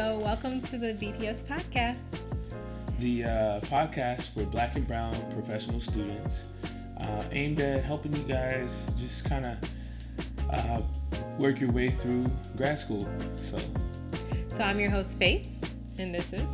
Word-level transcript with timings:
So, 0.00 0.18
welcome 0.18 0.62
to 0.62 0.78
the 0.78 0.94
BPS 0.94 1.42
podcast. 1.42 1.98
The 3.00 3.24
uh, 3.24 3.60
podcast 3.60 4.32
for 4.32 4.44
black 4.44 4.74
and 4.74 4.88
brown 4.88 5.14
professional 5.30 5.78
students 5.78 6.44
uh, 6.98 7.24
aimed 7.32 7.60
at 7.60 7.84
helping 7.84 8.16
you 8.16 8.22
guys 8.22 8.90
just 8.98 9.26
kind 9.26 9.44
of 9.44 9.58
uh, 10.50 10.80
work 11.38 11.60
your 11.60 11.70
way 11.70 11.90
through 11.90 12.30
grad 12.56 12.78
school. 12.78 13.06
So, 13.36 13.58
So, 14.48 14.62
I'm 14.62 14.80
your 14.80 14.88
host, 14.88 15.18
Faith, 15.18 15.46
and 15.98 16.14
this 16.14 16.32
is. 16.32 16.46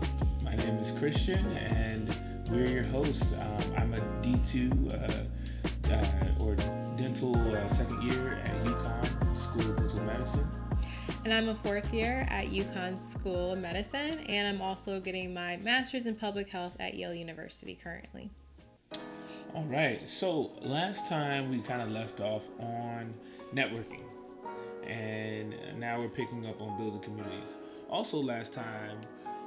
my 0.43 0.57
name 0.57 0.79
is 0.79 0.91
Christian, 0.91 1.47
and 1.57 2.19
we're 2.51 2.67
your 2.67 2.85
hosts. 2.87 3.33
Um, 3.33 3.75
I'm 3.77 3.95
a 3.95 4.01
D2 4.23 4.91
uh, 4.91 5.95
uh, 5.95 6.45
or 6.45 6.57
dental 6.97 7.37
uh, 7.55 7.69
second 7.69 8.11
year 8.11 8.41
at 8.45 8.65
UConn 8.65 9.37
School 9.37 9.71
of 9.71 9.77
Dental 9.77 10.03
Medicine. 10.03 10.66
And 11.27 11.35
I'm 11.35 11.49
a 11.49 11.57
fourth 11.57 11.93
year 11.93 12.25
at 12.31 12.53
UConn 12.53 12.97
School 12.97 13.55
of 13.55 13.59
Medicine, 13.59 14.21
and 14.29 14.47
I'm 14.47 14.63
also 14.63 15.01
getting 15.01 15.35
my 15.35 15.57
master's 15.57 16.07
in 16.07 16.15
public 16.15 16.49
health 16.49 16.75
at 16.79 16.95
Yale 16.95 17.13
University 17.13 17.77
currently. 17.83 18.31
All 19.53 19.65
right. 19.65 20.09
So 20.09 20.53
last 20.63 21.09
time 21.09 21.51
we 21.51 21.59
kind 21.63 21.83
of 21.83 21.91
left 21.91 22.21
off 22.21 22.45
on 22.61 23.13
networking, 23.53 24.05
and 24.87 25.57
now 25.81 25.99
we're 25.99 26.09
picking 26.09 26.47
up 26.47 26.61
on 26.61 26.79
building 26.79 27.01
communities. 27.01 27.57
Also, 27.91 28.19
last 28.19 28.53
time 28.53 29.01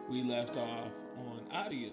we 0.10 0.22
left 0.22 0.58
off 0.58 0.90
on 1.18 1.40
audio. 1.50 1.92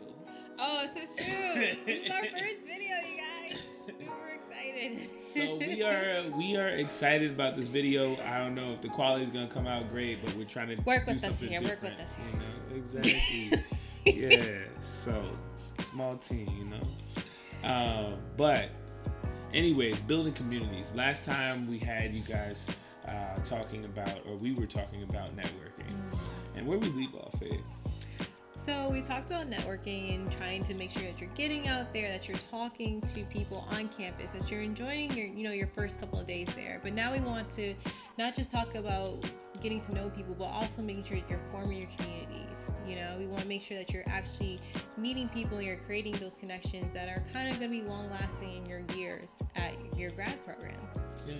Oh, 0.58 0.84
this 0.96 1.10
is 1.10 1.14
true. 1.14 1.76
this 1.86 2.06
is 2.06 2.10
our 2.10 2.22
first 2.36 2.56
video, 2.66 2.96
you 3.08 3.22
guys. 3.52 3.60
Super 3.86 4.35
excited. 4.56 5.08
So 5.18 5.56
we 5.56 5.82
are 5.82 6.22
we 6.36 6.56
are 6.56 6.68
excited 6.68 7.30
about 7.30 7.56
this 7.56 7.68
video. 7.68 8.16
I 8.22 8.38
don't 8.38 8.54
know 8.54 8.64
if 8.64 8.80
the 8.80 8.88
quality 8.88 9.24
is 9.24 9.30
gonna 9.30 9.48
come 9.48 9.66
out 9.66 9.90
great, 9.90 10.24
but 10.24 10.34
we're 10.36 10.44
trying 10.44 10.76
to 10.76 10.82
Work 10.82 11.06
with 11.06 11.24
us 11.24 11.40
here, 11.40 11.60
work 11.62 11.82
with 11.82 11.92
us 11.92 12.08
You 12.32 12.38
know 12.38 12.76
exactly. 12.76 13.62
yeah. 14.04 14.64
So 14.80 15.24
small 15.84 16.16
team, 16.16 16.48
you 16.58 16.64
know. 16.64 16.82
Um, 17.64 18.18
but 18.36 18.70
anyways, 19.52 20.00
building 20.02 20.32
communities. 20.32 20.94
Last 20.94 21.24
time 21.24 21.68
we 21.68 21.78
had 21.78 22.14
you 22.14 22.22
guys 22.22 22.66
uh, 23.06 23.38
talking 23.44 23.84
about, 23.84 24.20
or 24.26 24.36
we 24.36 24.52
were 24.52 24.66
talking 24.66 25.02
about 25.02 25.36
networking, 25.36 25.94
and 26.54 26.66
where 26.66 26.78
we 26.78 26.88
leave 26.88 27.14
off 27.14 27.40
at. 27.42 27.60
So 28.66 28.88
we 28.90 29.00
talked 29.00 29.30
about 29.30 29.48
networking 29.48 30.16
and 30.16 30.32
trying 30.32 30.64
to 30.64 30.74
make 30.74 30.90
sure 30.90 31.04
that 31.04 31.20
you're 31.20 31.30
getting 31.36 31.68
out 31.68 31.92
there, 31.92 32.08
that 32.08 32.26
you're 32.26 32.36
talking 32.50 33.00
to 33.02 33.22
people 33.26 33.64
on 33.70 33.88
campus, 33.90 34.32
that 34.32 34.50
you're 34.50 34.60
enjoying 34.60 35.12
your, 35.16 35.28
you 35.28 35.44
know, 35.44 35.52
your 35.52 35.68
first 35.68 36.00
couple 36.00 36.18
of 36.18 36.26
days 36.26 36.48
there. 36.56 36.80
But 36.82 36.92
now 36.92 37.12
we 37.12 37.20
want 37.20 37.48
to 37.50 37.76
not 38.18 38.34
just 38.34 38.50
talk 38.50 38.74
about 38.74 39.24
getting 39.62 39.80
to 39.82 39.94
know 39.94 40.10
people, 40.10 40.34
but 40.36 40.46
also 40.46 40.82
making 40.82 41.04
sure 41.04 41.20
that 41.20 41.30
you're 41.30 41.40
forming 41.52 41.78
your 41.78 41.88
communities. 41.96 42.58
You 42.84 42.96
know, 42.96 43.14
we 43.16 43.28
want 43.28 43.42
to 43.42 43.46
make 43.46 43.62
sure 43.62 43.78
that 43.78 43.92
you're 43.92 44.08
actually 44.08 44.58
meeting 44.96 45.28
people 45.28 45.58
and 45.58 45.66
you're 45.68 45.76
creating 45.76 46.14
those 46.14 46.34
connections 46.34 46.92
that 46.92 47.08
are 47.08 47.22
kind 47.32 47.48
of 47.48 47.60
going 47.60 47.70
to 47.70 47.82
be 47.82 47.88
long 47.88 48.10
lasting 48.10 48.52
in 48.52 48.66
your 48.66 48.82
years 48.96 49.34
at 49.54 49.74
your 49.96 50.10
grad 50.10 50.44
programs. 50.44 51.12
Yeah, 51.24 51.34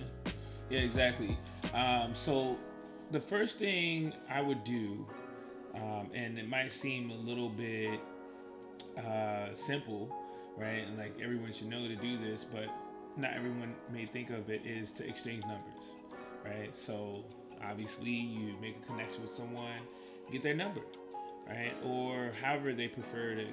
yeah, 0.69 0.79
exactly. 0.79 1.37
Um, 1.73 2.15
so 2.15 2.55
the 3.11 3.19
first 3.19 3.59
thing 3.59 4.13
I 4.29 4.39
would 4.39 4.63
do, 4.63 5.05
um, 5.77 6.09
and 6.13 6.37
it 6.37 6.49
might 6.49 6.71
seem 6.71 7.11
a 7.11 7.15
little 7.15 7.49
bit 7.49 7.99
uh, 8.97 9.53
simple, 9.53 10.09
right? 10.57 10.87
And 10.87 10.97
like 10.97 11.13
everyone 11.21 11.53
should 11.53 11.69
know 11.69 11.87
to 11.87 11.95
do 11.95 12.17
this, 12.17 12.43
but 12.43 12.67
not 13.15 13.33
everyone 13.33 13.75
may 13.91 14.05
think 14.05 14.29
of 14.29 14.49
it 14.49 14.61
is 14.65 14.91
to 14.93 15.07
exchange 15.07 15.43
numbers, 15.43 15.83
right? 16.45 16.73
So 16.73 17.23
obviously 17.63 18.11
you 18.11 18.55
make 18.61 18.77
a 18.83 18.85
connection 18.85 19.21
with 19.21 19.31
someone, 19.31 19.81
get 20.31 20.41
their 20.41 20.55
number, 20.55 20.81
right? 21.47 21.73
Or 21.85 22.31
however 22.41 22.73
they 22.73 22.87
prefer 22.87 23.35
to, 23.35 23.45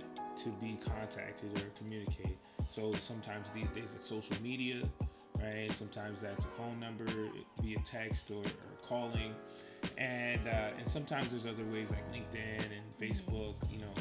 to 0.45 0.49
be 0.61 0.79
contacted 0.85 1.59
or 1.59 1.65
communicate. 1.79 2.39
So 2.69 2.93
sometimes 2.93 3.47
these 3.55 3.71
days 3.71 3.91
it's 3.95 4.09
social 4.09 4.37
media, 4.43 4.83
right? 5.41 5.71
Sometimes 5.77 6.23
that's 6.23 6.45
a 6.45 6.49
phone 6.59 6.81
number 6.81 7.07
via 7.63 7.79
text 7.85 8.31
or, 8.31 8.41
or 8.41 8.87
calling, 8.87 9.35
and 9.99 10.47
uh, 10.49 10.71
and 10.79 10.87
sometimes 10.89 11.31
there's 11.31 11.47
other 11.47 11.65
ways 11.73 11.91
like 11.91 12.05
LinkedIn 12.13 12.61
and 12.61 12.85
Facebook. 13.01 13.55
You 13.71 13.81
know, 13.81 13.93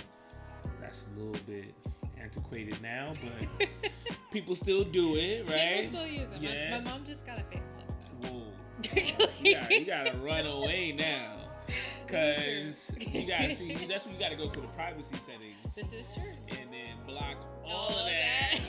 that's 0.82 1.06
a 1.16 1.20
little 1.20 1.42
bit 1.46 1.74
antiquated 2.22 2.82
now, 2.82 3.14
but 3.60 3.68
people 4.32 4.56
still 4.56 4.84
do 4.84 5.16
it, 5.16 5.48
right? 5.50 5.82
People 5.92 6.00
still 6.00 6.08
use 6.08 6.28
it. 6.36 6.42
Yeah. 6.42 6.72
My, 6.72 6.80
my 6.84 6.92
mom 6.92 7.06
just 7.06 7.26
got 7.26 7.40
a 7.40 7.44
Facebook. 7.44 8.22
though. 8.22 8.30
Whoa, 8.30 8.44
you 9.42 9.56
gotta, 9.56 9.74
you 9.80 9.86
gotta 9.86 10.18
run 10.18 10.46
away 10.46 10.92
now. 10.98 11.38
Cause 12.08 12.92
you 13.00 13.26
gotta 13.26 13.56
see 13.56 13.74
that's 13.88 14.06
when 14.06 14.16
you 14.16 14.20
gotta 14.20 14.36
go 14.36 14.50
to 14.50 14.60
the 14.62 14.68
privacy 14.68 15.16
settings 15.22 15.74
This 15.74 15.94
is 15.94 16.06
true. 16.14 16.24
and 16.50 16.70
then 16.72 16.98
block 17.08 17.38
all, 17.66 17.72
All 17.72 17.90
of 18.00 18.06
of 18.06 18.12
that. 18.12 18.60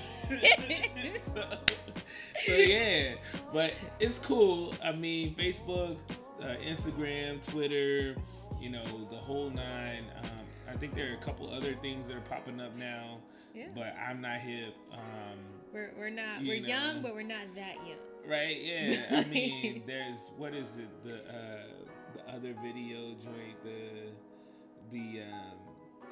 so, 1.21 1.59
so 2.45 2.53
yeah, 2.53 3.15
but 3.53 3.75
it's 4.01 4.19
cool. 4.19 4.75
I 4.83 4.93
mean, 4.93 5.35
Facebook, 5.37 5.97
uh, 6.43 6.57
Instagram, 6.65 7.45
Twitter, 7.47 8.17
you 8.61 8.71
know, 8.71 8.83
the 9.11 9.17
whole 9.17 9.51
nine. 9.51 10.05
Um, 10.23 10.31
I 10.69 10.77
think 10.77 10.95
there 10.95 11.11
are 11.11 11.15
a 11.15 11.19
couple 11.21 11.53
other 11.53 11.75
things 11.83 12.09
that 12.09 12.17
are 12.17 12.21
popping 12.23 12.61
up 12.61 12.77
now, 12.77 13.19
Yeah. 13.55 13.67
but 13.75 13.95
I'm 13.97 14.21
not 14.21 14.41
hip. 14.41 14.75
Um, 14.93 15.39
We're, 15.73 15.93
we're 15.97 16.11
not 16.11 16.41
You 16.43 16.49
we're 16.49 16.61
know. 16.63 16.69
young, 16.69 17.03
but 17.03 17.15
we're 17.15 17.23
not 17.23 17.55
that 17.55 17.77
young. 17.87 17.99
right? 18.29 18.57
Yeah. 18.61 18.97
I 19.11 19.25
mean, 19.31 19.83
there's 19.87 20.31
what 20.37 20.55
is 20.55 20.77
it? 20.77 20.89
The 21.05 21.17
uh, 21.17 21.63
the 22.15 22.33
other 22.33 22.55
video 22.63 23.15
joint, 23.23 23.63
the 23.63 24.11
the 24.93 25.23
um, 25.23 25.59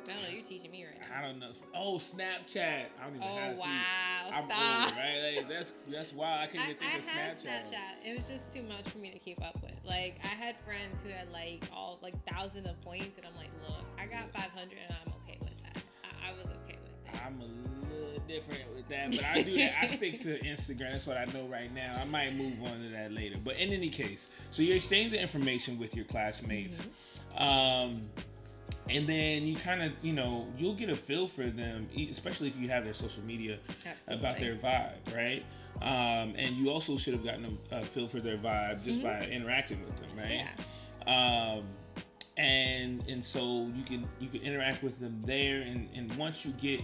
I 0.09 0.13
don't 0.15 0.23
know. 0.23 0.29
You're 0.31 0.45
teaching 0.45 0.71
me 0.71 0.85
right 0.85 0.95
now. 1.01 1.19
I 1.19 1.23
don't 1.27 1.39
know. 1.39 1.53
Oh, 1.75 1.95
Snapchat. 1.99 2.85
I 3.01 3.05
don't 3.07 3.17
even 3.17 3.23
Oh 3.29 3.37
have. 3.37 3.57
see, 3.57 3.61
wow! 3.63 4.31
I'm 4.33 4.47
Stop. 4.47 4.85
old, 4.89 4.97
right? 4.97 5.37
Like, 5.37 5.49
that's 5.55 5.73
that's 5.91 6.13
wild. 6.13 6.41
I 6.41 6.47
can't 6.47 6.65
even 6.69 6.77
think 6.77 6.95
I 6.95 6.99
of 6.99 7.09
had 7.09 7.39
Snapchat. 7.39 7.45
Snapchat. 7.73 8.11
It 8.11 8.17
was 8.17 8.27
just 8.27 8.53
too 8.55 8.63
much 8.63 8.89
for 8.89 8.99
me 8.99 9.11
to 9.13 9.19
keep 9.19 9.43
up 9.45 9.59
with. 9.63 9.73
Like 9.85 10.21
I 10.25 10.29
had 10.29 10.57
friends 10.65 11.01
who 11.03 11.11
had 11.11 11.31
like 11.33 11.65
all 11.75 11.99
like 12.03 12.15
thousands 12.31 12.67
of 12.67 12.81
points, 12.83 13.17
and 13.19 13.27
I'm 13.27 13.37
like, 13.37 13.51
look, 13.69 13.85
I 13.99 14.07
got 14.07 14.33
500, 14.33 14.71
and 14.89 14.97
I'm 15.07 15.13
okay 15.25 15.39
with 15.41 15.57
that. 15.63 15.83
I, 16.05 16.31
I 16.31 16.33
was 16.33 16.47
okay 16.47 16.79
with 16.83 17.13
that. 17.13 17.23
I'm 17.27 17.41
a 17.41 17.93
little 17.95 18.19
different 18.27 18.75
with 18.75 18.89
that, 18.89 19.11
but 19.13 19.25
I 19.25 19.43
do 19.43 19.57
that. 19.59 19.75
I 19.83 19.87
stick 19.87 20.21
to 20.23 20.39
Instagram. 20.41 20.93
That's 20.93 21.07
what 21.07 21.17
I 21.17 21.25
know 21.27 21.47
right 21.47 21.73
now. 21.73 21.99
I 22.01 22.05
might 22.05 22.35
move 22.35 22.55
on 22.65 22.81
to 22.83 22.89
that 22.91 23.13
later. 23.13 23.37
But 23.43 23.57
in 23.57 23.71
any 23.73 23.89
case, 23.91 24.29
so 24.51 24.63
you 24.63 24.75
exchange 24.75 25.13
the 25.13 25.21
information 25.21 25.79
with 25.79 25.95
your 25.95 26.05
classmates, 26.07 26.83
Mm-hmm. 27.39 27.43
um, 27.43 28.03
and 28.91 29.07
then 29.09 29.47
you 29.47 29.55
kind 29.57 29.83
of, 29.83 29.93
you 30.03 30.13
know, 30.13 30.47
you'll 30.59 30.75
get 30.75 30.91
a 30.91 30.97
feel 30.97 31.29
for 31.29 31.47
them, 31.47 31.89
especially 32.11 32.49
if 32.49 32.57
you 32.57 32.69
have 32.69 32.85
their 32.85 32.93
social 32.95 33.23
media 33.23 33.59
about 34.09 34.39
their 34.39 34.57
vibe, 34.57 35.15
right? 35.15 35.45
Um, 35.81 36.35
and 36.37 36.57
you 36.57 36.69
also 36.71 36.97
should 36.97 37.15
have 37.15 37.25
gotten 37.25 37.59
a, 37.71 37.79
a 37.79 37.83
feel 37.83 38.09
for 38.09 38.21
their 38.21 38.37
vibe 38.37 38.83
just 38.85 39.03
by 39.03 39.21
interacting 39.27 39.81
with 39.85 39.97
them, 39.97 40.19
right? 40.19 40.47
Yeah. 41.07 41.55
um, 41.57 41.65
and 42.39 43.03
and 43.09 43.23
so 43.23 43.71
you 43.77 43.83
can 43.85 44.09
you 44.19 44.29
can 44.29 44.41
interact 44.41 44.83
with 44.83 44.99
them 44.99 45.21
there 45.27 45.61
and, 45.61 45.87
and 45.95 46.11
once 46.17 46.47
you 46.47 46.53
get 46.53 46.81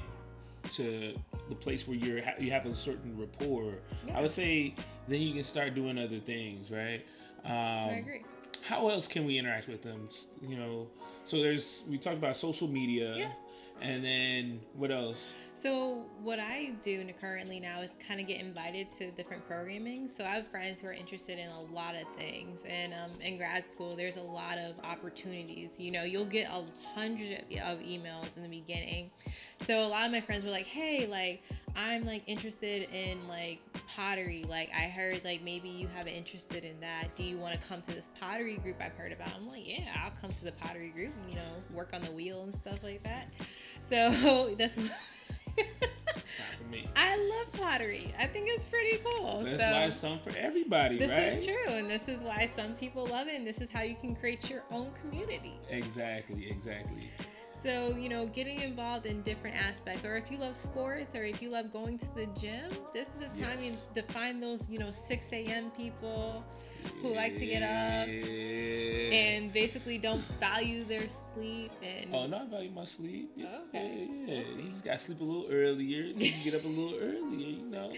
to 0.69 1.15
the 1.48 1.54
place 1.54 1.88
where 1.88 1.97
you're 1.97 2.22
ha- 2.22 2.34
you 2.38 2.50
have 2.50 2.66
a 2.66 2.75
certain 2.75 3.16
rapport 3.19 3.76
i 4.15 4.20
would 4.20 4.30
say 4.30 4.75
then 5.06 5.22
you 5.22 5.32
can 5.32 5.42
start 5.42 5.75
doing 5.75 5.97
other 5.97 6.19
things 6.19 6.70
right 6.70 7.06
um, 7.47 7.50
I 7.53 8.03
agree. 8.03 8.22
How 8.65 8.89
else 8.89 9.07
can 9.09 9.25
we 9.25 9.39
interact 9.39 9.69
with 9.69 9.83
them 9.83 10.09
you 10.47 10.57
know 10.57 10.89
so 11.25 11.43
there's 11.43 11.83
we 11.89 11.99
talked 11.99 12.16
about 12.16 12.37
social 12.37 12.69
media 12.69 13.15
Yeah. 13.16 13.33
and 13.81 14.05
then 14.05 14.60
what 14.75 14.91
else 14.91 15.33
So 15.60 16.05
what 16.22 16.39
I 16.39 16.72
do 16.84 17.05
currently 17.21 17.59
now 17.59 17.81
is 17.81 17.97
kind 18.07 18.21
of 18.21 18.28
get 18.28 18.41
invited 18.41 18.89
to 18.91 19.10
different 19.10 19.45
programming. 19.49 20.07
So 20.07 20.22
I 20.22 20.28
have 20.28 20.47
friends 20.47 20.81
who 20.81 20.87
are 20.87 20.93
interested 20.93 21.37
in 21.37 21.49
a 21.49 21.63
lot 21.75 21.97
of 21.97 22.07
things, 22.16 22.60
and 22.65 22.93
um, 22.93 23.21
in 23.21 23.39
grad 23.39 23.69
school, 23.69 23.97
there's 23.97 24.19
a 24.19 24.22
lot 24.22 24.57
of 24.59 24.78
opportunities. 24.84 25.81
You 25.81 25.91
know, 25.91 26.05
you'll 26.05 26.27
get 26.27 26.47
a 26.49 26.63
hundred 26.95 27.41
of 27.60 27.81
emails 27.81 28.37
in 28.37 28.45
the 28.45 28.49
beginning. 28.49 29.10
So 29.66 29.84
a 29.84 29.89
lot 29.89 30.07
of 30.07 30.13
my 30.13 30.21
friends 30.21 30.45
were 30.45 30.51
like, 30.53 30.66
"Hey, 30.66 31.09
like 31.09 31.43
I'm 31.75 32.04
like 32.04 32.22
interested 32.28 32.89
in 32.93 33.27
like 33.27 33.59
pottery. 33.89 34.45
Like 34.49 34.71
I 34.72 34.83
heard 34.83 35.25
like 35.25 35.43
maybe 35.43 35.69
you 35.69 35.89
have 35.89 36.07
interested 36.07 36.65
in 36.65 36.78
that. 36.81 37.16
Do 37.16 37.25
you 37.25 37.37
want 37.37 37.61
to 37.61 37.66
come 37.66 37.83
to 37.83 37.93
this 37.93 38.11
pottery 38.21 38.59
group 38.59 38.77
I've 38.81 38.93
heard 38.93 39.11
about?" 39.11 39.34
I'm 39.34 39.49
like, 39.49 39.66
"Yeah, 39.66 39.93
I'll 40.04 40.13
come 40.21 40.33
to 40.33 40.45
the 40.45 40.53
pottery 40.53 40.91
group 40.91 41.15
and 41.21 41.33
you 41.33 41.41
know 41.41 41.53
work 41.75 41.91
on 41.95 42.03
the 42.03 42.13
wheel 42.13 42.45
and 42.45 42.54
stuff 42.54 42.78
like 42.84 43.03
that." 43.03 43.27
So 43.91 44.54
that's. 44.59 44.78
Not 45.59 46.55
for 46.59 46.65
me 46.71 46.89
I 46.97 47.16
love 47.16 47.53
pottery. 47.53 48.13
I 48.19 48.27
think 48.27 48.49
it's 48.51 48.65
pretty 48.65 48.99
cool. 49.05 49.43
that's 49.45 49.63
so 49.63 49.71
why 49.71 49.84
it's 49.84 49.97
some 49.97 50.19
for 50.19 50.37
everybody 50.37 50.99
this 50.99 51.10
right 51.13 51.33
is 51.33 51.45
true, 51.47 51.75
and 51.75 51.89
this 51.89 52.09
is 52.09 52.19
why 52.21 52.51
some 52.57 52.75
people 52.75 53.07
love 53.07 53.28
it, 53.28 53.34
and 53.37 53.47
this 53.47 53.60
is 53.60 53.71
how 53.71 53.83
you 53.83 53.95
can 53.97 54.15
create 54.15 54.49
your 54.51 54.63
own 54.71 54.91
community. 55.01 55.59
exactly 55.69 56.51
exactly 56.51 57.09
So, 57.63 57.97
you 57.97 58.09
know, 58.09 58.27
getting 58.27 58.60
involved 58.60 59.05
in 59.07 59.21
different 59.22 59.57
aspects, 59.57 60.05
or 60.05 60.16
if 60.16 60.31
you 60.31 60.39
love 60.39 60.55
sports, 60.55 61.15
or 61.16 61.25
if 61.25 61.43
you 61.43 61.51
love 61.51 61.72
going 61.72 61.99
to 61.99 62.15
the 62.15 62.27
gym, 62.41 62.71
this 62.93 63.09
is 63.09 63.15
the 63.19 63.43
time 63.43 63.59
Yes. 63.61 63.89
you 63.97 64.03
to 64.03 64.13
find 64.13 64.41
those, 64.43 64.69
you 64.71 64.78
know, 64.78 64.93
6 64.93 65.33
a.m. 65.33 65.71
people 65.72 66.45
who 67.03 67.15
like 67.15 67.34
to 67.36 67.47
get 67.47 67.63
up. 67.63 68.09
And 69.13 69.53
basically 69.53 69.98
don't 69.98 70.21
value 70.39 70.84
their 70.84 71.09
sleep 71.09 71.72
and 71.83 72.15
Oh 72.15 72.27
no, 72.27 72.39
I 72.39 72.47
value 72.47 72.71
my 72.71 72.84
sleep. 72.84 73.33
Yeah, 73.36 73.59
Okay. 73.69 74.09
yeah, 74.27 74.34
yeah. 74.34 74.63
You 74.63 74.71
just 74.71 74.84
gotta 74.84 74.98
sleep 74.98 75.21
a 75.21 75.25
little 75.25 75.48
earlier, 75.51 76.13
so 76.15 76.21
you 76.21 76.33
can 76.33 76.45
get 76.45 76.54
up 76.54 76.65
a 76.65 76.69
little 76.69 76.95
earlier. 76.98 77.48
You 77.48 77.71
know. 77.71 77.92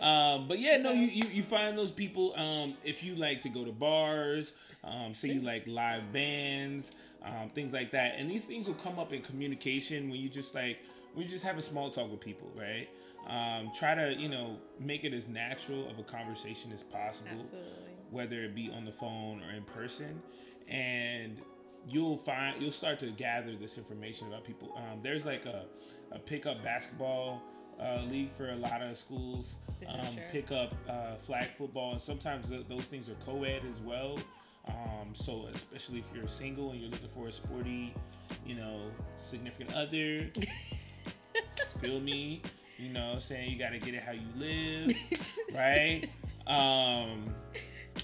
Um, 0.00 0.46
but 0.48 0.58
yeah, 0.58 0.76
no, 0.76 0.92
you, 0.92 1.06
you 1.08 1.22
you 1.32 1.42
find 1.42 1.76
those 1.76 1.90
people. 1.90 2.34
Um, 2.36 2.74
if 2.84 3.02
you 3.02 3.14
like 3.16 3.40
to 3.42 3.48
go 3.48 3.64
to 3.64 3.72
bars, 3.72 4.52
um, 4.84 5.12
say 5.12 5.28
you 5.28 5.40
like 5.40 5.66
live 5.66 6.12
bands, 6.12 6.92
um, 7.24 7.50
things 7.54 7.72
like 7.72 7.90
that, 7.92 8.14
and 8.16 8.30
these 8.30 8.44
things 8.44 8.66
will 8.68 8.74
come 8.74 8.98
up 8.98 9.12
in 9.12 9.22
communication 9.22 10.08
when 10.08 10.20
you 10.20 10.28
just 10.28 10.54
like 10.54 10.78
when 11.14 11.24
you 11.24 11.28
just 11.30 11.44
have 11.44 11.58
a 11.58 11.62
small 11.62 11.90
talk 11.90 12.10
with 12.10 12.20
people, 12.20 12.50
right? 12.56 12.88
Um, 13.28 13.72
try 13.76 13.94
to 13.94 14.14
you 14.14 14.28
know 14.28 14.56
make 14.78 15.04
it 15.04 15.12
as 15.12 15.26
natural 15.26 15.88
of 15.90 15.98
a 15.98 16.04
conversation 16.04 16.70
as 16.72 16.82
possible 16.84 17.28
absolutely. 17.32 17.87
Whether 18.10 18.44
it 18.44 18.54
be 18.54 18.70
on 18.74 18.84
the 18.84 18.92
phone 18.92 19.42
or 19.42 19.54
in 19.54 19.64
person, 19.64 20.20
and 20.68 21.40
you'll 21.88 22.18
find 22.18 22.60
you'll 22.60 22.72
start 22.72 22.98
to 23.00 23.10
gather 23.10 23.56
this 23.56 23.78
information 23.78 24.28
about 24.28 24.44
people. 24.44 24.74
Um, 24.76 25.00
there's 25.02 25.24
like 25.24 25.46
a, 25.46 25.64
a 26.12 26.18
pickup 26.18 26.62
basketball 26.62 27.42
uh, 27.80 28.02
league 28.08 28.32
for 28.32 28.50
a 28.50 28.56
lot 28.56 28.82
of 28.82 28.96
schools. 28.96 29.54
Um, 29.88 30.00
true. 30.14 30.22
pickup 30.32 30.74
uh, 30.88 31.14
flag 31.22 31.50
football, 31.56 31.92
and 31.92 32.00
sometimes 32.00 32.48
th- 32.48 32.66
those 32.68 32.86
things 32.86 33.08
are 33.08 33.16
co-ed 33.24 33.62
as 33.70 33.80
well. 33.80 34.18
Um, 34.66 35.14
so 35.14 35.48
especially 35.54 36.00
if 36.00 36.04
you're 36.14 36.28
single 36.28 36.72
and 36.72 36.80
you're 36.80 36.90
looking 36.90 37.08
for 37.08 37.28
a 37.28 37.32
sporty, 37.32 37.94
you 38.44 38.54
know, 38.54 38.82
significant 39.16 39.72
other, 39.74 40.30
feel 41.80 42.00
me? 42.00 42.42
You 42.76 42.90
know, 42.90 43.18
saying 43.18 43.50
you 43.50 43.58
got 43.58 43.70
to 43.70 43.78
get 43.78 43.94
it 43.94 44.02
how 44.02 44.12
you 44.12 44.28
live, 44.36 44.96
right? 45.54 46.04
Um, 46.46 47.34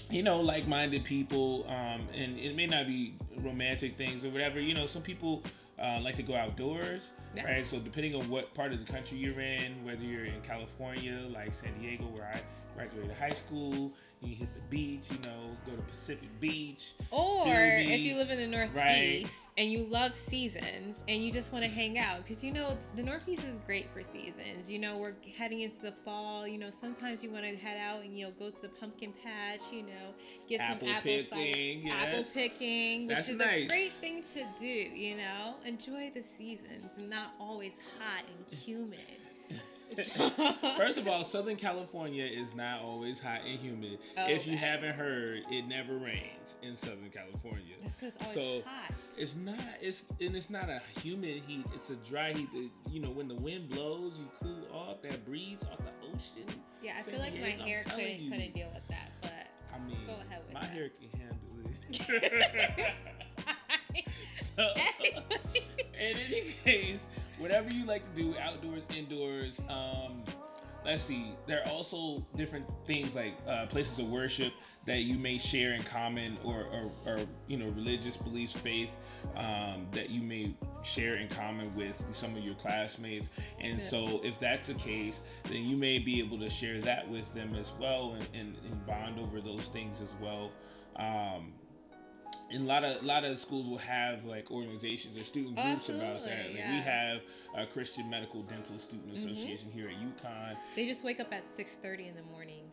you 0.09 0.23
know, 0.23 0.39
like-minded 0.39 1.03
people, 1.03 1.65
um, 1.67 2.07
and 2.13 2.37
it 2.37 2.55
may 2.55 2.67
not 2.67 2.87
be 2.87 3.15
romantic 3.37 3.97
things 3.97 4.23
or 4.23 4.29
whatever. 4.29 4.59
You 4.59 4.73
know, 4.73 4.85
some 4.85 5.01
people 5.01 5.43
uh, 5.81 5.99
like 6.01 6.15
to 6.15 6.23
go 6.23 6.35
outdoors, 6.35 7.11
Yeah. 7.35 7.45
right? 7.45 7.65
So 7.65 7.79
depending 7.79 8.15
on 8.15 8.29
what 8.29 8.53
part 8.53 8.71
of 8.71 8.85
the 8.85 8.91
country 8.91 9.17
you're 9.17 9.39
in, 9.39 9.83
whether 9.83 10.03
you're 10.03 10.25
in 10.25 10.41
California, 10.41 11.19
like 11.33 11.53
San 11.53 11.77
Diego, 11.79 12.05
where 12.05 12.31
I 12.33 12.41
graduated 12.75 13.15
high 13.17 13.29
school, 13.29 13.91
you 14.25 14.35
hit 14.35 14.53
the 14.53 14.61
beach, 14.69 15.03
you 15.11 15.17
know, 15.19 15.39
go 15.65 15.71
to 15.75 15.81
Pacific 15.83 16.27
Beach. 16.39 16.93
Or 17.11 17.45
if 17.47 17.99
you 18.01 18.15
live 18.17 18.29
in 18.31 18.37
the 18.39 18.47
Northeast 18.47 18.75
Right. 18.75 19.25
and 19.57 19.71
you 19.71 19.85
love 19.85 20.13
seasons 20.15 20.97
and 21.07 21.23
you 21.23 21.31
just 21.31 21.53
want 21.53 21.63
to 21.63 21.69
hang 21.69 21.97
out, 21.99 22.17
because 22.25 22.43
you 22.43 22.51
know 22.51 22.77
the 22.95 23.03
Northeast 23.03 23.43
is 23.43 23.53
great 23.65 23.87
for 23.93 24.03
seasons. 24.03 24.69
You 24.69 24.79
know 24.79 24.97
we're 24.97 25.13
heading 25.37 25.61
into 25.61 25.79
the 25.81 25.93
fall. 26.03 26.47
You 26.47 26.57
know 26.57 26.69
sometimes 26.71 27.23
you 27.23 27.29
want 27.31 27.45
to 27.45 27.55
head 27.55 27.77
out 27.77 28.03
and 28.03 28.17
you 28.17 28.25
know 28.25 28.31
go 28.37 28.49
to 28.49 28.61
the 28.61 28.69
pumpkin 28.69 29.13
patch. 29.23 29.61
You 29.71 29.83
know 29.83 30.13
get 30.49 30.59
Apple 30.61 30.87
some 30.87 30.95
apple 30.97 31.11
cider- 31.11 31.23
picking, 31.29 31.89
apple 31.91 32.17
yes. 32.19 32.33
picking, 32.33 33.07
which 33.07 33.15
That's 33.15 33.29
is 33.29 33.39
a 33.39 33.67
great 33.67 33.91
thing 33.91 34.23
to 34.33 34.43
do. 34.59 34.65
You 34.65 35.17
know 35.17 35.55
enjoy 35.65 36.11
the 36.13 36.23
seasons 36.37 36.85
and 36.97 37.09
not 37.09 37.33
always 37.39 37.73
hot 37.99 38.23
and 38.27 38.57
humid. 38.59 38.99
First 40.77 40.97
of 40.97 41.07
all, 41.07 41.23
Southern 41.23 41.55
California 41.55 42.25
is 42.25 42.53
not 42.55 42.81
always 42.81 43.19
hot 43.19 43.41
and 43.47 43.59
humid. 43.59 43.99
Oh, 44.17 44.27
if 44.27 44.45
you 44.45 44.53
bad. 44.53 44.59
haven't 44.83 44.95
heard, 44.95 45.43
it 45.51 45.67
never 45.67 45.97
rains 45.97 46.55
in 46.61 46.75
Southern 46.75 47.09
California. 47.13 47.75
That's 47.81 47.95
because 47.95 48.15
it's 48.15 48.37
always 48.37 48.63
So, 48.63 48.69
hot. 48.69 48.91
It's 49.17 49.35
not. 49.35 49.59
It's 49.81 50.05
and 50.19 50.35
it's 50.35 50.49
not 50.49 50.69
a 50.69 50.81
humid 50.99 51.43
heat. 51.47 51.65
It's 51.73 51.89
a 51.89 51.95
dry 51.97 52.33
heat. 52.33 52.51
That, 52.53 52.69
you 52.91 52.99
know, 52.99 53.09
when 53.11 53.27
the 53.27 53.35
wind 53.35 53.69
blows, 53.69 54.17
you 54.19 54.27
cool 54.41 54.67
off 54.73 55.01
that 55.03 55.25
breeze 55.25 55.63
off 55.71 55.77
the 55.79 56.07
ocean. 56.07 56.53
Yeah, 56.81 56.95
I 56.97 57.01
San 57.01 57.13
feel 57.13 57.23
like 57.23 57.33
my 57.33 57.51
Diego, 57.51 57.63
hair 57.65 57.83
couldn't 57.83 58.19
you. 58.21 58.31
couldn't 58.31 58.53
deal 58.53 58.69
with 58.73 58.87
that, 58.89 59.11
but 59.21 59.31
I 59.73 59.79
mean, 59.85 59.97
Go 60.05 60.13
ahead 60.13 60.41
with 60.45 60.53
my 60.53 60.61
that. 60.61 60.69
hair 60.71 60.89
can 60.89 61.09
handle 61.19 61.39
it. 62.77 62.93
so, 64.55 64.73
in 65.99 66.17
any 66.17 66.55
case, 66.63 67.07
whatever 67.37 67.69
you 67.73 67.85
like 67.85 68.03
to 68.15 68.21
do, 68.21 68.35
outdoors, 68.39 68.83
indoors. 68.95 69.59
Um, 69.69 70.23
let's 70.85 71.01
see. 71.01 71.31
There 71.47 71.61
are 71.65 71.71
also 71.71 72.25
different 72.35 72.65
things 72.85 73.15
like 73.15 73.33
uh, 73.47 73.65
places 73.65 73.99
of 73.99 74.07
worship 74.09 74.53
that 74.85 74.99
you 74.99 75.17
may 75.17 75.37
share 75.39 75.73
in 75.73 75.81
common, 75.83 76.37
or, 76.43 76.65
or, 76.71 76.91
or 77.05 77.19
you 77.47 77.57
know, 77.57 77.69
religious 77.69 78.15
beliefs, 78.15 78.53
faith 78.53 78.95
um, 79.35 79.87
that 79.91 80.11
you 80.11 80.21
may 80.21 80.53
share 80.83 81.15
in 81.15 81.27
common 81.27 81.73
with 81.75 82.05
some 82.11 82.35
of 82.35 82.43
your 82.43 82.53
classmates. 82.53 83.29
And 83.59 83.81
so, 83.81 84.21
if 84.23 84.39
that's 84.39 84.67
the 84.67 84.75
case, 84.75 85.21
then 85.45 85.63
you 85.63 85.75
may 85.75 85.97
be 85.97 86.19
able 86.19 86.37
to 86.39 86.49
share 86.49 86.79
that 86.81 87.09
with 87.09 87.33
them 87.33 87.55
as 87.55 87.71
well, 87.79 88.13
and, 88.13 88.27
and, 88.39 88.55
and 88.69 88.85
bond 88.85 89.19
over 89.19 89.41
those 89.41 89.67
things 89.69 90.01
as 90.01 90.13
well. 90.21 90.51
Um, 90.97 91.53
and 92.51 92.63
a 92.63 92.65
lot 92.67 92.83
of 92.83 93.01
a 93.01 93.05
lot 93.05 93.23
of 93.25 93.37
schools 93.39 93.67
will 93.67 93.77
have 93.79 94.25
like 94.25 94.51
organizations 94.51 95.17
or 95.17 95.23
student 95.23 95.57
Oh, 95.59 95.63
groups 95.63 95.89
about 95.89 96.23
that. 96.25 96.47
Like 96.47 96.55
we 96.69 96.77
have 96.81 97.21
a 97.57 97.65
Christian 97.65 98.09
Medical 98.09 98.43
Dental 98.43 98.77
Student 98.79 99.13
mm-hmm. 99.13 99.31
Association 99.31 99.71
here 99.71 99.89
at 99.89 99.95
UConn. 99.95 100.55
They 100.75 100.85
just 100.85 101.03
wake 101.03 101.19
up 101.19 101.33
at 101.33 101.47
six 101.47 101.73
thirty 101.81 102.07
in 102.07 102.15
the 102.15 102.23
morning. 102.31 102.63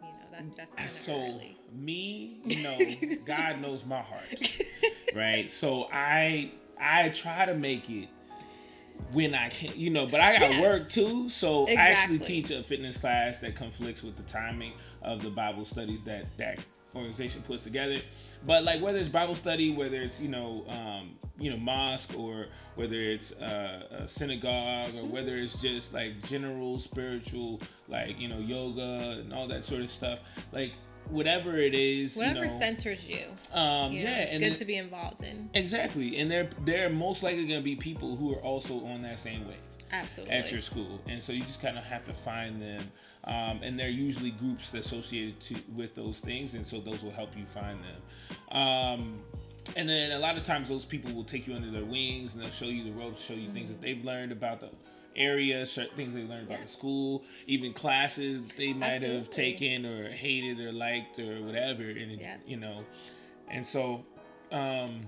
You 0.00 0.06
know, 0.08 0.14
that's 0.30 0.56
that's 0.56 0.74
kind 0.74 0.86
of 0.86 0.92
So 0.92 1.12
early. 1.14 1.58
me, 1.72 2.38
you 2.44 2.62
know, 2.62 2.78
God 3.24 3.60
knows 3.60 3.84
my 3.84 4.00
heart, 4.02 4.58
right? 5.14 5.50
So 5.50 5.88
I 5.92 6.52
I 6.80 7.08
try 7.08 7.44
to 7.46 7.54
make 7.54 7.90
it 7.90 8.08
when 9.12 9.34
I 9.34 9.48
can, 9.48 9.72
you 9.76 9.90
know, 9.90 10.06
but 10.06 10.20
I 10.20 10.38
got 10.38 10.52
Yes. 10.52 10.62
work 10.62 10.88
too. 10.88 11.28
So 11.28 11.68
I 11.68 11.72
actually 11.74 12.18
teach 12.18 12.50
a 12.50 12.62
fitness 12.62 12.96
class 12.96 13.38
that 13.40 13.54
conflicts 13.56 14.02
with 14.02 14.16
the 14.16 14.22
timing 14.24 14.72
of 15.02 15.22
the 15.22 15.30
Bible 15.30 15.64
studies 15.64 16.02
that 16.04 16.26
that 16.36 16.58
organization 16.94 17.42
puts 17.42 17.64
together. 17.64 18.00
But 18.46 18.64
like 18.64 18.80
whether 18.80 18.98
it's 18.98 19.08
Bible 19.08 19.34
study, 19.34 19.72
whether 19.74 19.96
it's 19.96 20.20
you 20.20 20.28
know 20.28 20.64
um, 20.68 21.16
you 21.38 21.50
know 21.50 21.56
mosque 21.56 22.12
or 22.16 22.46
whether 22.76 22.94
it's 22.94 23.32
uh, 23.32 24.04
a 24.04 24.08
synagogue 24.08 24.94
or 24.94 25.04
whether 25.04 25.36
it's 25.36 25.60
just 25.60 25.92
like 25.92 26.22
general 26.28 26.78
spiritual 26.78 27.60
like 27.88 28.20
you 28.20 28.28
know 28.28 28.38
yoga 28.38 29.18
and 29.20 29.32
all 29.32 29.48
that 29.48 29.64
sort 29.64 29.80
of 29.82 29.90
stuff, 29.90 30.20
like 30.52 30.72
whatever 31.10 31.56
it 31.56 31.74
is, 31.74 32.16
Whatever 32.16 32.44
you 32.44 32.50
know, 32.52 32.58
centers 32.58 33.06
you. 33.08 33.24
um, 33.54 33.92
You 33.92 34.00
yeah, 34.02 34.10
know, 34.10 34.20
it's 34.20 34.30
and 34.32 34.42
good 34.42 34.52
then- 34.52 34.58
to 34.58 34.64
be 34.66 34.76
involved 34.76 35.24
in. 35.24 35.50
exactly, 35.54 36.18
and 36.18 36.30
they're 36.30 36.50
they're 36.64 36.90
most 36.90 37.22
likely 37.22 37.46
going 37.46 37.60
to 37.60 37.64
be 37.64 37.76
people 37.76 38.14
who 38.16 38.32
are 38.34 38.40
also 38.42 38.84
on 38.86 39.02
that 39.02 39.18
same 39.18 39.46
wave 39.48 39.56
Absolutely. 39.90 40.34
at 40.34 40.52
your 40.52 40.60
school, 40.60 41.00
and 41.08 41.22
so 41.22 41.32
you 41.32 41.40
just 41.40 41.62
kind 41.62 41.78
of 41.78 41.84
have 41.84 42.04
to 42.06 42.12
find 42.14 42.60
them. 42.60 42.90
Um, 43.24 43.60
and 43.62 43.78
they're 43.78 43.88
usually 43.88 44.30
groups 44.30 44.72
associated 44.72 45.38
to 45.40 45.56
with 45.74 45.94
those 45.94 46.20
things, 46.20 46.54
and 46.54 46.64
so 46.66 46.80
those 46.80 47.02
will 47.02 47.10
help 47.10 47.36
you 47.36 47.44
find 47.46 47.78
them. 47.82 48.56
Um, 48.58 49.18
and 49.76 49.88
then 49.88 50.12
a 50.12 50.18
lot 50.18 50.36
of 50.38 50.44
times 50.44 50.68
those 50.70 50.84
people 50.84 51.12
will 51.12 51.24
take 51.24 51.46
you 51.46 51.54
under 51.54 51.70
their 51.70 51.84
wings 51.84 52.34
and 52.34 52.42
they'll 52.42 52.50
show 52.50 52.66
you 52.66 52.84
the 52.84 52.92
ropes, 52.92 53.20
show 53.22 53.34
you 53.34 53.50
things 53.50 53.68
that 53.68 53.80
they've 53.82 54.02
learned 54.02 54.32
about 54.32 54.60
the 54.60 54.70
area, 55.14 55.66
things 55.66 56.14
they 56.14 56.22
learned 56.22 56.46
about 56.46 56.58
Yeah. 56.60 56.64
the 56.64 56.70
school, 56.70 57.22
even 57.46 57.72
classes 57.74 58.40
they 58.56 58.72
might 58.72 59.02
have 59.02 59.28
taken 59.30 59.84
or 59.84 60.08
hated 60.10 60.58
or 60.60 60.72
liked 60.72 61.18
or 61.18 61.42
whatever, 61.42 61.82
and 61.82 62.12
it, 62.12 62.20
Yeah. 62.20 62.36
you 62.46 62.56
know. 62.56 62.84
And 63.50 63.66
so, 63.66 64.04
um, 64.52 65.02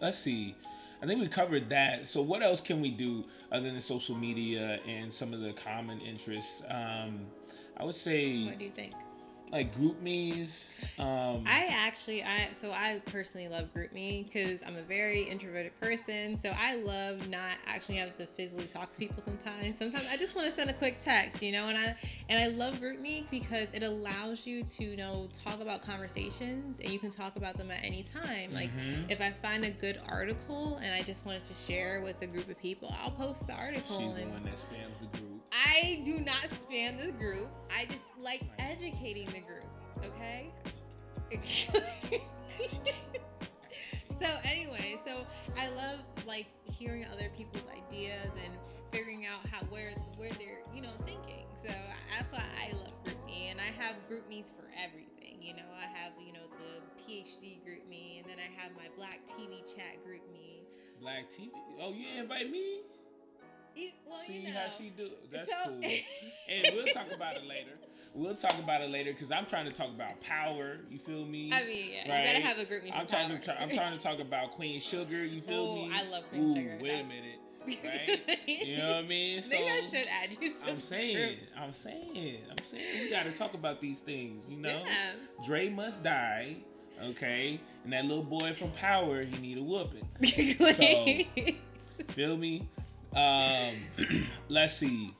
let's 0.00 0.18
see. 0.18 0.54
I 1.02 1.06
think 1.06 1.20
we 1.20 1.28
covered 1.28 1.68
that. 1.70 2.06
So, 2.06 2.20
what 2.20 2.42
else 2.42 2.60
can 2.60 2.80
we 2.80 2.90
do 2.90 3.24
other 3.50 3.70
than 3.70 3.80
social 3.80 4.16
media 4.16 4.78
and 4.86 5.12
some 5.12 5.32
of 5.32 5.40
the 5.40 5.52
common 5.52 6.00
interests? 6.00 6.62
Um, 6.68 7.20
I 7.76 7.84
would 7.84 7.94
say 7.94 8.44
What 8.44 8.58
do 8.58 8.64
you 8.64 8.70
think? 8.70 8.92
Like 9.52 9.74
GroupMe's. 9.76 10.68
Um, 10.98 11.44
I 11.46 11.66
actually, 11.70 12.22
I 12.22 12.48
so 12.52 12.70
I 12.70 13.00
personally 13.06 13.48
love 13.48 13.68
GroupMe 13.74 14.24
because 14.24 14.60
I'm 14.64 14.76
a 14.76 14.82
very 14.82 15.22
introverted 15.24 15.78
person. 15.80 16.38
So 16.38 16.50
I 16.56 16.76
love 16.76 17.28
not 17.28 17.56
actually 17.66 17.96
having 17.96 18.14
to 18.14 18.26
physically 18.26 18.66
talk 18.66 18.90
to 18.92 18.98
people 18.98 19.20
sometimes. 19.22 19.76
Sometimes 19.76 20.06
I 20.10 20.16
just 20.16 20.36
want 20.36 20.48
to 20.48 20.54
send 20.54 20.70
a 20.70 20.74
quick 20.74 20.98
text, 21.00 21.42
you 21.42 21.50
know. 21.52 21.66
And 21.66 21.76
I 21.76 21.96
and 22.28 22.38
I 22.38 22.46
love 22.46 22.74
GroupMe 22.74 23.24
because 23.30 23.68
it 23.72 23.82
allows 23.82 24.46
you 24.46 24.62
to 24.62 24.84
you 24.84 24.96
know 24.96 25.28
talk 25.32 25.60
about 25.60 25.82
conversations 25.82 26.78
and 26.78 26.90
you 26.90 27.00
can 27.00 27.10
talk 27.10 27.34
about 27.36 27.56
them 27.56 27.70
at 27.72 27.84
any 27.84 28.04
time. 28.04 28.52
Like 28.54 28.70
Mhm. 28.76 29.10
if 29.10 29.20
I 29.20 29.32
find 29.42 29.64
a 29.64 29.70
good 29.70 30.00
article 30.06 30.76
and 30.76 30.94
I 30.94 31.02
just 31.02 31.26
wanted 31.26 31.44
to 31.46 31.54
share 31.54 32.02
with 32.02 32.22
a 32.22 32.26
group 32.26 32.48
of 32.48 32.58
people, 32.58 32.94
I'll 33.02 33.10
post 33.10 33.46
the 33.48 33.54
article. 33.54 33.98
she's 33.98 34.14
the 34.14 34.26
one 34.26 34.44
that 34.44 34.54
spams 34.54 35.00
the 35.00 35.18
group. 35.18 35.42
I 35.52 36.00
do 36.04 36.20
not 36.20 36.36
spam 36.50 37.04
the 37.04 37.10
group. 37.12 37.48
I 37.76 37.86
just 37.86 38.02
like 38.20 38.42
educating 38.80 39.26
the 39.26 39.40
group. 39.40 39.66
Okay. 40.04 40.50
so 44.20 44.26
anyway, 44.44 44.98
so 45.06 45.24
I 45.56 45.68
love 45.68 46.00
like 46.26 46.46
hearing 46.64 47.04
other 47.12 47.30
people's 47.36 47.64
ideas 47.76 48.30
and 48.44 48.54
figuring 48.90 49.26
out 49.26 49.46
how 49.48 49.64
where 49.66 49.92
where 50.16 50.30
they're 50.30 50.62
you 50.74 50.82
know 50.82 50.92
thinking. 51.04 51.46
So 51.64 51.72
that's 52.10 52.32
why 52.32 52.42
I 52.42 52.72
love 52.72 52.92
GroupMe, 53.04 53.50
and 53.50 53.60
I 53.60 53.70
have 53.82 53.96
GroupMe's 54.10 54.50
for 54.50 54.66
everything. 54.82 55.42
You 55.42 55.54
know, 55.54 55.68
I 55.76 55.86
have 55.98 56.12
you 56.24 56.32
know 56.32 56.48
the 56.58 57.02
PhD 57.02 57.60
GroupMe, 57.60 58.20
and 58.20 58.28
then 58.28 58.38
I 58.38 58.48
have 58.60 58.72
my 58.76 58.88
Black 58.96 59.20
TV 59.26 59.62
Chat 59.74 60.02
group 60.04 60.22
me. 60.32 60.62
Black 61.00 61.30
TV. 61.30 61.50
Oh, 61.80 61.92
you 61.92 62.20
invite 62.20 62.50
me? 62.50 62.80
You, 63.80 63.90
well, 64.08 64.18
See 64.18 64.34
you 64.40 64.48
know. 64.52 64.58
how 64.60 64.68
she 64.68 64.90
do? 64.90 65.10
That's 65.32 65.48
So- 65.48 65.54
cool. 65.64 65.80
and 66.48 66.74
we'll 66.74 66.86
talk 66.92 67.12
about 67.14 67.36
it 67.36 67.44
later. 67.46 67.70
we'll 68.14 68.34
talk 68.34 68.54
about 68.58 68.80
it 68.82 68.90
later 68.90 69.12
because 69.12 69.30
I'm 69.32 69.46
trying 69.46 69.66
to 69.66 69.72
talk 69.72 69.88
about 69.88 70.20
power. 70.20 70.78
You 70.90 70.98
feel 70.98 71.24
me? 71.24 71.52
I 71.52 71.64
mean, 71.64 71.90
yeah, 71.92 72.12
right? 72.12 72.26
you 72.36 72.42
gotta 72.42 72.46
have 72.46 72.58
a 72.58 72.64
GroupMe. 72.64 72.90
I'm 72.94 73.06
trying 73.06 73.30
to. 73.30 73.38
Try, 73.38 73.54
I'm 73.54 73.70
trying 73.70 73.96
to 73.96 74.02
talk 74.02 74.18
about 74.20 74.52
Queen 74.52 74.80
Sugar. 74.90 75.24
You 75.24 75.40
feel 75.40 75.64
Ooh, 75.66 75.76
me? 75.88 75.92
I 75.94 76.02
love 76.08 76.28
Queen 76.30 76.50
Ooh, 76.50 76.54
Sugar. 76.54 76.78
Wait 76.80 77.00
a 77.00 77.04
minute. 77.04 77.38
Right? 77.84 78.38
you 78.48 78.78
know 78.78 78.88
what 78.88 78.96
I 78.96 79.02
mean? 79.02 79.42
So 79.42 79.50
Maybe 79.50 79.70
I 79.70 79.80
should 79.82 80.06
add 80.08 80.30
you. 80.40 80.54
I'm 80.66 80.80
saying, 80.80 81.36
I'm 81.56 81.72
saying, 81.74 82.38
I'm 82.50 82.64
saying, 82.64 83.00
we 83.02 83.10
got 83.10 83.24
to 83.24 83.32
talk 83.32 83.52
about 83.52 83.82
these 83.82 84.00
things. 84.00 84.44
You 84.48 84.56
know, 84.56 84.82
Yeah. 84.86 85.12
Dre 85.44 85.68
must 85.68 86.02
die. 86.02 86.56
Okay, 87.02 87.60
and 87.84 87.92
that 87.92 88.06
little 88.06 88.24
boy 88.24 88.54
from 88.54 88.70
Power, 88.72 89.22
he 89.22 89.36
need 89.38 89.58
a 89.58 89.62
whooping. 89.62 90.08
Feel 92.08 92.36
me? 92.38 92.68
Um, 93.14 94.26
let's 94.48 94.76
see. 94.76 95.14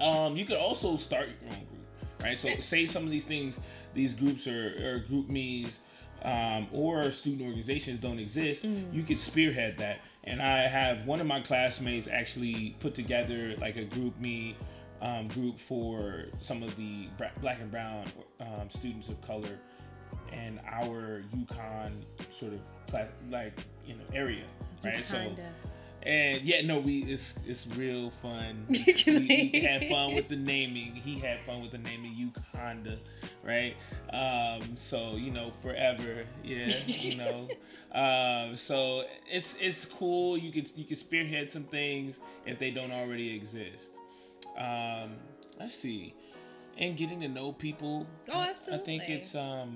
Um, 0.00 0.36
you 0.36 0.44
could 0.44 0.56
also 0.56 0.96
start 0.96 1.28
your 1.28 1.52
own 1.52 1.64
group, 1.66 1.86
right? 2.22 2.38
So 2.38 2.48
say 2.60 2.86
some 2.86 3.04
of 3.04 3.10
these 3.10 3.24
things, 3.24 3.60
these 3.94 4.14
groups 4.14 4.46
or, 4.46 4.68
or 4.68 5.04
GroupMe's 5.10 5.80
um, 6.22 6.68
or 6.72 7.10
student 7.10 7.42
organizations 7.42 7.98
don't 7.98 8.18
exist. 8.18 8.64
You 8.92 9.02
could 9.02 9.18
spearhead 9.18 9.78
that. 9.78 10.00
And 10.24 10.42
I 10.42 10.68
have 10.68 11.06
one 11.06 11.20
of 11.20 11.26
my 11.26 11.40
classmates 11.40 12.08
actually 12.08 12.76
put 12.78 12.94
together 12.94 13.54
like 13.58 13.76
a 13.76 13.84
group 13.84 14.18
me 14.20 14.56
um, 15.00 15.28
group 15.28 15.58
for 15.58 16.26
some 16.40 16.62
of 16.62 16.76
the 16.76 17.08
black 17.40 17.60
and 17.60 17.70
brown 17.70 18.04
um, 18.40 18.68
students 18.68 19.08
of 19.08 19.20
color 19.22 19.58
and 20.32 20.60
our 20.66 21.22
UConn 21.34 21.92
sort 22.28 22.52
of 22.52 22.60
like 23.30 23.64
you 23.86 23.94
know 23.94 24.04
area, 24.12 24.44
right? 24.84 25.04
So. 25.04 25.34
And 26.02 26.42
yeah, 26.42 26.62
no, 26.62 26.78
we 26.78 27.02
it's 27.04 27.34
it's 27.46 27.66
real 27.66 28.10
fun. 28.22 28.66
We, 29.06 29.50
we, 29.52 29.60
had 29.60 29.88
fun 29.88 30.14
with 30.14 30.28
the 30.28 30.36
naming. 30.52 30.94
He 30.94 31.18
had 31.18 31.44
fun 31.44 31.62
with 31.62 31.72
the 31.72 31.78
naming 31.78 32.14
Uconda, 32.14 32.98
right? 33.44 33.76
Um, 34.12 34.76
so 34.76 35.16
you 35.16 35.30
know, 35.30 35.52
forever, 35.60 36.24
yeah, 36.42 36.72
you 36.86 37.16
know. 37.16 37.48
Um, 37.92 38.56
so 38.56 39.04
it's 39.30 39.56
it's 39.60 39.84
cool. 39.84 40.38
You 40.38 40.52
could 40.52 40.70
you 40.76 40.84
could 40.84 40.98
spearhead 40.98 41.50
some 41.50 41.64
things 41.64 42.20
if 42.46 42.58
they 42.58 42.70
don't 42.70 42.92
already 42.92 43.34
exist. 43.34 43.98
Um, 44.56 45.16
let's 45.58 45.74
see, 45.74 46.14
and 46.78 46.96
getting 46.96 47.20
to 47.20 47.28
know 47.28 47.52
people. 47.52 48.06
Oh, 48.32 48.40
absolutely. 48.40 48.82
I 48.82 48.86
think 48.98 49.10
it's 49.10 49.34
um 49.34 49.74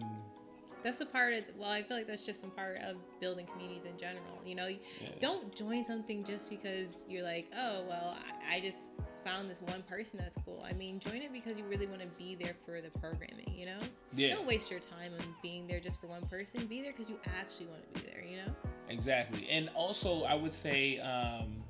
That's 0.85 1.01
a 1.01 1.07
part 1.07 1.37
of. 1.39 1.45
Well, 1.59 1.71
I 1.71 1.83
feel 1.83 1.97
like 1.97 2.07
that's 2.07 2.25
just 2.25 2.43
some 2.43 2.51
part 2.51 2.79
of 2.81 2.97
building 3.19 3.47
communities 3.47 3.85
in 3.91 3.99
general. 3.99 4.39
You 4.45 4.55
know, 4.55 4.67
Yeah. 4.67 4.79
don't 5.19 5.53
join 5.57 5.83
something 5.85 6.23
just 6.25 6.51
because 6.51 6.99
you're 7.09 7.23
like, 7.25 7.51
oh 7.57 7.85
well, 7.89 8.15
I, 8.49 8.57
I 8.57 8.61
just 8.61 8.91
found 9.25 9.51
this 9.51 9.63
one 9.63 9.83
person 9.85 10.19
that's 10.19 10.37
cool. 10.45 10.63
I 10.69 10.75
mean, 10.75 11.01
join 11.01 11.23
it 11.23 11.33
because 11.33 11.57
you 11.57 11.65
really 11.65 11.87
want 11.87 12.03
to 12.03 12.07
be 12.19 12.35
there 12.35 12.55
for 12.67 12.83
the 12.83 12.91
programming. 13.01 13.51
You 13.57 13.67
know, 13.67 13.79
yeah. 14.15 14.35
don't 14.35 14.47
waste 14.47 14.71
your 14.71 14.81
time 14.81 15.13
on 15.19 15.27
being 15.43 15.67
there 15.67 15.81
just 15.81 15.99
for 16.01 16.07
one 16.07 16.27
person. 16.27 16.67
Be 16.67 16.83
there 16.83 16.93
because 16.93 17.09
you 17.09 17.19
actually 17.41 17.67
want 17.69 17.95
to 17.95 18.01
be 18.01 18.07
there. 18.07 18.23
You 18.23 18.37
know. 18.37 18.55
Exactly. 18.91 19.49
And 19.49 19.71
also, 19.75 20.25
I 20.25 20.35
would 20.35 20.53
say, 20.53 20.99
um, 20.99 21.63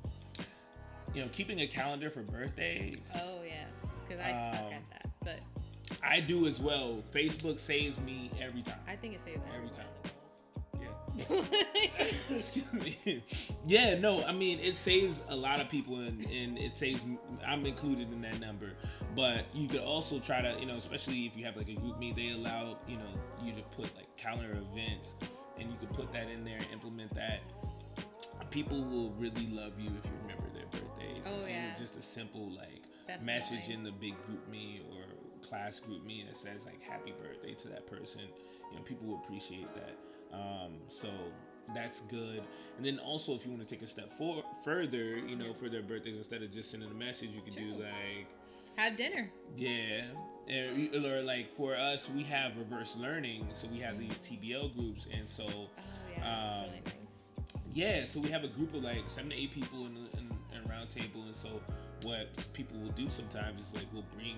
you 1.14 1.22
know, 1.22 1.28
keeping 1.30 1.60
a 1.60 1.68
calendar 1.68 2.10
for 2.10 2.22
birthdays. 2.22 2.96
Oh 3.14 3.42
yeah, 3.46 3.66
because 4.08 4.20
I 4.20 4.30
suck 4.52 4.64
Um, 4.66 4.72
at 4.72 4.90
that, 4.90 5.10
but 5.22 5.53
I 6.02 6.20
do 6.20 6.46
as 6.46 6.60
well. 6.60 7.02
Facebook 7.14 7.58
saves 7.60 7.98
me 8.00 8.30
every 8.40 8.62
time. 8.62 8.78
I 8.88 8.96
think 8.96 9.14
it 9.14 9.20
saves 9.24 9.40
Every 9.54 9.68
time. 9.70 9.86
in 10.04 11.20
the 11.20 11.34
world. 11.34 11.46
Yeah. 12.30 12.30
Excuse 12.36 12.72
me. 12.72 13.22
Yeah, 13.66 13.98
no, 13.98 14.24
I 14.24 14.32
mean, 14.32 14.58
it 14.60 14.76
saves 14.76 15.22
a 15.28 15.36
lot 15.36 15.60
of 15.60 15.68
people 15.68 16.00
and, 16.00 16.24
and 16.24 16.58
it 16.58 16.74
saves, 16.74 17.04
I'm 17.46 17.66
included 17.66 18.12
in 18.12 18.20
that 18.22 18.40
number. 18.40 18.72
But 19.14 19.44
you 19.54 19.68
could 19.68 19.80
also 19.82 20.18
try 20.18 20.40
to, 20.40 20.56
you 20.58 20.66
know, 20.66 20.76
especially 20.76 21.26
if 21.26 21.36
you 21.36 21.44
have 21.44 21.56
like 21.56 21.68
a 21.68 21.74
group 21.74 21.98
meet, 21.98 22.16
they 22.16 22.30
allow, 22.30 22.76
you 22.88 22.96
know, 22.96 23.10
you 23.42 23.52
to 23.52 23.62
put 23.76 23.94
like 23.94 24.14
calendar 24.16 24.58
events 24.72 25.14
and 25.58 25.70
you 25.70 25.76
could 25.78 25.92
put 25.92 26.12
that 26.12 26.28
in 26.28 26.44
there, 26.44 26.56
and 26.56 26.66
implement 26.72 27.14
that. 27.14 27.38
People 28.50 28.84
will 28.84 29.10
really 29.12 29.46
love 29.48 29.78
you 29.78 29.88
if 29.88 30.04
you 30.04 30.12
remember 30.22 30.48
their 30.52 30.66
birthdays. 30.66 31.22
Oh, 31.26 31.46
yeah. 31.46 31.76
Just 31.78 31.96
a 31.96 32.02
simple 32.02 32.50
like 32.50 32.82
Definitely. 33.06 33.26
message 33.26 33.68
in 33.70 33.84
the 33.84 33.92
big 33.92 34.14
GroupMe 34.26 34.80
or 34.90 35.04
class 35.48 35.80
GroupMe 35.80 36.26
that 36.26 36.36
says 36.36 36.64
like 36.66 36.80
happy 36.82 37.12
birthday 37.22 37.54
to 37.54 37.68
that 37.68 37.86
person. 37.86 38.22
You 38.70 38.78
know, 38.78 38.82
people 38.84 39.06
will 39.06 39.16
appreciate 39.24 39.68
that. 39.74 39.96
Um, 40.32 40.72
so 40.88 41.08
that's 41.74 42.00
good. 42.02 42.42
And 42.76 42.84
then 42.84 42.98
also, 42.98 43.34
if 43.34 43.44
you 43.44 43.52
want 43.52 43.66
to 43.66 43.74
take 43.74 43.82
a 43.84 43.86
step 43.86 44.10
for, 44.12 44.42
further, 44.64 45.16
you 45.18 45.36
know, 45.36 45.54
for 45.54 45.68
their 45.68 45.82
birthdays, 45.82 46.16
instead 46.16 46.42
of 46.42 46.52
just 46.52 46.70
sending 46.70 46.90
a 46.90 46.94
message, 46.94 47.30
you 47.34 47.40
could 47.42 47.54
do 47.54 47.72
like, 47.74 48.26
Have 48.76 48.96
dinner. 48.96 49.30
yeah, 49.56 50.02
and, 50.48 50.94
or 51.06 51.22
like 51.22 51.50
for 51.54 51.74
us, 51.76 52.10
we 52.10 52.22
have 52.24 52.56
reverse 52.58 52.96
learning, 52.96 53.46
so 53.54 53.66
we 53.68 53.78
have 53.78 53.98
these 53.98 54.18
TBL 54.28 54.74
groups, 54.74 55.06
and 55.16 55.28
so 55.28 55.44
Oh 55.48 55.68
yeah, 56.18 56.52
Um, 56.56 56.60
really 56.64 56.82
nice. 56.84 56.94
yeah, 57.72 58.04
so 58.06 58.20
we 58.20 58.28
have 58.30 58.44
a 58.44 58.48
group 58.48 58.74
of 58.74 58.82
like 58.82 59.04
seven 59.08 59.30
to 59.30 59.36
eight 59.36 59.52
people 59.52 59.86
in, 59.86 59.96
in, 60.18 60.30
in 60.52 60.66
a 60.66 60.68
round 60.68 60.90
table, 60.90 61.22
and 61.26 61.34
so 61.36 61.60
what 62.02 62.28
people 62.52 62.78
will 62.80 62.90
do 62.92 63.08
sometimes 63.08 63.68
is 63.68 63.74
like 63.74 63.86
we'll 63.92 64.04
bring 64.14 64.36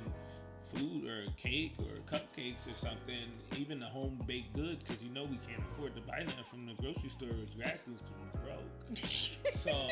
food 0.76 1.08
or 1.08 1.24
cake 1.36 1.74
or 1.78 1.96
cupcakes 2.10 2.70
or 2.70 2.74
something, 2.74 3.30
even 3.56 3.80
the 3.80 3.86
home 3.86 4.22
baked 4.26 4.54
goods, 4.54 4.82
because 4.84 5.02
you 5.02 5.10
know 5.10 5.24
we 5.24 5.38
can't 5.48 5.62
afford 5.72 5.94
to 5.94 6.02
buy 6.02 6.22
that 6.24 6.48
from 6.50 6.66
the 6.66 6.74
grocery 6.74 7.08
store 7.08 7.28
or 7.28 7.46
grassroots 7.58 8.00
because 8.02 8.16
we're 8.34 8.40
broke. 8.44 8.96
so 9.54 9.88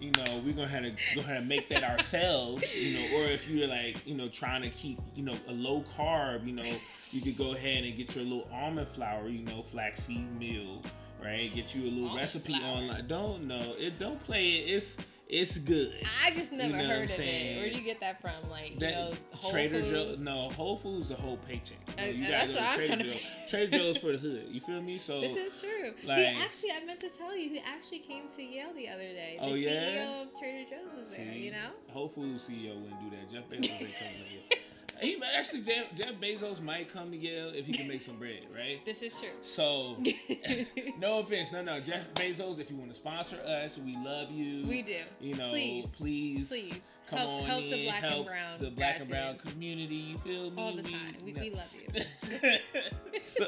you 0.00 0.10
know 0.12 0.42
we're 0.44 0.52
gonna 0.52 0.68
have 0.68 0.82
to 0.82 0.92
go 1.14 1.20
ahead 1.20 1.36
and 1.36 1.48
make 1.48 1.68
that 1.68 1.82
ourselves 1.82 2.62
you 2.74 2.98
know 2.98 3.18
or 3.18 3.24
if 3.26 3.48
you're 3.48 3.68
like 3.68 4.04
you 4.06 4.14
know 4.14 4.28
trying 4.28 4.62
to 4.62 4.70
keep 4.70 4.98
you 5.14 5.22
know 5.22 5.36
a 5.48 5.52
low 5.52 5.84
carb 5.96 6.46
you 6.46 6.52
know 6.52 6.76
you 7.12 7.20
could 7.20 7.36
go 7.36 7.52
ahead 7.52 7.84
and 7.84 7.96
get 7.96 8.14
your 8.14 8.24
little 8.24 8.48
almond 8.52 8.88
flour 8.88 9.28
you 9.28 9.44
know 9.44 9.62
flaxseed 9.62 10.38
meal 10.38 10.82
right 11.22 11.54
get 11.54 11.74
you 11.74 11.84
a 11.84 11.90
little 11.90 12.08
Almond 12.08 12.20
recipe 12.20 12.58
flour. 12.58 12.76
online 12.76 13.06
don't 13.06 13.44
know 13.44 13.74
it 13.78 13.98
don't 13.98 14.20
play 14.20 14.56
it 14.56 14.74
it's 14.74 14.96
it's 15.28 15.58
good 15.58 15.92
I 16.24 16.30
just 16.30 16.52
never 16.52 16.76
know 16.76 16.84
heard 16.86 17.10
of 17.10 17.18
it. 17.18 17.56
Where 17.56 17.68
do 17.70 17.76
you 17.76 17.82
get 17.82 17.98
that 18.00 18.20
from? 18.20 18.48
Like, 18.48 18.78
that 18.78 18.90
you 18.90 18.94
know, 18.96 19.12
Whole 19.32 19.50
Trader 19.50 19.82
Joe's 19.82 20.18
no 20.18 20.50
Whole 20.50 20.76
Foods 20.76 21.08
the 21.08 21.14
whole 21.16 21.36
paycheck 21.38 21.78
You, 21.88 21.96
know, 21.96 22.02
Uh, 22.02 22.06
you 22.06 22.24
uh, 22.24 22.30
gotta 22.30 22.52
that's 22.52 22.58
go 22.58 22.60
what 22.60 22.62
I'm 22.70 22.76
Trader 22.76 22.86
trying 22.86 22.98
to 22.98 23.04
Joe's. 23.12 23.22
Trader 23.50 23.78
Joe's 23.78 23.98
for 23.98 24.12
the 24.12 24.18
hood 24.18 24.44
you 24.50 24.60
feel 24.60 24.82
me 24.82 24.98
so 24.98 25.20
This 25.20 25.36
is 25.36 25.60
true. 25.60 25.92
he 26.00 26.10
actually, 26.24 26.70
I 26.72 26.84
meant 26.84 27.00
to 27.00 27.08
tell 27.08 27.36
you, 27.36 27.48
he 27.50 27.60
actually 27.60 28.00
came 28.00 28.24
to 28.36 28.42
Yale 28.42 28.72
the 28.74 28.88
other 28.88 29.02
day. 29.02 29.36
The 29.40 29.44
Oh, 29.44 29.54
yeah? 29.54 29.70
CEO 29.70 30.22
of 30.22 30.38
Trader 30.38 30.70
Joe's 30.70 31.00
was 31.00 31.16
there. 31.16 31.32
You 31.32 31.50
know. 31.52 31.70
Whole 31.90 32.08
Foods 32.08 32.48
CEO 32.48 32.80
wouldn't 32.80 33.00
do 33.00 33.16
that. 33.16 33.30
Jeff 33.30 33.48
Bezos 33.48 33.70
ain't 33.70 33.78
coming 33.98 34.14
to 34.28 34.34
Yale. 34.34 34.42
He 35.00 35.20
actually 35.36 35.60
Jeff, 35.62 35.94
Jeff 35.94 36.14
Bezos 36.14 36.60
might 36.62 36.90
come 36.92 37.08
to 37.08 37.16
Yale 37.16 37.50
if 37.54 37.66
he 37.66 37.72
can 37.72 37.86
make 37.86 38.00
some 38.02 38.16
bread, 38.16 38.46
right? 38.54 38.84
This 38.84 39.02
is 39.02 39.12
true. 39.14 39.28
So, 39.42 39.96
no 40.98 41.18
offense, 41.18 41.52
no, 41.52 41.62
no, 41.62 41.80
Jeff 41.80 42.02
Bezos, 42.14 42.60
if 42.60 42.70
you 42.70 42.76
want 42.76 42.90
to 42.90 42.96
sponsor 42.96 43.38
us, 43.46 43.78
we 43.78 43.94
love 43.96 44.30
you. 44.30 44.66
we 44.66 44.82
do. 44.82 44.96
You 45.20 45.34
know, 45.34 45.44
Please. 45.50 45.86
please, 45.96 46.48
Please. 46.48 46.74
come 47.10 47.18
Help- 47.18 47.30
on 47.30 47.42
help 47.46 47.62
in, 47.64 47.70
the 47.70 47.84
black 47.84 48.02
and 48.02 48.12
help 48.12 48.26
brown 48.26 48.58
the 48.58 48.70
black 48.70 49.00
and 49.00 49.08
brown 49.10 49.36
community. 49.38 49.94
You 49.94 50.18
feel 50.18 50.50
me? 50.50 50.62
All 50.62 50.72
the 50.74 50.82
We- 50.82 50.90
time. 50.90 51.16
We, 51.24 51.32
no. 51.32 51.40
we 51.42 51.50
love 51.50 51.68
you. 52.42 52.50
so 53.22 53.46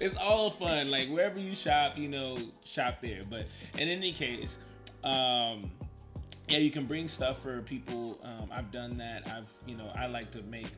it's 0.00 0.16
all 0.16 0.50
fun. 0.50 0.90
Like 0.90 1.08
wherever 1.10 1.38
you 1.38 1.54
shop, 1.54 1.98
you 1.98 2.08
know, 2.08 2.38
shop 2.64 3.00
there. 3.02 3.22
But 3.28 3.46
in 3.78 3.88
any 3.88 4.12
case, 4.12 4.58
um, 5.04 5.70
yeah, 6.48 6.58
you 6.58 6.70
can 6.70 6.86
bring 6.86 7.08
stuff 7.08 7.42
for 7.42 7.60
people. 7.62 8.18
Um, 8.22 8.50
I've 8.52 8.70
done 8.70 8.96
that. 8.98 9.26
I've, 9.26 9.50
you 9.66 9.76
know, 9.76 9.90
I 9.96 10.06
like 10.06 10.30
to 10.32 10.42
make 10.42 10.68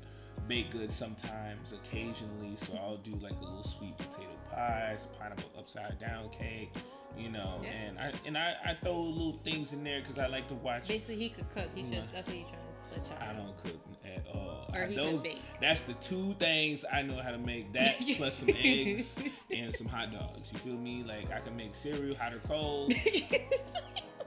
baked 0.47 0.73
goods 0.73 0.95
sometimes, 0.95 1.73
occasionally. 1.73 2.57
So 2.57 2.73
I'll 2.75 2.97
do 2.99 3.15
like 3.21 3.35
a 3.41 3.45
little 3.45 3.63
sweet 3.65 3.97
potato 3.97 4.31
pie, 4.51 4.97
some 4.99 5.11
pineapple 5.21 5.51
upside 5.59 5.99
down 5.99 6.31
cake, 6.31 6.73
you 7.19 7.29
know, 7.29 7.61
Yeah. 7.63 7.69
and 7.71 7.99
I 7.99 8.13
and 8.27 8.39
I, 8.39 8.55
I 8.65 8.77
throw 8.83 8.99
little 9.03 9.39
things 9.45 9.73
in 9.75 9.85
there 9.85 10.01
because 10.01 10.19
I 10.19 10.27
like 10.29 10.49
to 10.49 10.55
watch. 10.55 10.89
Basically, 10.89 11.17
he 11.17 11.29
could 11.29 11.51
cook. 11.51 11.69
He's 11.75 11.87
Mm. 11.87 11.95
just 12.01 12.13
that's 12.13 12.29
what 12.29 12.37
he's 12.37 12.47
trying 12.47 12.61
to 12.63 13.11
let 13.11 13.21
y'all 13.21 13.29
I 13.29 13.33
don't 13.35 13.57
cook 13.63 13.81
at 14.07 14.27
all. 14.35 14.71
Or 14.75 14.87
he 14.87 14.97
Those, 14.97 15.21
could 15.21 15.31
bake. 15.31 15.43
That's 15.61 15.83
the 15.83 15.95
two 15.95 16.35
things 16.39 16.85
I 16.91 17.03
know 17.03 17.21
how 17.21 17.31
to 17.31 17.39
make. 17.39 17.73
That 17.75 17.97
plus 18.17 18.37
some 18.39 18.51
eggs 18.57 19.17
and 19.55 19.75
some 19.75 19.87
hot 19.89 20.13
dogs. 20.13 20.51
You 20.53 20.59
feel 20.61 20.75
me? 20.77 21.05
Like 21.07 21.31
I 21.31 21.41
can 21.41 21.57
make 21.57 21.75
cereal 21.75 22.17
hot 22.17 22.33
or 22.33 22.39
cold. 22.41 22.93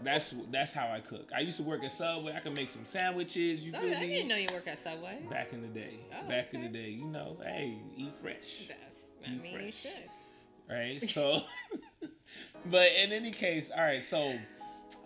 That's 0.04 0.34
that's 0.52 0.72
how 0.74 0.88
I 0.92 1.00
cook. 1.00 1.30
I 1.36 1.42
used 1.42 1.58
to 1.58 1.64
work 1.64 1.84
at 1.84 1.92
Subway. 1.92 2.34
I 2.36 2.40
can 2.40 2.54
make 2.54 2.70
some 2.70 2.86
sandwiches. 2.86 3.66
You 3.66 3.74
Oh, 3.76 3.80
feel 3.82 3.96
I 3.98 4.02
me? 4.02 4.08
didn't 4.08 4.28
know 4.30 4.36
you 4.36 4.48
work 4.54 4.68
at 4.68 4.82
Subway. 4.84 5.20
Back 5.30 5.54
in 5.54 5.62
the 5.62 5.68
day. 5.68 6.00
Oh, 6.24 6.28
Back 6.28 6.54
in 6.54 6.62
the 6.62 6.68
day, 6.70 6.90
you 6.90 7.06
know, 7.06 7.38
hey, 7.44 7.78
eat 7.96 8.16
fresh. 8.22 8.68
That's, 8.68 9.06
I 9.28 9.32
Eat 9.34 9.42
mean, 9.44 9.62
you 9.66 9.72
should. 9.72 9.92
right? 10.70 11.02
So, 11.10 11.42
but 12.66 12.90
in 12.94 13.12
any 13.12 13.32
case, 13.32 13.72
all 13.76 13.84
right. 13.84 14.04
So, 14.04 14.34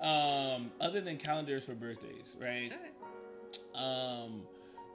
um, 0.02 0.72
other 0.82 1.02
than 1.02 1.18
calendars 1.18 1.66
for 1.66 1.74
birthdays, 1.74 2.36
right? 2.40 2.72
Okay. 2.74 3.84
Um, 3.84 4.42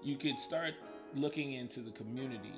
you 0.03 0.17
could 0.17 0.39
start 0.39 0.75
looking 1.15 1.53
into 1.55 1.81
the 1.81 1.91
community 1.91 2.53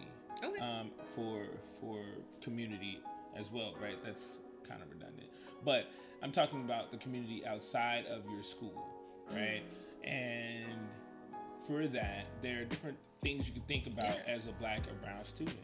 Okay. 0.44 0.60
um, 0.60 0.90
for 1.14 1.46
for 1.80 2.00
community 2.40 3.00
as 3.36 3.50
well, 3.50 3.74
right? 3.80 3.96
That's 4.04 4.38
kind 4.68 4.82
of 4.82 4.90
redundant, 4.90 5.21
but 5.64 5.86
I'm 6.22 6.32
talking 6.32 6.60
about 6.64 6.90
the 6.90 6.96
community 6.98 7.44
outside 7.46 8.06
of 8.06 8.22
your 8.30 8.42
school, 8.42 8.88
mm. 9.30 9.36
right? 9.36 9.62
And 10.04 10.88
for 11.66 11.86
that, 11.88 12.26
there 12.42 12.62
are 12.62 12.64
different 12.64 12.98
things 13.22 13.46
you 13.46 13.54
can 13.54 13.62
think 13.62 13.86
about 13.86 14.16
as 14.26 14.46
a 14.46 14.52
black 14.52 14.80
or 14.80 14.94
brown 15.04 15.24
student. 15.24 15.58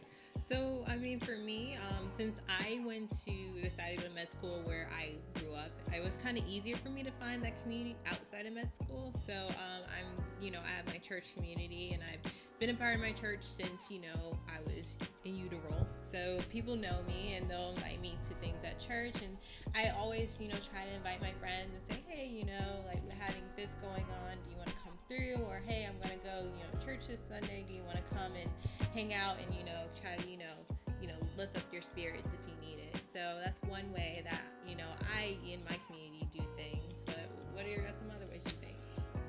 So, 0.47 0.83
I 0.87 0.95
mean, 0.95 1.19
for 1.19 1.37
me, 1.37 1.77
um, 1.89 2.09
since 2.11 2.39
I 2.47 2.81
went 2.85 3.11
to 3.25 3.61
decided 3.61 3.97
to 3.97 4.01
go 4.03 4.07
to 4.09 4.13
med 4.15 4.29
school 4.29 4.61
where 4.63 4.89
I 4.97 5.13
grew 5.39 5.53
up, 5.53 5.71
it 5.93 6.03
was 6.03 6.17
kind 6.17 6.37
of 6.37 6.45
easier 6.47 6.75
for 6.77 6.89
me 6.89 7.03
to 7.03 7.11
find 7.19 7.43
that 7.43 7.61
community 7.61 7.95
outside 8.07 8.45
of 8.45 8.53
med 8.53 8.69
school. 8.73 9.13
So, 9.25 9.33
um, 9.33 9.83
I'm, 9.85 10.23
you 10.43 10.51
know, 10.51 10.59
I 10.59 10.75
have 10.75 10.87
my 10.87 10.97
church 10.97 11.35
community, 11.35 11.91
and 11.93 12.01
I've 12.03 12.31
been 12.59 12.69
a 12.69 12.73
part 12.73 12.95
of 12.95 13.01
my 13.01 13.11
church 13.11 13.41
since, 13.41 13.89
you 13.89 13.99
know, 13.99 14.37
I 14.47 14.59
was 14.65 14.95
in 15.23 15.35
utero. 15.35 15.85
So 16.11 16.39
people 16.49 16.75
know 16.75 17.03
me, 17.07 17.35
and 17.35 17.49
they'll 17.49 17.69
invite 17.69 18.01
me 18.01 18.17
to 18.27 18.33
things 18.35 18.63
at 18.63 18.79
church, 18.79 19.15
and 19.23 19.37
I 19.75 19.89
always, 19.97 20.35
you 20.39 20.47
know, 20.47 20.57
try 20.71 20.85
to 20.85 20.93
invite 20.93 21.21
my 21.21 21.33
friends 21.39 21.71
and 21.75 21.85
say, 21.85 22.03
hey, 22.07 22.27
you 22.27 22.45
know, 22.45 22.83
like 22.87 23.01
we're 23.05 23.23
having 23.23 23.43
this 23.55 23.75
going 23.81 24.05
on. 24.25 24.37
Do 24.43 24.49
you 24.49 24.57
want 24.57 24.69
to 24.69 24.75
come 24.83 24.88
through? 25.09 25.37
Or 25.49 25.59
hey, 25.65 25.85
I'm 25.89 25.99
gonna 26.01 26.21
go, 26.23 26.45
you 26.45 26.63
know, 26.63 26.85
church 26.85 27.07
this 27.07 27.19
Sunday. 27.27 27.65
Do 27.67 27.73
you 27.73 27.81
want 27.83 27.97
to 27.97 28.15
come 28.15 28.31
and 28.39 28.49
hang 28.93 29.13
out 29.13 29.35
and 29.43 29.53
you 29.53 29.65
know 29.65 29.81
try 30.01 30.15
to 30.15 30.29
you 30.29 30.37
know 30.37 30.53
you 31.01 31.07
know 31.07 31.13
lift 31.37 31.57
up 31.57 31.63
your 31.71 31.81
spirits 31.81 32.33
if 32.33 32.39
you 32.47 32.55
need 32.67 32.79
it 32.79 32.99
so 33.13 33.37
that's 33.43 33.61
one 33.63 33.91
way 33.93 34.21
that 34.27 34.41
you 34.67 34.75
know 34.75 34.87
i 35.15 35.37
in 35.47 35.63
my 35.69 35.77
community 35.87 36.27
do 36.33 36.39
things 36.57 36.93
but 37.05 37.29
what 37.53 37.65
are 37.65 37.91
some 37.97 38.07
other 38.15 38.25
ways 38.31 38.41
you 38.45 38.51
think 38.59 38.75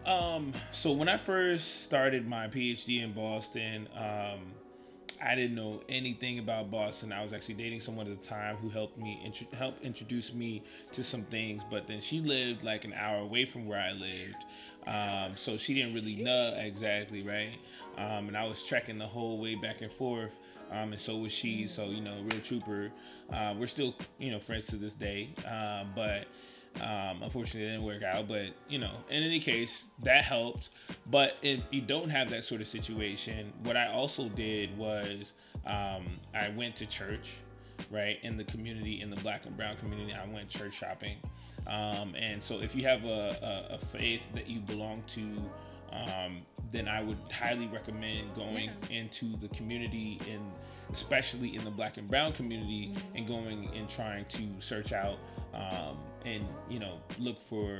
Um, 0.08 0.52
so 0.70 0.92
when 0.92 1.08
I 1.08 1.16
first 1.18 1.82
started 1.84 2.26
my 2.26 2.48
PhD 2.48 3.02
in 3.04 3.12
Boston, 3.12 3.86
um, 3.94 4.54
I 5.22 5.34
didn't 5.34 5.54
know 5.54 5.82
anything 5.90 6.38
about 6.38 6.70
Boston. 6.70 7.12
I 7.12 7.22
was 7.22 7.34
actually 7.34 7.54
dating 7.56 7.80
someone 7.82 8.10
at 8.10 8.18
the 8.20 8.26
time 8.26 8.56
who 8.56 8.70
helped 8.70 8.96
me 8.96 9.20
intro- 9.22 9.46
help 9.52 9.78
introduce 9.82 10.32
me 10.32 10.62
to 10.92 11.04
some 11.04 11.24
things. 11.24 11.62
But 11.70 11.86
then 11.86 12.00
she 12.00 12.20
lived 12.20 12.64
like 12.64 12.84
an 12.86 12.94
hour 12.94 13.18
away 13.18 13.44
from 13.44 13.66
where 13.66 13.78
I 13.78 13.92
lived, 13.92 14.46
um, 14.86 15.32
so 15.34 15.56
she 15.56 15.74
didn't 15.74 15.94
really 15.94 16.16
know 16.16 16.54
exactly 16.58 17.22
right. 17.22 17.58
Um, 17.98 18.28
and 18.28 18.36
I 18.36 18.44
was 18.44 18.64
trekking 18.64 18.98
the 18.98 19.06
whole 19.06 19.38
way 19.38 19.54
back 19.54 19.82
and 19.82 19.92
forth. 19.92 20.32
Um, 20.70 20.92
and 20.92 21.00
so 21.00 21.16
was 21.16 21.32
she. 21.32 21.66
So 21.66 21.86
you 21.86 22.00
know, 22.00 22.16
real 22.30 22.40
trooper. 22.40 22.90
Uh, 23.32 23.54
we're 23.58 23.66
still 23.66 23.94
you 24.18 24.30
know 24.30 24.38
friends 24.38 24.66
to 24.68 24.76
this 24.76 24.94
day. 24.94 25.34
Um, 25.46 25.92
but 25.94 26.26
um, 26.80 27.22
unfortunately, 27.22 27.64
it 27.64 27.72
didn't 27.72 27.84
work 27.84 28.02
out, 28.02 28.28
but 28.28 28.46
you 28.68 28.78
know, 28.78 28.92
in 29.10 29.22
any 29.22 29.40
case, 29.40 29.88
that 30.02 30.24
helped. 30.24 30.70
But 31.10 31.36
if 31.42 31.60
you 31.70 31.80
don't 31.80 32.08
have 32.10 32.30
that 32.30 32.44
sort 32.44 32.60
of 32.60 32.68
situation, 32.68 33.52
what 33.64 33.76
I 33.76 33.88
also 33.88 34.28
did 34.28 34.76
was 34.78 35.32
um, 35.66 36.06
I 36.32 36.48
went 36.56 36.76
to 36.76 36.86
church, 36.86 37.32
right, 37.90 38.18
in 38.22 38.36
the 38.36 38.44
community, 38.44 39.00
in 39.00 39.10
the 39.10 39.20
black 39.20 39.46
and 39.46 39.56
brown 39.56 39.76
community. 39.76 40.14
I 40.14 40.26
went 40.32 40.48
church 40.48 40.74
shopping. 40.74 41.16
Um, 41.66 42.14
and 42.16 42.42
so 42.42 42.60
if 42.60 42.74
you 42.74 42.84
have 42.84 43.04
a, 43.04 43.68
a, 43.70 43.74
a 43.74 43.78
faith 43.86 44.22
that 44.34 44.48
you 44.48 44.60
belong 44.60 45.02
to, 45.08 45.22
um, 45.92 46.42
then 46.72 46.86
I 46.88 47.02
would 47.02 47.18
highly 47.32 47.66
recommend 47.66 48.34
going 48.34 48.70
Yeah. 48.88 48.98
into 49.00 49.36
the 49.38 49.48
community 49.48 50.20
and 50.30 50.40
especially 50.92 51.54
in 51.56 51.64
the 51.64 51.70
black 51.70 51.96
and 51.98 52.08
brown 52.08 52.32
community 52.32 52.92
and 53.14 53.26
going 53.26 53.70
and 53.76 53.88
trying 53.88 54.24
to 54.26 54.42
search 54.58 54.92
out 54.92 55.18
um, 55.54 55.96
and 56.24 56.44
you 56.68 56.80
know 56.80 56.98
look 57.18 57.40
for 57.40 57.78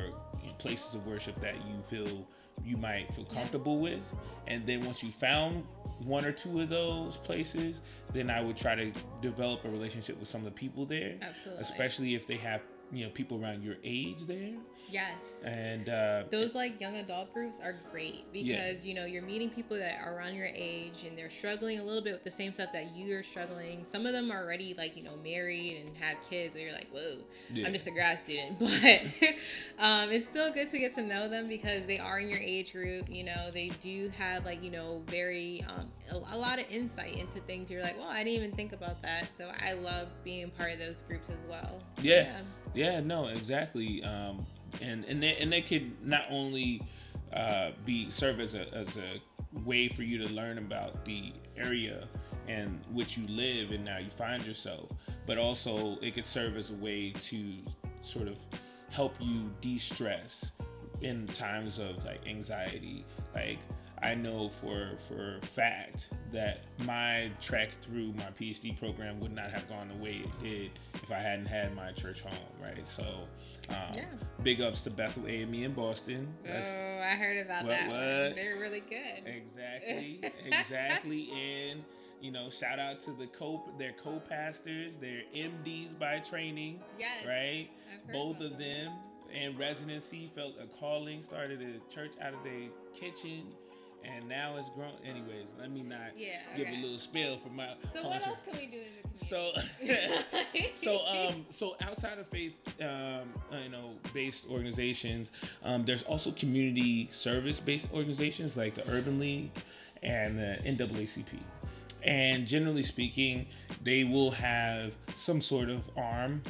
places 0.58 0.94
of 0.94 1.04
worship 1.06 1.40
that 1.40 1.54
you 1.56 1.82
feel 1.82 2.24
you 2.64 2.76
might 2.76 3.12
feel 3.14 3.24
comfortable 3.24 3.80
with 3.80 4.02
and 4.46 4.64
then 4.64 4.84
once 4.84 5.02
you 5.02 5.10
found 5.10 5.64
one 6.04 6.24
or 6.24 6.30
two 6.30 6.60
of 6.60 6.68
those 6.68 7.16
places 7.16 7.80
then 8.12 8.30
i 8.30 8.40
would 8.40 8.56
try 8.56 8.76
to 8.76 8.92
develop 9.20 9.64
a 9.64 9.68
relationship 9.68 10.16
with 10.20 10.28
some 10.28 10.40
of 10.42 10.44
the 10.44 10.50
people 10.52 10.86
there 10.86 11.16
Absolutely. 11.20 11.60
especially 11.62 12.14
if 12.14 12.28
they 12.28 12.36
have 12.36 12.60
you 12.92 13.04
know 13.04 13.10
people 13.10 13.42
around 13.42 13.62
your 13.62 13.76
age 13.84 14.26
there. 14.26 14.52
Yes. 14.88 15.20
And 15.44 15.88
uh, 15.88 16.24
those 16.32 16.54
like 16.56 16.80
young 16.80 16.96
adult 16.96 17.32
groups 17.32 17.60
are 17.62 17.76
great 17.92 18.32
because 18.32 18.84
you 18.84 18.92
know 18.92 19.04
you're 19.04 19.22
meeting 19.22 19.48
people 19.48 19.76
that 19.76 20.00
are 20.04 20.16
around 20.16 20.34
your 20.34 20.48
age 20.52 21.04
and 21.06 21.16
they're 21.16 21.30
struggling 21.30 21.78
a 21.78 21.84
little 21.84 22.02
bit 22.02 22.12
with 22.12 22.24
the 22.24 22.30
same 22.30 22.52
stuff 22.52 22.70
that 22.72 22.94
you 22.96 23.16
are 23.16 23.22
struggling. 23.22 23.84
Some 23.84 24.04
of 24.04 24.12
them 24.12 24.32
are 24.32 24.42
already 24.42 24.74
like 24.76 24.96
you 24.96 25.04
know 25.04 25.16
married 25.22 25.84
and 25.86 25.96
have 25.98 26.16
kids 26.28 26.56
and 26.56 26.64
you're 26.64 26.72
like 26.72 26.88
whoa 26.92 27.18
Yeah. 27.52 27.66
i'm 27.66 27.72
just 27.72 27.86
a 27.86 27.92
grad 27.92 28.18
student. 28.18 28.58
But 28.58 29.02
um, 29.78 30.10
it's 30.10 30.24
still 30.26 30.52
good 30.52 30.68
to 30.70 30.78
get 30.78 30.94
to 30.96 31.02
know 31.02 31.28
them 31.28 31.48
because 31.48 31.84
they 31.86 31.98
are 31.98 32.18
in 32.18 32.28
your 32.28 32.38
age 32.40 32.72
group 32.72 33.08
you 33.08 33.22
know 33.24 33.50
they 33.52 33.68
do 33.80 34.10
have 34.18 34.44
like 34.44 34.62
you 34.62 34.70
know 34.70 35.02
very 35.06 35.64
um, 35.68 35.88
a, 36.10 36.34
a 36.34 36.38
lot 36.38 36.58
of 36.58 36.66
insight 36.70 37.16
into 37.16 37.38
things. 37.40 37.70
You're 37.70 37.82
like 37.82 37.96
well 37.98 38.08
i 38.08 38.24
didn't 38.24 38.34
even 38.42 38.52
think 38.52 38.72
about 38.72 39.00
that. 39.02 39.28
So 39.36 39.50
i 39.64 39.72
love 39.74 40.08
being 40.24 40.50
part 40.50 40.72
of 40.72 40.78
those 40.80 41.04
groups 41.06 41.30
as 41.30 41.38
well. 41.48 41.78
Yeah. 42.00 42.10
Yeah, 42.22 42.40
no, 43.00 43.26
exactly. 43.26 44.02
Um, 44.04 44.46
and 44.80 45.04
and 45.06 45.22
they, 45.22 45.36
and 45.36 45.52
they 45.52 45.62
could 45.62 45.92
not 46.06 46.22
only 46.30 46.82
uh, 47.32 47.70
be 47.84 48.10
serve 48.10 48.40
as 48.40 48.54
a 48.54 48.72
as 48.74 48.96
a 48.96 49.20
way 49.64 49.88
for 49.88 50.02
you 50.02 50.18
to 50.18 50.28
learn 50.28 50.58
about 50.58 51.04
the 51.04 51.32
area 51.56 52.06
and 52.48 52.80
which 52.92 53.16
you 53.16 53.26
live 53.28 53.70
and 53.72 53.84
now 53.84 53.98
you 53.98 54.10
find 54.10 54.46
yourself, 54.46 54.90
but 55.26 55.38
also 55.38 55.98
it 56.02 56.14
could 56.14 56.26
serve 56.26 56.56
as 56.56 56.70
a 56.70 56.74
way 56.74 57.10
to 57.10 57.54
sort 58.02 58.28
of 58.28 58.38
help 58.90 59.14
you 59.20 59.50
de-stress 59.60 60.50
in 61.00 61.26
times 61.26 61.78
of 61.78 62.04
like 62.04 62.26
anxiety. 62.26 63.04
Like 63.34 63.58
I 64.02 64.14
know 64.14 64.48
for 64.48 64.96
for 64.96 65.38
fact 65.42 66.08
that 66.32 66.60
my 66.84 67.30
track 67.40 67.72
through 67.72 68.12
my 68.14 68.30
PhD 68.38 68.78
program 68.78 69.20
would 69.20 69.32
not 69.34 69.50
have 69.50 69.68
gone 69.68 69.88
the 69.88 70.02
way 70.02 70.22
it 70.24 70.38
did 70.42 70.70
if 71.02 71.10
I 71.12 71.18
hadn't 71.18 71.46
had 71.46 71.74
my 71.74 71.92
church 71.92 72.22
home, 72.22 72.32
right? 72.62 72.86
So, 72.86 73.02
um, 73.68 73.76
Yeah. 73.94 74.04
big 74.42 74.60
ups 74.62 74.82
to 74.84 74.90
Bethel 74.90 75.26
AME 75.26 75.64
in 75.64 75.72
Boston. 75.74 76.32
That's 76.44 76.78
oh 76.80 76.98
i 77.00 77.14
heard 77.14 77.44
about 77.44 77.64
What, 77.64 77.70
that 77.70 77.88
what? 77.88 78.34
they're 78.36 78.58
really 78.58 78.80
good 78.80 79.26
exactly, 79.26 80.20
exactly, 80.46 81.28
and 81.32 81.84
you 82.22 82.30
know, 82.30 82.50
shout 82.50 82.78
out 82.78 83.00
to 83.00 83.12
the 83.12 83.26
co 83.26 83.62
their 83.78 83.92
co-pastors, 83.92 84.96
their 84.98 85.22
MDs 85.34 85.98
by 85.98 86.18
training, 86.20 86.80
Yes. 86.98 87.26
right? 87.26 87.68
Both 88.12 88.40
of 88.40 88.58
them 88.58 88.92
in 89.32 89.56
residency 89.56 90.26
felt 90.34 90.54
a 90.62 90.66
calling, 90.78 91.22
started 91.22 91.62
a 91.62 91.94
church 91.94 92.12
out 92.20 92.34
of 92.34 92.42
their 92.44 92.68
kitchen, 92.92 93.44
and 94.04 94.28
now 94.28 94.56
it's 94.56 94.68
grown. 94.70 94.92
Anyways, 95.04 95.54
let 95.58 95.70
me 95.70 95.82
not 95.82 96.16
Yeah, 96.16 96.38
give 96.56 96.66
okay. 96.68 96.76
a 96.78 96.82
little 96.82 96.98
spill 96.98 97.38
for 97.38 97.48
my. 97.50 97.74
So 97.94 98.02
what 98.04 98.26
else 98.26 98.38
can 98.44 98.58
we 98.58 98.66
do 98.66 98.78
in 98.78 99.12
the 99.12 99.18
So, 99.26 99.52
community? 99.78 100.72
so 100.74 101.06
um, 101.06 101.46
so 101.50 101.76
outside 101.82 102.18
of 102.18 102.26
faith, 102.28 102.54
um, 102.80 103.28
you 103.62 103.68
know, 103.70 103.92
based 104.12 104.46
organizations, 104.48 105.32
um, 105.62 105.84
there's 105.84 106.02
also 106.04 106.30
community 106.32 107.08
service-based 107.12 107.88
organizations 107.92 108.56
like 108.56 108.74
the 108.74 108.88
Urban 108.90 109.18
League 109.18 109.50
and 110.02 110.38
the 110.38 110.58
NAACP. 110.64 111.24
And 112.02 112.46
generally 112.46 112.82
speaking, 112.82 113.46
they 113.82 114.04
will 114.04 114.30
have 114.30 114.94
some 115.14 115.40
sort 115.42 115.68
of 115.68 115.88
arm 115.96 116.42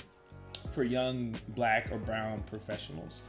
for 0.73 0.83
young 0.85 1.37
black 1.49 1.89
or 1.93 1.99
brown 1.99 2.43
professionals. 2.45 3.23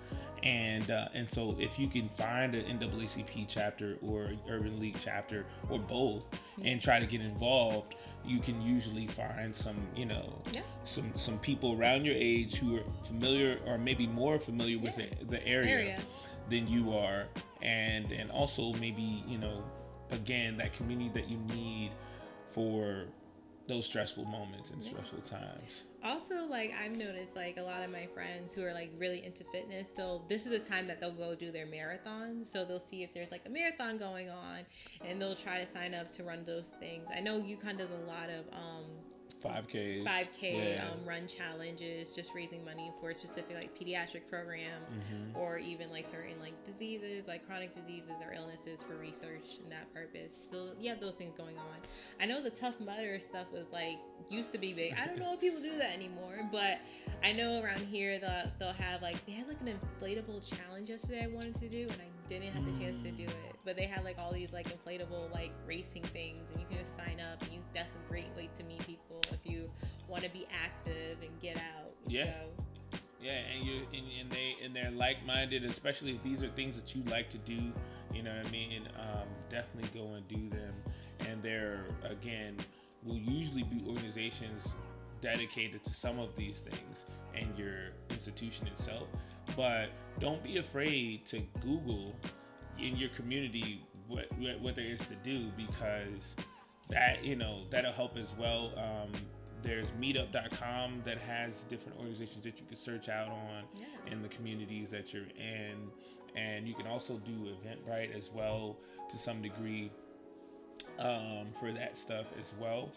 And 0.43 0.89
uh, 0.89 1.09
and 1.13 1.29
so 1.29 1.55
if 1.59 1.77
you 1.77 1.87
can 1.87 2.09
find 2.09 2.55
an 2.55 2.79
NAACP 2.79 3.45
chapter 3.47 3.97
or 4.01 4.31
Urban 4.49 4.79
League 4.79 4.97
chapter 4.99 5.45
or 5.69 5.77
both 5.77 6.27
and 6.63 6.81
try 6.81 6.99
to 6.99 7.05
get 7.05 7.21
involved, 7.21 7.93
you 8.25 8.39
can 8.39 8.59
usually 8.59 9.05
find 9.05 9.55
some, 9.55 9.75
you 9.95 10.05
know, 10.07 10.41
Yeah. 10.51 10.61
some 10.83 11.11
some 11.15 11.37
people 11.39 11.79
around 11.79 12.05
your 12.05 12.15
age 12.17 12.55
who 12.55 12.77
are 12.77 12.83
familiar 13.03 13.59
or 13.67 13.77
maybe 13.77 14.07
more 14.07 14.39
familiar 14.39 14.79
with 14.79 14.97
Yeah. 14.97 15.05
the, 15.19 15.25
the 15.25 15.47
area, 15.47 15.69
Area. 15.75 15.99
than 16.49 16.67
you 16.67 16.91
are. 16.97 17.27
And 17.61 18.11
and 18.11 18.31
also 18.31 18.73
maybe, 18.73 19.23
you 19.27 19.37
know, 19.37 19.63
again, 20.09 20.57
that 20.57 20.73
community 20.73 21.11
that 21.13 21.29
you 21.29 21.37
need 21.55 21.91
for 22.47 23.05
those 23.67 23.85
stressful 23.85 24.25
moments 24.25 24.71
and 24.71 24.81
stressful 24.81 25.21
times. 25.21 25.83
Also, 26.03 26.45
like 26.45 26.73
I've 26.73 26.95
noticed, 26.95 27.35
like 27.35 27.57
a 27.57 27.61
lot 27.61 27.83
of 27.83 27.91
my 27.91 28.07
friends 28.07 28.53
who 28.53 28.63
are 28.63 28.73
like 28.73 28.91
really 28.97 29.25
into 29.25 29.43
fitness, 29.51 29.89
they'll 29.89 30.23
this 30.27 30.45
is 30.45 30.51
the 30.51 30.59
time 30.59 30.87
that 30.87 30.99
they'll 30.99 31.13
go 31.13 31.35
do 31.35 31.51
their 31.51 31.67
marathons. 31.67 32.45
So 32.45 32.65
they'll 32.65 32.79
see 32.79 33.03
if 33.03 33.13
there's 33.13 33.31
like 33.31 33.41
a 33.45 33.49
marathon 33.49 33.97
going 33.97 34.29
on, 34.29 34.59
and 35.05 35.21
they'll 35.21 35.35
try 35.35 35.59
to 35.63 35.65
sign 35.65 35.93
up 35.93 36.11
to 36.13 36.23
run 36.23 36.43
those 36.43 36.67
things. 36.79 37.07
I 37.15 37.19
know 37.19 37.39
UConn 37.39 37.77
does 37.77 37.91
a 37.91 38.07
lot 38.07 38.29
of 38.29 38.45
um, 38.53 38.85
5Ks. 39.33 40.03
5K 40.05 40.75
Yeah. 40.75 40.87
um, 40.91 41.05
run 41.05 41.27
challenges, 41.27 42.11
just 42.11 42.33
raising 42.33 42.63
money 42.65 42.91
for 42.99 43.13
specific 43.13 43.55
like 43.55 43.77
pediatric 43.77 44.21
programs 44.29 44.93
Mm-hmm. 44.93 45.37
or 45.39 45.57
even 45.57 45.89
like 45.91 46.05
certain 46.05 46.39
like 46.39 46.61
diseases, 46.63 47.27
like 47.27 47.45
chronic 47.47 47.73
diseases 47.73 48.11
or 48.25 48.33
illnesses 48.33 48.81
for 48.83 48.95
research 48.97 49.59
and 49.63 49.71
that 49.71 49.91
purpose. 49.93 50.33
So 50.51 50.69
you 50.79 50.89
have 50.89 50.99
those 50.99 51.15
things 51.15 51.33
going 51.37 51.57
on. 51.57 51.77
I 52.19 52.25
know 52.25 52.41
the 52.41 52.49
Tough 52.49 52.79
Mudder 52.79 53.19
stuff 53.19 53.47
was 53.53 53.71
like 53.71 53.97
used 54.29 54.51
to 54.53 54.57
be 54.57 54.73
big. 54.73 54.93
I 55.01 55.05
don't 55.07 55.19
know 55.19 55.33
if 55.33 55.39
people 55.39 55.61
do 55.61 55.77
that 55.77 55.93
anymore, 55.93 56.39
but 56.51 56.79
I 57.23 57.31
know 57.31 57.61
around 57.61 57.85
here 57.85 58.19
that 58.19 58.59
they'll 58.59 58.73
have 58.73 59.01
like 59.01 59.25
they 59.25 59.31
had 59.33 59.47
like 59.47 59.61
an 59.61 59.79
inflatable 60.01 60.41
challenge 60.47 60.89
yesterday 60.89 61.23
I 61.23 61.27
wanted 61.27 61.55
to 61.55 61.69
do 61.69 61.83
and 61.83 61.91
I 61.93 62.10
didn't 62.39 62.53
have 62.53 62.65
the 62.65 62.79
chance 62.83 63.03
to 63.03 63.11
do 63.11 63.23
it. 63.23 63.55
But 63.63 63.75
they 63.75 63.85
had 63.85 64.03
like 64.03 64.17
all 64.17 64.31
these 64.31 64.51
like 64.53 64.67
inflatable 64.67 65.31
like 65.31 65.51
racing 65.67 66.03
things 66.03 66.49
and 66.51 66.59
you 66.59 66.65
can 66.67 66.77
just 66.77 66.95
sign 66.95 67.19
up 67.19 67.41
and 67.43 67.51
you 67.51 67.59
that's 67.73 67.93
a 67.95 68.09
great 68.09 68.29
way 68.35 68.49
to 68.57 68.63
meet 68.63 68.85
people 68.85 69.21
if 69.31 69.39
you 69.43 69.69
want 70.07 70.23
to 70.23 70.29
be 70.29 70.47
active 70.51 71.17
and 71.21 71.29
get 71.41 71.57
out. 71.57 71.91
Yeah. 72.07 72.25
So, 72.25 72.99
Yeah, 73.21 73.31
and 73.31 73.65
you 73.65 73.81
and, 73.93 74.05
and 74.21 74.31
they 74.31 74.55
and 74.63 74.71
and 74.71 74.75
they're 74.75 74.91
like-minded, 74.91 75.63
especially 75.65 76.15
if 76.15 76.23
these 76.23 76.43
are 76.43 76.49
things 76.49 76.81
that 76.81 76.95
you 76.95 77.03
like 77.03 77.29
to 77.31 77.37
do. 77.39 77.71
You 78.13 78.23
know 78.23 78.35
what 78.35 78.45
I 78.45 78.51
mean? 78.51 78.87
Um, 78.99 79.27
definitely 79.49 79.89
go 79.99 80.13
and 80.13 80.27
do 80.27 80.49
them. 80.49 80.73
And 81.27 81.43
they're 81.43 81.85
again 82.03 82.57
will 83.03 83.17
usually 83.17 83.63
be 83.63 83.83
organizations 83.87 84.75
dedicated 85.21 85.83
to 85.83 85.93
some 85.93 86.19
of 86.19 86.35
these 86.35 86.59
things 86.59 87.05
and 87.35 87.57
your 87.57 87.91
institution 88.09 88.67
itself. 88.67 89.07
But 89.55 89.89
don't 90.19 90.43
be 90.43 90.57
afraid 90.57 91.25
to 91.27 91.41
Google 91.61 92.15
in 92.79 92.97
your 92.97 93.09
community 93.09 93.85
what 94.07 94.27
what 94.59 94.75
there 94.75 94.91
is 94.91 95.05
to 95.07 95.15
do 95.15 95.51
because 95.55 96.35
that 96.89 97.23
you 97.23 97.35
know 97.35 97.61
that'll 97.69 97.93
help 97.93 98.17
as 98.17 98.33
well. 98.37 98.73
Um, 98.77 99.11
there's 99.63 99.91
meetup.com 99.91 101.01
that 101.05 101.19
has 101.19 101.63
different 101.65 101.97
organizations 101.97 102.43
that 102.43 102.59
you 102.59 102.65
can 102.65 102.75
search 102.75 103.09
out 103.09 103.27
on 103.27 103.63
yeah. 103.75 103.85
in 104.11 104.21
the 104.21 104.27
communities 104.29 104.89
that 104.89 105.13
you're 105.13 105.23
in 105.37 105.89
and 106.35 106.67
you 106.67 106.73
can 106.73 106.87
also 106.87 107.17
do 107.19 107.31
eventbrite 107.31 108.15
as 108.15 108.31
well 108.33 108.77
to 109.09 109.17
some 109.17 109.41
degree 109.41 109.91
um, 110.99 111.47
for 111.59 111.71
that 111.71 111.97
stuff 111.97 112.31
as 112.39 112.53
well 112.59 112.91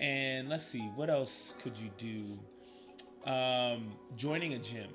and 0.00 0.48
let's 0.48 0.64
see 0.64 0.90
what 0.96 1.08
else 1.08 1.54
could 1.62 1.76
you 1.76 1.90
do 1.96 3.30
um, 3.30 3.92
joining 4.16 4.54
a 4.54 4.58
gym 4.58 4.88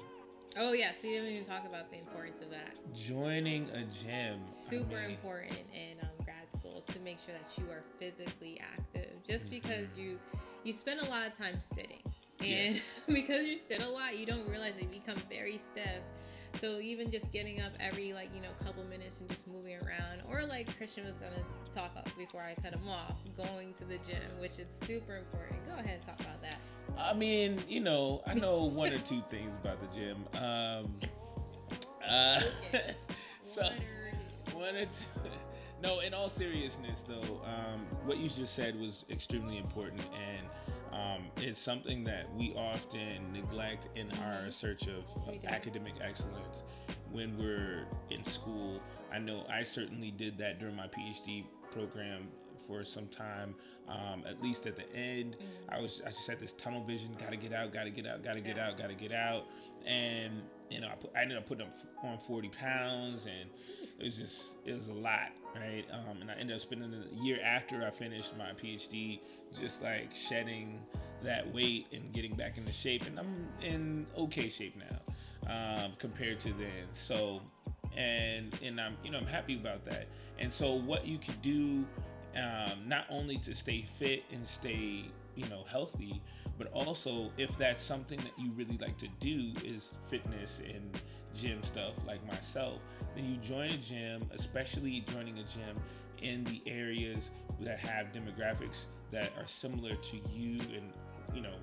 Oh 0.58 0.72
yes, 0.72 1.00
we 1.04 1.10
didn't 1.10 1.32
even 1.32 1.44
talk 1.44 1.66
about 1.66 1.92
the 1.92 1.98
importance 1.98 2.40
of 2.40 2.50
that. 2.50 2.80
Joining 2.94 3.70
a 3.72 3.84
gym. 3.84 4.40
Super 4.70 4.98
I 4.98 5.02
mean, 5.02 5.12
important 5.12 5.58
in 5.74 6.00
um, 6.02 6.08
grad 6.24 6.50
school 6.58 6.82
to 6.94 7.00
make 7.00 7.18
sure 7.20 7.34
that 7.34 7.62
you 7.62 7.70
are 7.70 7.84
physically 8.00 8.62
active. 8.62 9.12
Just 9.28 9.46
mm-hmm. 9.46 9.56
because 9.56 9.98
you 9.98 10.18
you 10.64 10.72
spend 10.72 11.02
a 11.02 11.10
lot 11.10 11.28
of 11.28 11.38
time 11.38 11.60
sitting, 11.60 12.02
and 12.40 12.76
yes. 12.76 12.82
because 13.08 13.46
you 13.46 13.58
sit 13.68 13.82
a 13.82 13.90
lot, 13.90 14.18
you 14.18 14.26
don't 14.26 14.48
realize 14.48 14.76
that 14.76 14.84
you 14.84 14.90
become 14.90 15.22
very 15.30 15.58
stiff. 15.58 16.02
So 16.60 16.80
even 16.80 17.12
just 17.12 17.32
getting 17.32 17.62
up 17.62 17.74
every 17.80 18.14
like 18.14 18.34
you 18.34 18.42
know 18.42 18.50
couple 18.64 18.84
minutes 18.86 19.20
and 19.20 19.30
just 19.30 19.48
moving 19.48 19.76
around, 19.76 20.22
or 20.30 20.46
like 20.46 20.76
Christian 20.78 21.06
was 21.06 21.18
gonna 21.18 21.44
talk 21.74 21.92
before 22.18 22.42
I 22.42 22.56
cut 22.62 22.74
him 22.74 22.88
off, 22.88 23.16
going 23.38 23.74
to 23.76 23.86
the 23.86 23.98
gym, 23.98 24.40
which 24.40 24.58
is 24.60 24.68
super 24.86 25.18
important. 25.18 25.66
Go 25.68 25.74
ahead 25.74 26.00
and 26.00 26.06
talk 26.06 26.20
about 26.20 26.42
that. 26.42 26.58
I 26.98 27.14
mean, 27.14 27.62
you 27.68 27.82
know, 27.82 28.22
I 28.26 28.34
know 28.34 28.64
one 28.64 28.94
or 28.94 29.00
two 29.00 29.24
things 29.30 29.58
about 29.58 29.80
the 29.82 30.00
gym. 30.00 30.24
Um, 30.42 31.00
uh, 32.10 32.42
so 33.44 33.70
one 34.54 34.76
or 34.76 34.86
two. 34.86 35.04
No, 35.84 36.00
in 36.00 36.14
all 36.14 36.30
seriousness, 36.30 37.04
though, 37.08 37.42
um, 37.44 37.86
what 38.06 38.18
you 38.18 38.30
just 38.30 38.56
said 38.56 38.80
was 38.80 39.06
extremely 39.10 39.58
important, 39.58 40.02
and 40.16 40.48
um, 40.96 41.26
it's 41.38 41.60
something 41.60 42.06
that 42.06 42.34
we 42.36 42.56
often 42.56 43.34
neglect 43.34 43.90
in 43.96 44.08
mm-hmm. 44.08 44.24
our 44.24 44.52
search 44.52 44.88
of, 44.88 45.04
academic 45.48 45.94
excellence 46.02 46.64
when 47.12 47.38
we're 47.38 47.86
in 48.10 48.24
school. 48.24 48.80
I 49.12 49.20
know 49.20 49.46
I 49.52 49.64
certainly 49.64 50.12
did 50.12 50.38
that 50.38 50.60
during 50.60 50.76
my 50.76 50.88
PhD 50.88 51.44
program 51.72 52.28
for 52.66 52.84
some 52.84 53.08
time. 53.08 53.56
Um, 53.88 54.24
at 54.28 54.42
least 54.42 54.68
at 54.68 54.76
the 54.76 54.90
end, 54.96 55.36
mm-hmm. 55.36 55.76
I 55.76 55.82
was 55.82 56.02
I 56.06 56.10
just 56.10 56.28
had 56.28 56.40
this 56.40 56.54
tunnel 56.54 56.84
vision. 56.84 57.16
Got 57.20 57.32
to 57.32 57.38
get 57.38 57.54
out. 57.54 57.74
Got 57.74 57.84
to 57.84 57.90
get 57.90 58.08
out. 58.08 58.24
Got 58.24 58.34
to 58.34 58.42
get 58.42 58.58
out. 58.58 58.78
Got 58.78 58.90
to 58.90 58.96
get 58.96 59.12
out. 59.12 59.46
And 59.86 60.42
you 60.70 60.82
know, 60.82 60.88
I, 60.88 60.96
put, 60.96 61.12
I 61.16 61.22
ended 61.22 61.38
up 61.38 61.46
putting 61.46 61.68
on 62.04 62.18
40 62.18 62.50
pounds, 62.50 63.28
and 63.28 63.50
it 64.00 64.04
was 64.04 64.18
just 64.18 64.58
it 64.66 64.74
was 64.74 64.88
a 64.88 64.94
lot, 64.94 65.30
right? 65.56 65.86
Um, 65.92 66.22
and 66.22 66.32
I 66.32 66.36
ended 66.36 66.56
up 66.56 66.62
spending 66.62 66.92
the 66.92 67.24
year 67.24 67.40
after 67.44 67.84
I 67.86 67.92
finished 67.92 68.38
my 68.38 68.52
PhD, 68.62 69.20
just 69.60 69.82
like 69.82 70.16
shedding 70.16 70.80
that 71.24 71.52
weight 71.54 71.88
and 71.94 72.12
getting 72.14 72.36
back 72.36 72.58
into 72.58 72.72
shape, 72.72 73.06
and 73.06 73.20
I'm 73.20 73.48
in 73.62 74.06
okay 74.18 74.50
shape 74.50 74.76
now 74.78 75.84
um, 75.84 75.94
compared 75.98 76.40
to 76.42 76.50
then. 76.54 76.88
So, 76.94 77.42
and 77.96 78.58
and 78.64 78.80
I'm 78.80 78.98
you 79.04 79.12
know 79.12 79.18
I'm 79.18 79.28
happy 79.28 79.56
about 79.56 79.86
that. 79.86 80.08
And 80.40 80.52
so 80.52 80.74
what 80.74 81.06
you 81.06 81.18
can 81.18 81.36
do 81.42 81.86
um, 82.40 82.88
not 82.88 83.06
only 83.10 83.38
to 83.40 83.56
stay 83.56 83.86
fit 83.98 84.24
and 84.32 84.46
stay 84.48 85.06
you 85.36 85.48
know 85.50 85.64
healthy 85.68 86.22
but 86.58 86.72
also 86.72 87.32
if 87.38 87.58
that's 87.58 87.84
something 87.84 88.18
that 88.20 88.32
you 88.38 88.52
really 88.54 88.78
like 88.78 88.98
to 88.98 89.08
do 89.20 89.52
is 89.64 89.94
fitness 90.08 90.62
and 90.66 91.00
gym 91.36 91.62
stuff 91.64 91.94
like 92.08 92.26
myself 92.28 92.80
then 93.16 93.26
you 93.26 93.38
join 93.38 93.70
a 93.72 93.78
gym 93.78 94.26
especially 94.34 95.02
joining 95.12 95.38
a 95.40 95.44
gym 95.44 95.78
in 96.22 96.44
the 96.46 96.62
areas 96.66 97.32
that 97.60 97.80
have 97.80 98.08
demographics 98.12 98.86
that 99.12 99.32
are 99.38 99.48
similar 99.48 99.96
to 99.96 100.18
you 100.34 100.60
and 100.76 100.92
you 101.34 101.42
know 101.42 101.56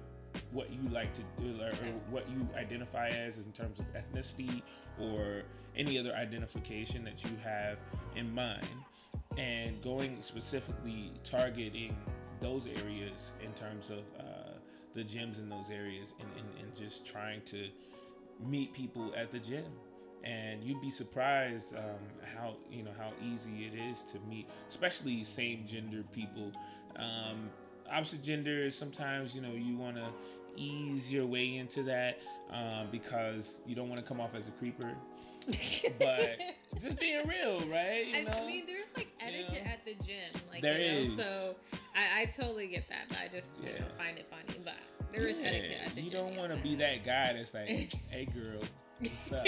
what 0.53 0.71
you 0.71 0.89
like 0.91 1.13
to 1.13 1.23
do 1.39 1.61
or, 1.61 1.69
or 1.69 1.93
what 2.11 2.29
you 2.31 2.47
identify 2.57 3.09
as 3.09 3.39
in 3.39 3.51
terms 3.53 3.79
of 3.79 3.87
ethnicity 3.95 4.63
or 4.99 5.43
any 5.77 5.99
other 5.99 6.15
identification 6.15 7.05
that 7.05 7.25
you 7.25 7.31
have 7.43 7.79
in 8.17 8.33
mind 8.35 8.67
and 9.39 9.81
going 9.83 10.19
specifically 10.21 11.13
targeting 11.25 11.97
those 12.41 12.67
areas 12.67 13.31
in 13.43 13.53
terms 13.53 13.91
of 13.91 13.99
uh, 14.19 14.53
the 14.95 15.03
gyms 15.03 15.39
in 15.39 15.49
those 15.49 15.71
areas 15.71 16.15
and, 16.21 16.29
and, 16.37 16.47
and 16.61 16.77
just 16.77 17.07
trying 17.07 17.41
to 17.43 17.69
meet 18.49 18.73
people 18.73 19.13
at 19.17 19.31
the 19.31 19.39
gym 19.39 19.65
and 20.25 20.63
you'd 20.63 20.81
be 20.81 20.91
surprised 20.91 21.75
um, 21.75 21.83
how 22.37 22.55
you 22.71 22.83
know 22.83 22.93
how 22.97 23.11
easy 23.25 23.71
it 23.73 23.77
is 23.77 24.03
to 24.05 24.19
meet 24.29 24.49
especially 24.69 25.25
same 25.25 25.67
gender 25.67 26.05
people 26.13 26.53
um, 26.97 27.51
opposite 27.91 28.23
gender 28.23 28.71
sometimes 28.71 29.35
you 29.35 29.41
know 29.41 29.53
you 29.53 29.77
want 29.77 29.97
to 29.97 30.07
ease 30.57 31.13
your 31.13 31.27
way 31.27 31.57
into 31.57 31.83
that 31.83 32.19
um, 32.53 32.87
because 32.93 33.63
you 33.67 33.75
don't 33.75 33.89
want 33.89 33.99
to 33.99 34.07
come 34.07 34.21
off 34.21 34.35
as 34.35 34.49
a 34.49 34.53
creeper 34.53 34.95
but 35.99 36.39
just 36.79 36.99
being 36.99 37.27
real, 37.27 37.67
right? 37.67 38.07
You 38.07 38.29
I, 38.33 38.43
I 38.43 38.47
mean, 38.47 38.65
there's 38.67 38.87
like 38.97 39.09
etiquette 39.21 39.53
you 39.53 39.65
know? 39.65 39.71
at 39.71 39.85
the 39.85 39.95
gym, 39.95 40.41
like 40.51 40.63
there 40.63 40.81
you 40.81 41.09
know, 41.09 41.15
is. 41.15 41.27
So 41.27 41.57
I, 41.95 42.23
I, 42.23 42.25
totally 42.27 42.69
get 42.69 42.89
that, 42.89 43.09
but 43.09 43.19
I 43.19 43.29
just 43.29 43.49
yeah. 43.63 43.71
you 43.71 43.79
know, 43.81 43.87
find 43.99 44.19
it 44.19 44.27
funny. 44.31 44.61
But 44.65 44.75
there 45.12 45.29
yeah. 45.29 45.35
is 45.35 45.38
etiquette 45.44 46.05
you. 46.05 46.11
Don't 46.11 46.37
want 46.37 46.55
to 46.55 46.61
be 46.62 46.75
that 46.77 47.05
guy 47.05 47.33
that's 47.33 47.55
like, 47.55 47.68
"Hey, 48.11 48.27
girl." 48.27 48.61
What's 49.01 49.33
up? 49.33 49.46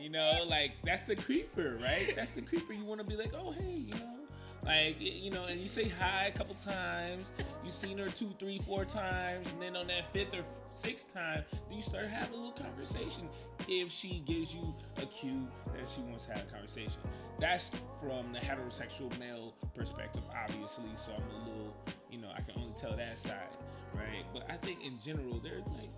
you 0.00 0.10
know, 0.10 0.44
like 0.48 0.72
that's 0.84 1.04
the 1.04 1.14
creeper, 1.14 1.78
right? 1.80 2.14
That's 2.16 2.32
the 2.32 2.42
creeper. 2.42 2.72
You 2.72 2.84
want 2.84 3.00
to 3.00 3.06
be 3.06 3.16
like, 3.16 3.32
oh 3.32 3.52
hey, 3.52 3.84
you 3.86 3.94
know, 3.94 4.22
like, 4.64 4.96
you 5.00 5.30
know, 5.30 5.44
and 5.46 5.60
you 5.60 5.66
say 5.66 5.88
hi 5.88 6.26
a 6.26 6.30
couple 6.36 6.54
times, 6.54 7.32
you've 7.64 7.74
seen 7.74 7.98
her 7.98 8.08
two, 8.08 8.32
three, 8.38 8.58
four 8.60 8.84
times, 8.84 9.48
and 9.50 9.60
then 9.60 9.74
on 9.74 9.88
that 9.88 10.12
fifth 10.12 10.34
or 10.34 10.44
sixth 10.70 11.12
time, 11.12 11.44
then 11.68 11.76
you 11.76 11.82
start 11.82 12.06
having 12.06 12.34
a 12.34 12.36
little 12.36 12.52
conversation 12.52 13.28
if 13.68 13.90
she 13.90 14.22
gives 14.24 14.54
you 14.54 14.72
a 14.98 15.06
cue 15.06 15.48
that 15.74 15.88
she 15.88 16.00
wants 16.02 16.26
to 16.26 16.32
have 16.32 16.42
a 16.48 16.52
conversation. 16.52 17.00
That's 17.40 17.72
from 18.00 18.32
the 18.32 18.38
heterosexual 18.38 19.16
male 19.18 19.54
perspective, 19.74 20.22
obviously, 20.40 20.90
so 20.94 21.10
I'm 21.12 21.22
a 21.34 21.48
little, 21.48 21.76
you 22.08 22.18
know, 22.18 22.30
I 22.32 22.40
can 22.42 22.54
only 22.56 22.74
tell 22.76 22.96
that 22.96 23.18
side, 23.18 23.56
right? 23.94 24.24
But 24.32 24.50
I 24.50 24.56
think 24.56 24.84
in 24.84 24.98
general, 24.98 25.40
they're 25.40 25.64
like, 25.76 25.90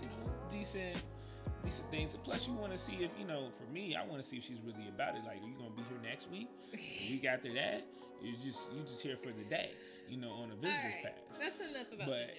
you 0.00 0.08
know, 0.08 0.30
decent 0.50 0.96
decent 1.64 1.90
things. 1.90 2.16
Plus, 2.22 2.46
you 2.46 2.54
want 2.54 2.72
to 2.72 2.78
see 2.78 2.94
if 2.94 3.10
you 3.18 3.26
know. 3.26 3.50
For 3.58 3.72
me, 3.72 3.96
I 3.96 4.04
want 4.04 4.22
to 4.22 4.28
see 4.28 4.36
if 4.36 4.44
she's 4.44 4.60
really 4.64 4.88
about 4.88 5.16
it. 5.16 5.24
Like, 5.24 5.42
are 5.42 5.46
you 5.46 5.54
gonna 5.58 5.70
be 5.70 5.82
here 5.82 5.98
next 6.02 6.30
week? 6.30 6.48
The 6.72 7.12
week 7.12 7.24
after 7.24 7.52
that, 7.54 7.84
you 8.22 8.34
just 8.42 8.72
you 8.72 8.82
just 8.82 9.02
here 9.02 9.16
for 9.16 9.32
the 9.32 9.44
day. 9.44 9.72
You 10.08 10.18
know, 10.18 10.30
on 10.30 10.50
a 10.50 10.54
visitor's 10.54 10.84
right. 11.04 11.14
pass. 11.28 11.38
That's 11.38 11.60
enough 11.60 11.92
about. 11.92 12.08
But 12.08 12.30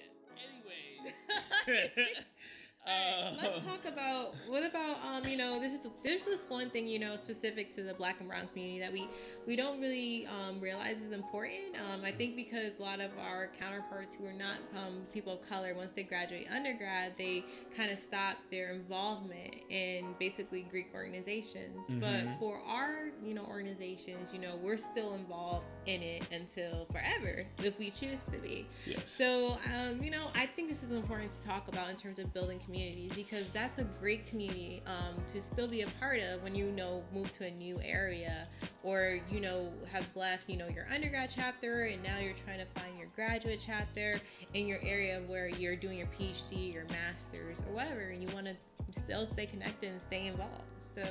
anyways. 1.66 1.88
Uh, 2.86 3.34
let's 3.42 3.66
talk 3.66 3.84
about 3.84 4.34
what 4.48 4.64
about 4.64 4.96
um 5.04 5.22
you 5.28 5.36
know 5.36 5.60
this 5.60 5.74
is 5.74 5.86
there's 6.02 6.24
this 6.24 6.48
one 6.48 6.70
thing 6.70 6.88
you 6.88 6.98
know 6.98 7.14
specific 7.14 7.70
to 7.70 7.82
the 7.82 7.92
black 7.92 8.18
and 8.20 8.28
brown 8.28 8.48
community 8.48 8.80
that 8.80 8.90
we 8.90 9.06
we 9.46 9.54
don't 9.54 9.78
really 9.82 10.26
um, 10.26 10.58
realize 10.60 10.96
is 10.96 11.12
important 11.12 11.76
um, 11.76 12.02
I 12.02 12.10
think 12.10 12.36
because 12.36 12.78
a 12.78 12.82
lot 12.82 13.00
of 13.00 13.10
our 13.20 13.50
counterparts 13.58 14.14
who 14.14 14.24
are 14.24 14.32
not 14.32 14.56
um, 14.74 15.02
people 15.12 15.34
of 15.34 15.46
color 15.46 15.74
once 15.74 15.90
they 15.94 16.04
graduate 16.04 16.46
undergrad 16.50 17.12
they 17.18 17.44
kind 17.76 17.92
of 17.92 17.98
stop 17.98 18.38
their 18.50 18.72
involvement 18.72 19.56
in 19.68 20.14
basically 20.18 20.62
Greek 20.62 20.88
organizations 20.94 21.86
mm-hmm. 21.86 22.00
but 22.00 22.38
for 22.38 22.62
our 22.66 23.10
you 23.22 23.34
know 23.34 23.44
organizations 23.44 24.30
you 24.32 24.38
know 24.38 24.58
we're 24.62 24.78
still 24.78 25.12
involved 25.12 25.66
in 25.84 26.02
it 26.02 26.22
until 26.32 26.86
forever 26.90 27.44
if 27.62 27.78
we 27.78 27.90
choose 27.90 28.24
to 28.24 28.38
be 28.38 28.66
yes. 28.86 29.02
so 29.04 29.58
um, 29.76 30.02
you 30.02 30.10
know 30.10 30.28
I 30.34 30.46
think 30.46 30.70
this 30.70 30.82
is 30.82 30.92
important 30.92 31.30
to 31.32 31.46
talk 31.46 31.68
about 31.68 31.90
in 31.90 31.96
terms 31.96 32.18
of 32.18 32.32
building 32.32 32.58
community 32.58 32.69
communities 32.70 33.12
because 33.14 33.48
that's 33.50 33.78
a 33.78 33.84
great 34.00 34.26
community 34.26 34.82
um, 34.86 35.14
to 35.28 35.40
still 35.40 35.66
be 35.66 35.82
a 35.82 35.86
part 35.98 36.20
of 36.20 36.42
when 36.42 36.54
you 36.54 36.70
know 36.72 37.02
move 37.12 37.30
to 37.32 37.44
a 37.44 37.50
new 37.50 37.80
area 37.82 38.46
or 38.82 39.18
you 39.30 39.40
know 39.40 39.72
have 39.90 40.06
left 40.14 40.48
you 40.48 40.56
know 40.56 40.68
your 40.68 40.86
undergrad 40.92 41.30
chapter 41.34 41.84
and 41.84 42.02
now 42.02 42.18
you're 42.18 42.34
trying 42.44 42.58
to 42.58 42.80
find 42.80 42.96
your 42.98 43.08
graduate 43.14 43.62
chapter 43.64 44.20
in 44.54 44.66
your 44.66 44.78
area 44.82 45.20
where 45.26 45.48
you're 45.48 45.76
doing 45.76 45.98
your 45.98 46.08
phd 46.18 46.72
your 46.72 46.86
master's 46.90 47.58
or 47.60 47.74
whatever 47.74 48.10
and 48.10 48.22
you 48.22 48.34
want 48.34 48.46
to 48.46 48.54
still 48.92 49.26
stay 49.26 49.46
connected 49.46 49.90
and 49.92 50.00
stay 50.00 50.26
involved. 50.26 50.64
So 50.94 51.02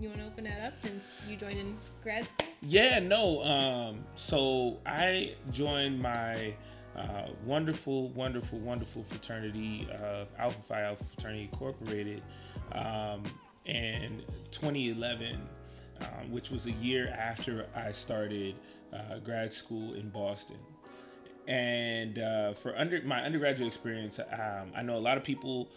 you 0.00 0.08
want 0.08 0.20
to 0.20 0.26
open 0.26 0.44
that 0.44 0.60
up 0.60 0.74
since 0.80 1.12
you 1.28 1.36
joined 1.36 1.58
in 1.58 1.76
grad 2.02 2.24
school? 2.28 2.48
Yeah 2.62 2.98
no 3.00 3.42
um 3.42 4.04
so 4.14 4.78
i 4.86 5.34
joined 5.50 6.00
my 6.00 6.54
uh, 6.96 7.28
wonderful, 7.44 8.08
wonderful, 8.10 8.58
wonderful 8.58 9.02
fraternity 9.04 9.88
of 10.00 10.28
Alpha 10.38 10.60
Phi 10.68 10.82
Alpha 10.82 11.04
Fraternity 11.04 11.44
Incorporated 11.44 12.22
um, 12.72 13.22
in 13.64 14.22
2011, 14.50 15.40
um, 16.00 16.30
which 16.30 16.50
was 16.50 16.66
a 16.66 16.72
year 16.72 17.14
after 17.18 17.66
I 17.74 17.92
started 17.92 18.56
uh, 18.92 19.18
grad 19.20 19.52
school 19.52 19.94
in 19.94 20.10
Boston. 20.10 20.58
And 21.48 22.18
uh, 22.20 22.54
for 22.54 22.76
under 22.78 23.02
my 23.02 23.20
undergraduate 23.22 23.66
experience, 23.66 24.20
um, 24.20 24.70
I 24.76 24.82
know 24.82 24.96
a 24.96 25.00
lot 25.00 25.16
of 25.16 25.24
people, 25.24 25.68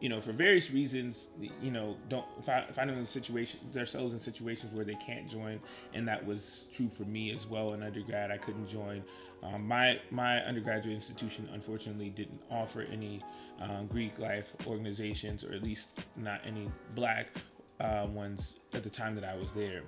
you 0.00 0.08
know, 0.08 0.20
for 0.20 0.32
various 0.32 0.70
reasons, 0.70 1.30
you 1.60 1.72
know, 1.72 1.96
don't 2.08 2.24
find, 2.44 2.72
find 2.72 2.88
in 2.90 3.04
situation 3.04 3.60
themselves 3.72 4.12
in 4.12 4.20
situations 4.20 4.72
where 4.72 4.84
they 4.84 4.94
can't 4.94 5.28
join, 5.28 5.58
and 5.92 6.06
that 6.06 6.24
was 6.24 6.66
true 6.72 6.88
for 6.88 7.02
me 7.02 7.32
as 7.32 7.48
well. 7.48 7.74
In 7.74 7.82
undergrad, 7.82 8.30
I 8.30 8.38
couldn't 8.38 8.68
join. 8.68 9.02
Um, 9.42 9.66
my 9.66 10.00
my 10.10 10.40
undergraduate 10.42 10.94
institution 10.94 11.48
unfortunately 11.52 12.10
didn't 12.10 12.40
offer 12.48 12.82
any 12.82 13.20
um, 13.60 13.86
Greek 13.88 14.20
life 14.20 14.54
organizations, 14.66 15.42
or 15.42 15.52
at 15.52 15.64
least 15.64 15.98
not 16.16 16.40
any 16.46 16.70
Black 16.94 17.28
uh, 17.80 18.06
ones 18.08 18.54
at 18.72 18.84
the 18.84 18.90
time 18.90 19.14
that 19.16 19.24
I 19.24 19.36
was 19.36 19.52
there. 19.52 19.82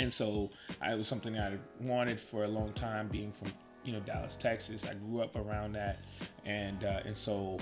And 0.00 0.12
so 0.12 0.50
I, 0.80 0.94
was 0.94 1.08
something 1.08 1.38
I 1.38 1.58
wanted 1.80 2.20
for 2.20 2.44
a 2.44 2.48
long 2.48 2.72
time, 2.72 3.08
being 3.08 3.32
from 3.32 3.52
you 3.88 3.94
know 3.94 4.00
Dallas, 4.00 4.36
Texas. 4.36 4.86
I 4.86 4.92
grew 4.92 5.22
up 5.22 5.34
around 5.34 5.72
that, 5.72 6.00
and 6.44 6.84
uh, 6.84 7.00
and 7.06 7.16
so 7.16 7.58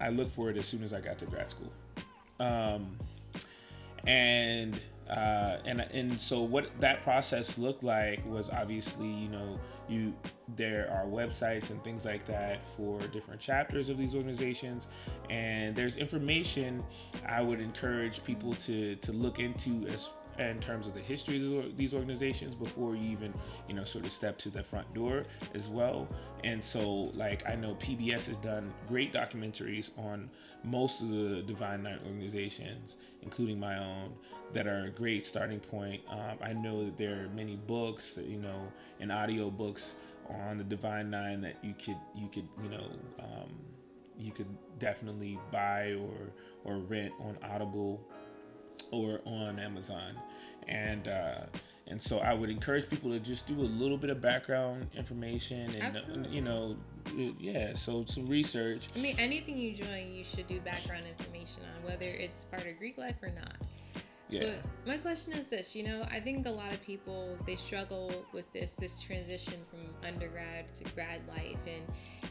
I 0.00 0.10
looked 0.10 0.30
for 0.30 0.48
it 0.48 0.56
as 0.56 0.66
soon 0.66 0.84
as 0.84 0.92
I 0.92 1.00
got 1.00 1.18
to 1.18 1.26
grad 1.26 1.50
school. 1.50 1.72
Um, 2.38 2.96
and 4.06 4.78
uh, 5.10 5.56
and 5.64 5.80
and 5.80 6.20
so 6.20 6.42
what 6.42 6.70
that 6.78 7.02
process 7.02 7.58
looked 7.58 7.82
like 7.82 8.24
was 8.26 8.48
obviously 8.48 9.08
you 9.08 9.28
know 9.28 9.58
you 9.88 10.14
there 10.56 10.88
are 10.88 11.04
websites 11.04 11.70
and 11.70 11.82
things 11.82 12.04
like 12.04 12.24
that 12.26 12.60
for 12.76 13.00
different 13.08 13.40
chapters 13.40 13.88
of 13.88 13.98
these 13.98 14.14
organizations 14.14 14.86
and 15.30 15.74
there's 15.74 15.96
information 15.96 16.82
I 17.26 17.40
would 17.40 17.60
encourage 17.60 18.22
people 18.22 18.54
to 18.54 18.94
to 18.96 19.12
look 19.12 19.40
into 19.40 19.84
as 19.88 20.10
in 20.38 20.58
terms 20.60 20.86
of 20.86 20.94
the 20.94 21.00
history 21.00 21.36
of 21.58 21.76
these 21.76 21.94
organizations 21.94 22.54
before 22.54 22.94
you 22.94 23.10
even 23.10 23.34
you 23.68 23.74
know 23.74 23.84
sort 23.84 24.06
of 24.06 24.12
step 24.12 24.38
to 24.38 24.50
the 24.50 24.62
front 24.62 24.92
door 24.94 25.24
as 25.54 25.68
well. 25.68 26.08
And 26.44 26.62
so 26.62 27.10
like 27.14 27.48
i 27.48 27.54
know 27.54 27.74
pbs 27.74 28.26
has 28.26 28.36
done 28.36 28.72
great 28.88 29.12
documentaries 29.12 29.90
on 29.98 30.30
most 30.64 31.00
of 31.00 31.08
the 31.08 31.42
divine 31.46 31.82
nine 31.82 31.98
organizations 32.06 32.96
including 33.22 33.58
my 33.58 33.78
own 33.78 34.12
that 34.52 34.66
are 34.66 34.84
a 34.84 34.90
great 34.90 35.24
starting 35.24 35.60
point. 35.60 36.02
Um, 36.08 36.38
i 36.42 36.52
know 36.52 36.84
that 36.84 36.96
there 36.96 37.24
are 37.24 37.28
many 37.28 37.56
books 37.56 38.18
you 38.22 38.38
know 38.38 38.72
and 39.00 39.10
audio 39.12 39.50
books 39.50 39.94
on 40.28 40.58
the 40.58 40.64
divine 40.64 41.10
nine 41.10 41.40
that 41.40 41.56
you 41.62 41.74
could 41.74 41.98
you 42.14 42.28
could 42.28 42.48
you 42.62 42.70
know 42.70 42.90
um, 43.18 43.50
you 44.18 44.32
could 44.32 44.46
definitely 44.78 45.38
buy 45.50 45.92
or 45.94 46.32
or 46.64 46.78
rent 46.78 47.12
on 47.20 47.36
audible 47.42 48.00
or 48.90 49.20
on 49.24 49.58
Amazon. 49.58 50.14
And 50.68 51.08
uh, 51.08 51.46
and 51.90 52.00
so 52.00 52.20
I 52.20 52.32
would 52.32 52.50
encourage 52.50 52.88
people 52.88 53.10
to 53.10 53.18
just 53.18 53.46
do 53.46 53.54
a 53.60 53.62
little 53.62 53.98
bit 53.98 54.10
of 54.10 54.20
background 54.20 54.88
information 54.96 55.62
and 55.70 55.82
Absolutely. 55.82 56.30
you 56.30 56.40
know 56.40 56.76
yeah 57.38 57.74
so 57.74 58.04
some 58.04 58.26
research 58.26 58.88
i 58.94 58.98
mean 58.98 59.16
anything 59.18 59.56
you 59.56 59.72
join 59.72 60.12
you 60.12 60.22
should 60.22 60.46
do 60.46 60.60
background 60.60 61.04
information 61.06 61.62
on 61.64 61.90
whether 61.90 62.04
it's 62.04 62.44
part 62.44 62.66
of 62.66 62.78
greek 62.78 62.98
life 62.98 63.16
or 63.22 63.30
not 63.30 63.56
yeah. 64.30 64.54
But 64.84 64.86
my 64.86 64.96
question 64.98 65.32
is 65.32 65.48
this, 65.48 65.74
you 65.74 65.82
know, 65.82 66.06
I 66.10 66.20
think 66.20 66.46
a 66.46 66.50
lot 66.50 66.72
of 66.72 66.82
people 66.82 67.36
they 67.46 67.56
struggle 67.56 68.24
with 68.32 68.50
this 68.52 68.74
this 68.74 69.00
transition 69.00 69.54
from 69.68 69.80
undergrad 70.06 70.72
to 70.76 70.84
grad 70.94 71.20
life 71.28 71.58
and 71.66 71.82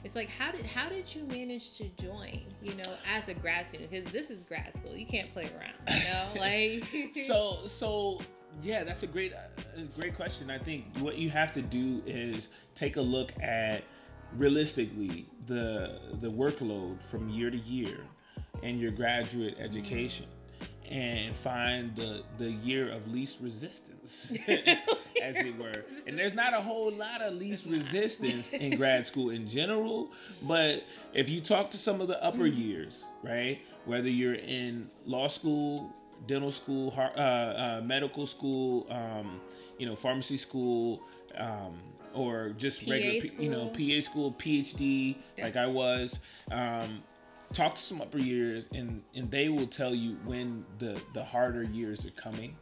it's 0.04 0.16
like 0.16 0.30
how 0.30 0.52
did 0.52 0.66
how 0.66 0.90
did 0.90 1.14
you 1.14 1.24
manage 1.26 1.78
to 1.78 1.90
join, 2.02 2.42
you 2.64 2.76
know, 2.76 2.94
as 3.08 3.28
a 3.28 3.34
grad 3.34 3.68
student 3.68 3.92
because 3.92 4.12
this 4.12 4.30
is 4.30 4.44
grad 4.44 4.76
school. 4.76 4.96
You 4.96 5.06
can't 5.06 5.32
play 5.34 5.50
around, 5.58 6.00
you 6.00 6.10
know? 6.10 6.26
Like 6.40 7.16
So 7.26 7.58
so 7.66 8.22
yeah, 8.62 8.84
that's 8.84 9.04
a 9.04 9.08
great 9.08 9.34
a 9.76 9.82
great 10.00 10.16
question. 10.16 10.50
I 10.50 10.58
think 10.58 10.86
what 11.00 11.18
you 11.18 11.30
have 11.30 11.52
to 11.54 11.62
do 11.62 12.02
is 12.06 12.50
take 12.76 12.98
a 12.98 13.02
look 13.02 13.32
at 13.42 13.84
realistically 14.38 15.28
the 15.48 16.00
the 16.20 16.30
workload 16.30 17.02
from 17.02 17.30
year 17.30 17.50
to 17.50 17.58
year 17.58 17.98
and 18.64 18.80
your 18.80 18.92
graduate 18.92 19.56
mm-hmm. 19.56 19.64
education 19.64 20.28
and 20.90 21.38
find 21.38 21.96
the 21.96 22.24
the 22.40 22.52
year 22.52 22.92
of 22.92 23.08
least 23.12 23.40
resistance, 23.42 24.34
as 24.48 25.38
it 25.38 25.58
were. 25.58 25.86
And 26.08 26.18
there's 26.18 26.34
not 26.34 26.54
a 26.54 26.62
whole 26.62 26.92
lot 26.92 27.22
of 27.22 27.36
least 27.36 27.68
resistance 27.68 28.52
in 28.54 28.76
grad 28.76 29.06
school 29.06 29.30
in 29.30 29.48
general, 29.48 30.10
but 30.42 30.84
if 31.14 31.30
you 31.30 31.42
talk 31.42 31.70
to 31.72 31.78
some 31.78 32.02
of 32.02 32.08
the 32.08 32.22
upper 32.24 32.40
mm-hmm. 32.40 32.60
years, 32.60 33.06
right, 33.24 33.60
whether 33.86 34.10
you're 34.10 34.34
in 34.34 34.90
law 35.06 35.28
school, 35.28 35.94
dental 36.26 36.52
school, 36.52 36.94
uh, 36.98 37.22
uh, 37.22 37.82
medical 37.84 38.26
school, 38.26 38.88
um, 38.90 39.40
you 39.78 39.86
know, 39.86 39.96
pharmacy 39.96 40.38
school. 40.38 41.02
Um, 41.38 41.78
or 42.16 42.50
just 42.58 42.88
PA 42.88 42.94
regular, 42.94 43.28
school. 43.28 43.44
you 43.44 43.50
know, 43.52 43.68
PA 43.68 44.02
school, 44.02 44.32
PhD, 44.32 45.16
yeah. 45.38 45.44
like 45.44 45.56
I 45.56 45.68
was. 45.68 46.18
Um, 46.50 47.04
talk 47.54 47.76
to 47.76 47.82
some 47.82 48.02
upper 48.02 48.20
years 48.20 48.68
and 48.74 49.02
and 49.16 49.30
they 49.32 49.50
will 49.50 49.68
tell 49.68 49.94
you 49.94 50.18
when 50.26 50.64
the 50.78 51.02
the 51.14 51.24
harder 51.24 51.64
years 51.64 52.06
are 52.06 52.12
coming 52.12 52.56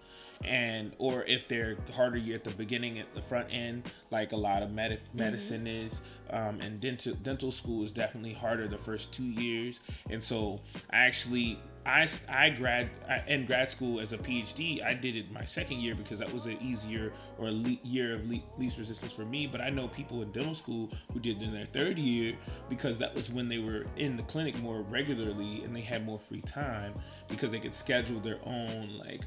and 0.43 0.93
or 0.99 1.23
if 1.23 1.47
they're 1.47 1.77
harder 1.93 2.17
year 2.17 2.35
at 2.35 2.43
the 2.43 2.51
beginning 2.51 2.99
at 2.99 3.13
the 3.13 3.21
front 3.21 3.47
end 3.51 3.83
like 4.11 4.31
a 4.31 4.37
lot 4.37 4.61
of 4.61 4.71
med- 4.71 4.91
mm-hmm. 4.91 5.17
medicine 5.17 5.65
mm-hmm. 5.65 5.87
is 5.87 6.01
um, 6.29 6.61
and 6.61 6.79
dental 6.79 7.13
dental 7.15 7.51
school 7.51 7.83
is 7.83 7.91
definitely 7.91 8.33
harder 8.33 8.67
the 8.67 8.77
first 8.77 9.11
two 9.11 9.23
years 9.23 9.79
and 10.09 10.23
so 10.23 10.59
i 10.91 10.97
actually 10.97 11.59
I, 11.87 12.07
I 12.29 12.49
grad 12.49 12.89
I, 13.09 13.23
in 13.27 13.45
grad 13.45 13.69
school 13.69 13.99
as 13.99 14.11
a 14.11 14.17
PhD. 14.17 14.83
I 14.83 14.93
did 14.93 15.15
it 15.15 15.31
my 15.31 15.45
second 15.45 15.79
year 15.79 15.95
because 15.95 16.19
that 16.19 16.31
was 16.31 16.45
an 16.45 16.57
easier 16.61 17.13
or 17.37 17.47
a 17.47 17.51
le- 17.51 17.79
year 17.83 18.15
of 18.15 18.29
le- 18.29 18.41
least 18.57 18.77
resistance 18.77 19.13
for 19.13 19.25
me. 19.25 19.47
But 19.47 19.61
I 19.61 19.69
know 19.69 19.87
people 19.87 20.21
in 20.21 20.31
dental 20.31 20.53
school 20.53 20.91
who 21.13 21.19
did 21.19 21.41
it 21.41 21.45
in 21.45 21.53
their 21.53 21.65
third 21.67 21.97
year 21.97 22.35
because 22.69 22.97
that 22.99 23.15
was 23.15 23.31
when 23.31 23.47
they 23.47 23.59
were 23.59 23.85
in 23.95 24.17
the 24.17 24.23
clinic 24.23 24.59
more 24.59 24.81
regularly 24.81 25.63
and 25.63 25.73
they 25.75 25.81
had 25.81 26.05
more 26.05 26.19
free 26.19 26.41
time 26.41 26.93
because 27.29 27.51
they 27.51 27.59
could 27.59 27.73
schedule 27.73 28.19
their 28.19 28.39
own 28.43 28.99
like 28.99 29.21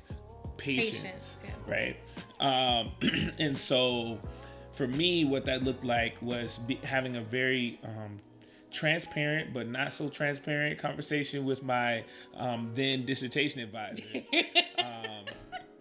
patients, 0.59 1.03
patients 1.03 1.39
yeah. 1.45 1.73
right? 1.73 1.97
Um, 2.41 2.93
and 3.39 3.57
so 3.57 4.19
for 4.73 4.87
me, 4.87 5.25
what 5.25 5.47
that 5.47 5.65
looked 5.65 5.85
like 5.85 6.17
was 6.21 6.59
be, 6.59 6.79
having 6.85 7.17
a 7.17 7.23
very 7.23 7.81
um, 7.85 8.21
transparent 8.71 9.53
but 9.53 9.69
not 9.69 9.93
so 9.93 10.09
transparent 10.09 10.79
conversation 10.79 11.45
with 11.45 11.63
my 11.63 12.05
um, 12.37 12.71
then 12.75 13.05
dissertation 13.05 13.61
advisor. 13.61 14.05
um, 14.79 15.25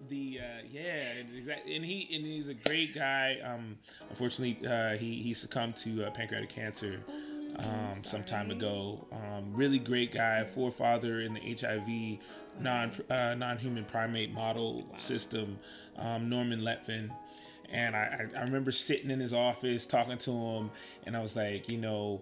the 0.10 0.40
uh, 0.40 0.64
yeah, 0.70 1.14
exactly, 1.36 1.76
and 1.76 1.86
he 1.86 2.10
and 2.14 2.26
he's 2.26 2.48
a 2.48 2.54
great 2.54 2.96
guy. 2.96 3.38
Um, 3.44 3.78
unfortunately, 4.10 4.68
uh, 4.68 4.98
he 4.98 5.22
he 5.22 5.34
succumbed 5.34 5.76
to 5.78 6.06
uh, 6.06 6.12
pancreatic 6.12 6.50
cancer. 6.50 7.02
Oh, 7.08 7.64
um, 7.64 8.04
some 8.04 8.24
time 8.24 8.52
ago, 8.52 9.08
um, 9.12 9.52
really 9.54 9.80
great 9.80 10.14
guy, 10.14 10.46
forefather 10.46 11.22
in 11.22 11.34
the 11.34 11.42
HIV 11.42 12.20
non 12.62 12.92
uh, 13.10 13.36
non 13.36 13.58
human 13.58 13.86
primate 13.86 14.32
model 14.32 14.84
wow. 14.84 14.98
system, 14.98 15.58
um, 15.98 16.30
Norman 16.30 16.62
Letvin, 16.62 17.10
and 17.72 17.96
I, 17.96 18.28
I 18.38 18.42
remember 18.42 18.72
sitting 18.72 19.10
in 19.10 19.20
his 19.20 19.34
office 19.34 19.86
talking 19.86 20.18
to 20.20 20.32
him, 20.32 20.72
and 21.06 21.18
I 21.18 21.22
was 21.22 21.36
like, 21.36 21.70
you 21.70 21.78
know, 21.78 22.22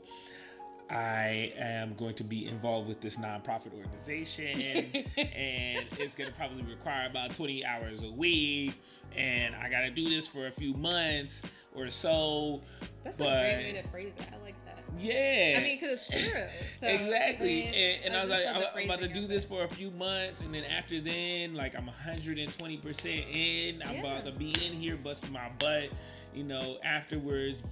I 0.89 1.53
am 1.57 1.95
going 1.95 2.15
to 2.15 2.23
be 2.23 2.47
involved 2.47 2.87
with 2.87 3.01
this 3.01 3.17
nonprofit 3.17 3.73
organization, 3.73 4.61
and 5.17 5.85
it's 5.97 6.15
going 6.15 6.29
to 6.29 6.35
probably 6.35 6.63
require 6.63 7.07
about 7.09 7.35
20 7.35 7.65
hours 7.65 8.03
a 8.03 8.11
week, 8.11 8.73
and 9.15 9.55
I 9.55 9.69
got 9.69 9.81
to 9.81 9.91
do 9.91 10.09
this 10.09 10.27
for 10.27 10.47
a 10.47 10.51
few 10.51 10.73
months 10.73 11.41
or 11.75 11.89
so. 11.89 12.61
That's 13.03 13.17
but, 13.17 13.27
a 13.27 13.53
great 13.53 13.73
way 13.73 13.81
to 13.81 13.87
phrase 13.89 14.13
it. 14.17 14.27
I 14.31 14.43
like 14.43 14.55
that. 14.65 14.83
Yeah. 14.97 15.57
I 15.57 15.63
mean, 15.63 15.79
because 15.79 16.07
it's 16.09 16.23
true. 16.23 16.41
So, 16.79 16.87
exactly. 16.87 17.63
and, 17.63 18.05
and 18.05 18.15
I, 18.15 18.19
I 18.19 18.21
was 18.21 18.29
like, 18.29 18.45
I'm, 18.45 18.63
I'm 18.75 18.85
about 18.85 18.99
to 18.99 19.07
do 19.07 19.27
this 19.27 19.43
for 19.43 19.63
a 19.63 19.67
few 19.67 19.91
months, 19.91 20.41
and 20.41 20.53
then 20.53 20.63
after 20.63 21.01
then, 21.01 21.53
like, 21.53 21.75
I'm 21.75 21.89
120% 21.89 23.35
in. 23.35 23.81
I'm 23.81 23.95
yeah. 23.95 23.99
about 23.99 24.25
to 24.25 24.31
be 24.31 24.49
in 24.65 24.73
here 24.73 24.95
busting 24.95 25.31
my 25.31 25.49
butt 25.59 25.89
you 26.37 26.43
know, 26.43 26.77
afterwards. 26.83 27.63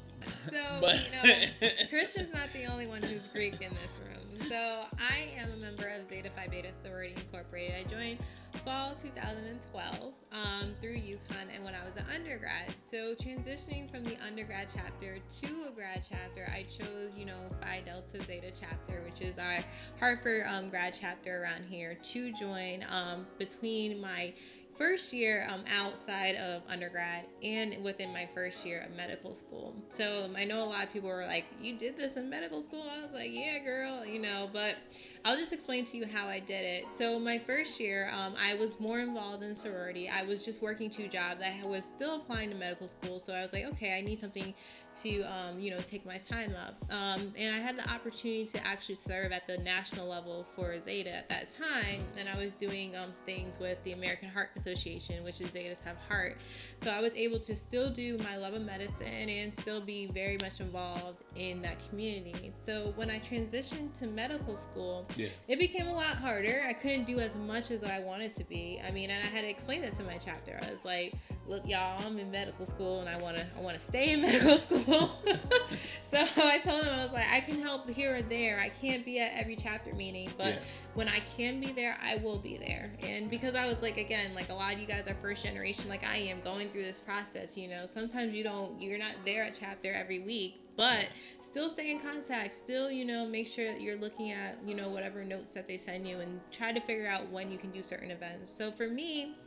So, 0.52 0.64
but, 0.82 1.02
you 1.24 1.34
know, 1.62 1.70
Christian's 1.90 2.34
not 2.34 2.52
the 2.54 2.66
only 2.66 2.88
one 2.88 3.02
who's 3.02 3.28
Greek 3.28 3.62
in 3.62 3.72
this 3.72 4.00
room. 4.04 4.50
So, 4.50 4.86
I 5.00 5.30
am 5.40 5.52
a 5.54 5.58
member 5.58 5.88
of 5.88 6.08
Zeta 6.08 6.30
Phi 6.36 6.48
Beta 6.48 6.70
Sorority 6.84 7.16
Incorporated. 7.16 7.88
I 7.88 7.90
joined 7.90 8.20
fall 8.64 8.94
2012 8.96 10.14
um, 10.32 10.74
through 10.82 10.96
UConn 10.96 11.48
and 11.54 11.64
when 11.64 11.74
I 11.76 11.86
was 11.86 11.98
an 11.98 12.06
undergrad. 12.14 12.74
So, 12.90 13.16
transitioning 13.16 13.90
from 13.90 14.04
the 14.04 14.18
undergrad 14.26 14.68
chapter 14.74 15.18
to 15.42 15.48
a 15.68 15.72
grad 15.72 16.06
chapter, 16.08 16.50
I 16.52 16.64
chose, 16.64 17.12
you 17.18 17.26
know, 17.26 17.38
Phi 17.62 17.82
Delta 17.86 18.26
Zeta 18.26 18.52
chapter, 18.58 19.02
which 19.06 19.22
is 19.22 19.38
our 19.40 19.64
Hartford 20.00 20.46
um, 20.48 20.70
grad 20.70 20.98
chapter 21.00 21.42
around 21.42 21.66
here, 21.70 21.96
to 21.96 22.34
join 22.34 22.86
um, 22.90 23.26
between 23.38 24.00
my 24.02 24.34
first 24.78 25.14
year 25.14 25.48
um, 25.50 25.64
outside 25.74 26.36
of 26.36 26.62
undergrad 26.68 27.26
and 27.44 27.84
within 27.84 28.12
my 28.12 28.28
first 28.34 28.66
year 28.66 28.86
of 28.88 28.96
medical 28.96 29.34
school. 29.34 29.76
So 29.90 30.26
um, 30.26 30.36
I 30.36 30.46
know 30.46 30.64
a 30.64 30.66
lot 30.66 30.84
of 30.84 30.92
people 30.92 31.10
were 31.10 31.26
like, 31.26 31.46
"You 31.62 31.78
did 31.78 31.98
this 31.98 32.18
in 32.18 32.30
medical 32.30 32.62
school?" 32.62 32.86
I 32.90 33.02
was 33.02 33.14
like, 33.14 33.30
"Yeah, 33.32 33.60
girl," 33.60 34.06
you 34.06 34.20
know. 34.20 34.50
But 34.52 34.76
I'll 35.24 35.38
just 35.38 35.54
explain 35.54 35.86
to 35.86 35.98
you 35.98 36.06
how 36.06 36.28
I 36.28 36.40
did 36.40 36.64
it. 36.66 36.86
So 36.92 37.20
my 37.20 37.40
first 37.40 37.80
year, 37.80 38.10
um, 38.14 38.36
I 38.40 38.56
was 38.56 38.80
more 38.80 39.00
involved 39.00 39.44
in 39.44 39.56
sorority. 39.56 40.10
I 40.10 40.24
was 40.24 40.44
just 40.44 40.62
working 40.62 40.90
two 40.90 41.08
jobs. 41.08 41.42
I 41.42 41.66
was 41.66 41.86
still 41.86 42.16
applying 42.16 42.50
to 42.50 42.56
medical 42.56 42.88
school, 42.88 43.20
so 43.20 43.34
I 43.34 43.42
was 43.42 43.54
like, 43.54 43.66
okay, 43.66 43.98
I 43.98 44.02
need 44.02 44.20
something 44.20 44.54
to 44.98 45.22
um, 45.24 45.60
you 45.60 45.72
know 45.72 45.80
take 45.80 46.06
my 46.06 46.18
time 46.18 46.54
up. 46.56 46.76
Um, 46.92 47.34
and 47.38 47.56
I 47.56 47.60
had 47.60 47.78
the 47.78 47.90
opportunity 47.90 48.46
to 48.46 48.66
actually 48.66 48.96
serve 48.96 49.32
at 49.32 49.48
the 49.48 49.58
national 49.58 50.08
level 50.08 50.46
for 50.56 50.80
Zeta 50.80 51.12
at 51.12 51.30
that 51.30 51.54
time, 51.54 52.04
and 52.18 52.28
I 52.30 52.38
was 52.38 52.54
doing 52.54 52.96
um, 52.96 53.12
things 53.26 53.60
with 53.60 53.82
the 53.84 53.94
American 53.94 54.30
Heart 54.30 54.52
Association, 54.56 55.24
which 55.24 55.42
is 55.42 55.48
Zetas 55.48 55.82
Have 55.84 55.98
Heart. 56.08 56.38
So 56.82 56.92
I 56.92 57.02
was 57.02 57.16
able 57.16 57.40
to 57.40 57.56
still 57.56 57.90
do 57.90 58.18
my 58.20 58.38
love 58.38 58.54
of 58.54 58.62
medicine 58.62 59.30
and 59.30 59.54
still 59.54 59.82
be 59.82 60.08
very 60.08 60.38
much 60.42 60.60
involved 60.60 61.24
in 61.36 61.62
that 61.62 61.78
community. 61.90 62.52
So 62.62 62.94
when 62.96 63.10
I 63.10 63.20
transitioned 63.20 63.98
to 64.00 64.08
medical 64.08 64.58
school, 64.58 65.06
yeah. 65.16 65.28
it 65.48 65.60
became 65.60 65.88
a 65.88 65.94
lot 65.94 66.16
harder. 66.18 66.64
I 66.68 66.74
couldn't 66.74 67.06
do 67.06 67.20
as 67.20 67.36
much 67.36 67.72
as 67.72 67.84
I 67.84 68.00
wanted 68.00 68.36
to 68.38 68.44
be. 68.44 68.82
I 68.86 68.92
mean, 68.92 69.10
and 69.10 69.26
I 69.26 69.30
had 69.30 69.42
to 69.42 69.50
explain 69.50 69.82
that 69.82 69.96
to 69.96 70.04
my 70.04 70.18
chapter. 70.18 70.60
I 70.62 70.72
was 70.72 70.86
like, 70.86 71.14
"Look, 71.48 71.68
y'all, 71.68 72.02
I'm 72.06 72.18
in 72.20 72.32
medical 72.32 72.66
school, 72.66 73.02
and 73.02 73.10
I 73.10 73.18
want 73.18 73.38
to, 73.38 73.46
I 73.58 73.62
want 73.62 73.78
to 73.78 73.84
stay 73.84 74.12
in 74.12 74.22
medical 74.24 74.58
school." 74.58 74.85
so 76.12 76.26
I 76.38 76.60
told 76.60 76.84
him 76.84 76.94
I 76.94 77.04
was 77.04 77.12
like, 77.12 77.28
I 77.30 77.40
can 77.40 77.62
help 77.62 77.90
here 77.90 78.18
or 78.18 78.22
there. 78.22 78.60
I 78.60 78.70
can't 78.70 79.04
be 79.04 79.20
at 79.20 79.32
every 79.34 79.56
chapter 79.56 79.94
meeting, 79.94 80.32
but 80.38 80.56
yeah. 80.56 80.60
when 80.94 81.08
I 81.08 81.20
can 81.38 81.60
be 81.60 81.72
there, 81.72 81.98
I 82.02 82.18
will 82.18 82.38
be 82.38 82.58
there. 82.58 82.92
And 83.02 83.30
because 83.30 83.56
I 83.56 83.68
was 83.68 83.82
like, 83.82 83.98
again, 83.98 84.34
like 84.36 84.50
a 84.50 84.54
lot 84.54 84.74
of 84.74 84.80
you 84.80 84.86
guys 84.86 85.08
are 85.08 85.16
first 85.22 85.44
generation, 85.44 85.90
like 85.90 86.04
I 86.04 86.18
am, 86.18 86.42
going 86.42 86.70
through 86.70 86.84
this 86.84 87.00
process. 87.00 87.58
You 87.58 87.68
know, 87.68 87.86
sometimes 87.86 88.34
you 88.34 88.44
don't, 88.44 88.80
you're 88.80 89.00
not 89.00 89.14
there 89.26 89.44
at 89.44 89.58
chapter 89.60 89.92
every 89.94 90.20
week, 90.20 90.62
but 90.78 91.08
still 91.40 91.70
stay 91.70 91.90
in 91.90 92.00
contact 92.00 92.54
still 92.54 92.92
you 92.92 93.06
know 93.06 93.26
make 93.26 93.48
sure 93.48 93.72
that 93.72 93.82
you're 93.82 93.96
looking 93.96 94.32
at 94.32 94.58
you 94.66 94.76
know 94.76 94.90
whatever 94.90 95.24
notes 95.24 95.52
that 95.52 95.68
they 95.68 95.78
send 95.78 96.06
you 96.06 96.20
and 96.20 96.42
try 96.52 96.74
to 96.74 96.82
figure 96.82 97.08
out 97.08 97.30
when 97.32 97.50
you 97.50 97.58
can 97.58 97.72
do 97.72 97.82
certain 97.82 98.12
events 98.12 98.52
so 98.54 98.72
for 98.72 98.90
me 98.90 99.38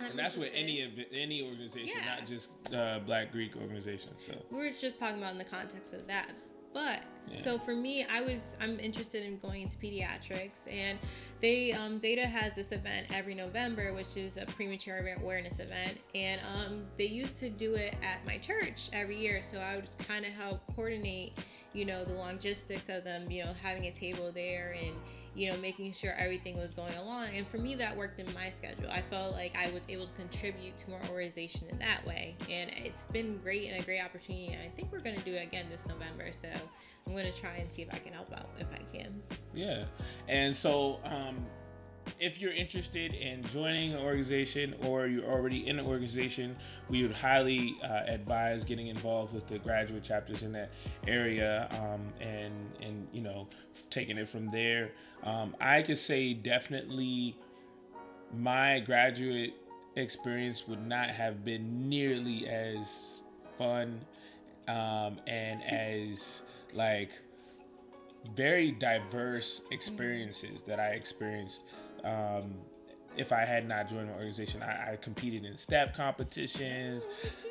I'm 0.00 0.10
and 0.10 0.18
that's 0.18 0.36
with 0.36 0.50
any 0.54 1.08
any 1.12 1.42
organization, 1.42 1.96
yeah. 1.96 2.16
not 2.16 2.26
just 2.26 2.50
uh, 2.74 3.00
Black 3.00 3.32
Greek 3.32 3.56
organizations. 3.56 4.22
So 4.26 4.34
we're 4.50 4.72
just 4.72 4.98
talking 4.98 5.18
about 5.18 5.32
in 5.32 5.38
the 5.38 5.44
context 5.44 5.92
of 5.92 6.06
that. 6.06 6.32
But 6.76 7.04
yeah. 7.26 7.42
so 7.42 7.58
for 7.58 7.74
me, 7.74 8.04
I 8.04 8.20
was 8.20 8.54
I'm 8.60 8.78
interested 8.78 9.24
in 9.24 9.38
going 9.38 9.62
into 9.62 9.78
pediatrics, 9.78 10.70
and 10.70 10.98
they 11.40 11.72
um, 11.72 11.98
Zeta 11.98 12.26
has 12.26 12.54
this 12.54 12.70
event 12.70 13.06
every 13.14 13.34
November, 13.34 13.94
which 13.94 14.18
is 14.18 14.36
a 14.36 14.44
premature 14.44 15.16
awareness 15.18 15.58
event, 15.58 15.98
and 16.14 16.38
um, 16.54 16.84
they 16.98 17.06
used 17.06 17.38
to 17.38 17.48
do 17.48 17.76
it 17.76 17.96
at 18.02 18.26
my 18.26 18.36
church 18.36 18.90
every 18.92 19.16
year. 19.16 19.40
So 19.40 19.56
I 19.56 19.76
would 19.76 19.88
kind 20.06 20.26
of 20.26 20.32
help 20.32 20.60
coordinate, 20.74 21.38
you 21.72 21.86
know, 21.86 22.04
the 22.04 22.12
logistics 22.12 22.90
of 22.90 23.04
them, 23.04 23.30
you 23.30 23.44
know, 23.44 23.54
having 23.62 23.86
a 23.86 23.92
table 23.92 24.30
there 24.30 24.76
and 24.78 24.94
you 25.36 25.52
know, 25.52 25.58
making 25.58 25.92
sure 25.92 26.14
everything 26.18 26.58
was 26.58 26.72
going 26.72 26.94
along. 26.94 27.28
And 27.36 27.46
for 27.46 27.58
me, 27.58 27.74
that 27.74 27.94
worked 27.94 28.18
in 28.18 28.32
my 28.32 28.48
schedule. 28.48 28.90
I 28.90 29.02
felt 29.02 29.34
like 29.34 29.54
I 29.54 29.70
was 29.70 29.82
able 29.88 30.06
to 30.06 30.12
contribute 30.14 30.76
to 30.78 30.90
more 30.90 31.00
organization 31.10 31.66
in 31.68 31.78
that 31.78 32.04
way. 32.06 32.36
And 32.50 32.70
it's 32.70 33.04
been 33.04 33.36
great 33.38 33.70
and 33.70 33.80
a 33.80 33.84
great 33.84 34.00
opportunity. 34.00 34.48
And 34.48 34.62
I 34.62 34.68
think 34.74 34.90
we're 34.90 35.00
going 35.00 35.16
to 35.16 35.22
do 35.22 35.34
it 35.34 35.42
again 35.42 35.66
this 35.70 35.84
November. 35.86 36.32
So 36.32 36.48
I'm 37.06 37.12
going 37.12 37.30
to 37.30 37.38
try 37.38 37.56
and 37.56 37.70
see 37.70 37.82
if 37.82 37.92
I 37.92 37.98
can 37.98 38.14
help 38.14 38.32
out 38.32 38.48
if 38.58 38.66
I 38.72 38.96
can. 38.96 39.22
Yeah. 39.54 39.84
And 40.26 40.56
so, 40.56 41.00
um, 41.04 41.44
if 42.18 42.40
you're 42.40 42.52
interested 42.52 43.14
in 43.14 43.42
joining 43.44 43.92
an 43.92 44.00
organization 44.00 44.74
or 44.84 45.06
you're 45.06 45.24
already 45.24 45.66
in 45.66 45.78
an 45.78 45.86
organization, 45.86 46.56
we 46.88 47.02
would 47.02 47.16
highly 47.16 47.76
uh, 47.82 48.02
advise 48.06 48.64
getting 48.64 48.88
involved 48.88 49.34
with 49.34 49.46
the 49.46 49.58
graduate 49.58 50.02
chapters 50.02 50.42
in 50.42 50.52
that 50.52 50.70
area 51.06 51.68
um, 51.72 52.12
and 52.20 52.52
and 52.80 53.06
you 53.12 53.20
know 53.20 53.48
taking 53.90 54.18
it 54.18 54.28
from 54.28 54.50
there. 54.50 54.92
Um, 55.24 55.54
I 55.60 55.82
could 55.82 55.98
say 55.98 56.34
definitely 56.34 57.36
my 58.34 58.80
graduate 58.80 59.54
experience 59.96 60.66
would 60.68 60.86
not 60.86 61.08
have 61.08 61.44
been 61.44 61.88
nearly 61.88 62.46
as 62.48 63.22
fun 63.58 64.00
um, 64.68 65.18
and 65.26 65.62
as 65.64 66.42
like 66.74 67.10
very 68.34 68.72
diverse 68.72 69.62
experiences 69.70 70.62
that 70.62 70.80
I 70.80 70.88
experienced 70.88 71.62
um, 72.06 72.54
if 73.16 73.32
I 73.32 73.44
had 73.44 73.66
not 73.66 73.88
joined 73.88 74.08
the 74.08 74.12
organization, 74.12 74.62
I, 74.62 74.92
I, 74.92 74.96
competed 74.96 75.44
in 75.44 75.56
step 75.56 75.94
competitions. 75.94 77.06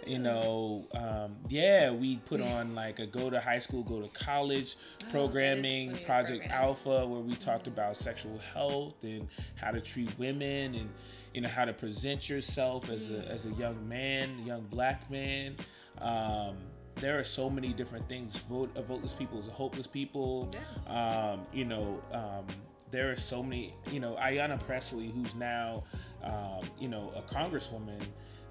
You 0.05 0.19
know, 0.19 0.87
um, 0.93 1.37
yeah, 1.49 1.91
we 1.91 2.17
put 2.17 2.41
on 2.53 2.75
like 2.75 2.99
a 2.99 3.05
go 3.05 3.29
to 3.29 3.39
high 3.39 3.59
school, 3.59 3.83
go 3.83 4.01
to 4.01 4.07
college 4.09 4.77
oh, 5.03 5.11
programming, 5.11 5.97
Project 6.05 6.47
Alpha, 6.49 7.05
where 7.05 7.21
we 7.21 7.35
talked 7.35 7.67
about 7.67 7.97
sexual 7.97 8.39
health 8.53 8.95
and 9.03 9.27
how 9.55 9.71
to 9.71 9.81
treat 9.81 10.17
women 10.17 10.75
and 10.75 10.89
you 11.33 11.41
know 11.41 11.49
how 11.49 11.65
to 11.65 11.73
present 11.73 12.29
yourself 12.29 12.89
as 12.89 13.09
a 13.09 13.13
mm. 13.13 13.29
as 13.29 13.45
a 13.45 13.51
young 13.51 13.87
man, 13.87 14.45
young 14.45 14.61
black 14.69 15.09
man. 15.11 15.55
Um, 15.99 16.57
there 16.95 17.19
are 17.19 17.25
so 17.25 17.49
many 17.49 17.73
different 17.73 18.07
things. 18.07 18.37
Vote, 18.49 18.71
a 18.75 18.81
voteless 18.81 19.17
people 19.17 19.37
is 19.39 19.49
a 19.49 19.51
hopeless 19.51 19.87
people. 19.87 20.49
Yeah. 20.53 21.31
Um, 21.33 21.41
you 21.51 21.65
know 21.65 22.01
um, 22.13 22.45
there 22.91 23.11
are 23.11 23.15
so 23.15 23.43
many, 23.43 23.73
you 23.91 23.99
know, 23.99 24.15
Ayanna 24.19 24.59
Pressley, 24.65 25.09
who's 25.09 25.35
now, 25.35 25.83
um, 26.23 26.67
you 26.79 26.87
know, 26.87 27.11
a 27.15 27.21
congresswoman. 27.33 28.01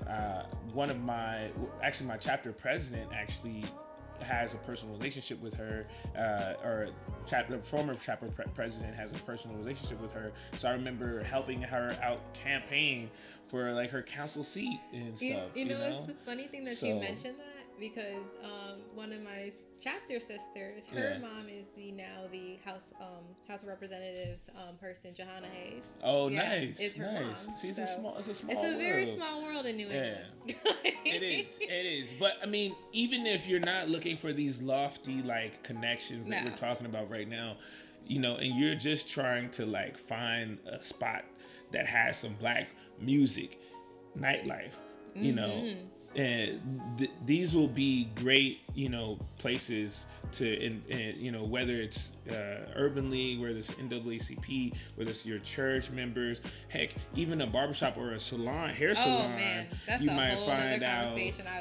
Uh, 0.08 0.44
one 0.72 0.90
of 0.90 1.00
my, 1.02 1.50
actually, 1.82 2.06
my 2.06 2.16
chapter 2.16 2.52
president 2.52 3.10
actually 3.14 3.64
has 4.20 4.54
a 4.54 4.58
personal 4.58 4.96
relationship 4.96 5.40
with 5.42 5.54
her, 5.54 5.86
uh, 6.16 6.64
or 6.64 6.88
chapter 7.26 7.58
former 7.58 7.94
chapter 7.94 8.26
pre- 8.28 8.44
president 8.54 8.94
has 8.94 9.10
a 9.12 9.18
personal 9.20 9.56
relationship 9.56 10.00
with 10.00 10.12
her. 10.12 10.32
So 10.56 10.68
I 10.68 10.72
remember 10.72 11.22
helping 11.24 11.62
her 11.62 11.96
out 12.02 12.20
campaign 12.34 13.10
for 13.46 13.72
like 13.72 13.90
her 13.90 14.02
council 14.02 14.44
seat 14.44 14.80
and 14.92 15.16
stuff. 15.16 15.20
You, 15.20 15.28
you, 15.28 15.38
know, 15.44 15.50
you 15.54 15.90
know, 15.90 15.98
it's 15.98 16.06
the 16.06 16.24
funny 16.24 16.46
thing 16.46 16.64
that 16.64 16.76
so, 16.76 16.86
you 16.86 16.94
mentioned 16.96 17.36
that 17.38 17.53
because 17.78 18.26
um, 18.42 18.78
one 18.94 19.12
of 19.12 19.22
my 19.22 19.52
chapter 19.80 20.20
sisters, 20.20 20.86
her 20.92 21.14
yeah. 21.14 21.18
mom 21.18 21.48
is 21.48 21.66
the 21.76 21.90
now 21.92 22.22
the 22.30 22.58
House 22.64 22.92
um, 23.00 23.24
House 23.48 23.62
of 23.62 23.68
Representatives 23.68 24.48
um, 24.56 24.76
person, 24.76 25.10
Jahana 25.12 25.48
Hayes. 25.52 25.82
Oh, 26.02 26.28
yeah, 26.28 26.48
nice, 26.48 26.80
it's 26.80 26.96
her 26.96 27.12
nice. 27.12 27.46
Mom. 27.46 27.56
See, 27.56 27.68
it's 27.68 27.78
so 27.78 27.84
a 27.84 27.86
small, 27.86 28.16
it's 28.16 28.28
a 28.28 28.34
small. 28.34 28.52
It's 28.52 28.60
a 28.60 28.70
world. 28.70 28.78
very 28.78 29.06
small 29.06 29.42
world 29.42 29.66
in 29.66 29.76
New 29.76 29.88
England. 29.88 30.18
Yeah, 30.46 30.54
it 31.04 31.22
is, 31.22 31.58
it 31.60 31.64
is. 31.66 32.14
But 32.18 32.38
I 32.42 32.46
mean, 32.46 32.74
even 32.92 33.26
if 33.26 33.46
you're 33.46 33.60
not 33.60 33.88
looking 33.88 34.16
for 34.16 34.32
these 34.32 34.62
lofty 34.62 35.22
like 35.22 35.62
connections 35.62 36.28
that 36.28 36.44
no. 36.44 36.50
we're 36.50 36.56
talking 36.56 36.86
about 36.86 37.10
right 37.10 37.28
now, 37.28 37.56
you 38.06 38.20
know, 38.20 38.36
and 38.36 38.58
you're 38.58 38.74
just 38.74 39.08
trying 39.08 39.50
to 39.50 39.66
like 39.66 39.98
find 39.98 40.58
a 40.66 40.82
spot 40.82 41.24
that 41.72 41.86
has 41.86 42.18
some 42.18 42.34
black 42.34 42.68
music, 43.00 43.60
nightlife, 44.18 44.74
you 45.14 45.32
mm-hmm. 45.32 45.36
know 45.36 45.76
and 46.16 46.60
th- 46.96 47.10
these 47.26 47.54
will 47.54 47.68
be 47.68 48.08
great 48.14 48.60
you 48.74 48.88
know 48.88 49.18
places 49.38 50.06
to 50.32 50.52
in, 50.60 50.82
in 50.88 51.14
you 51.18 51.30
know 51.30 51.44
whether 51.44 51.74
it's 51.74 52.12
uh, 52.30 52.72
urban 52.76 53.10
league 53.10 53.40
whether 53.40 53.58
it's 53.58 53.70
naacp 53.70 54.72
whether 54.96 55.10
it's 55.10 55.26
your 55.26 55.38
church 55.40 55.90
members 55.90 56.40
heck 56.68 56.90
even 57.14 57.40
a 57.40 57.46
barbershop 57.46 57.96
or 57.96 58.12
a 58.12 58.20
salon 58.20 58.70
hair 58.70 58.90
oh, 58.90 58.94
salon 58.94 59.22
oh, 59.24 59.28
man. 59.28 59.66
That's 59.86 60.02
you 60.02 60.10
might 60.10 60.38
find 60.40 60.82
out 60.82 61.16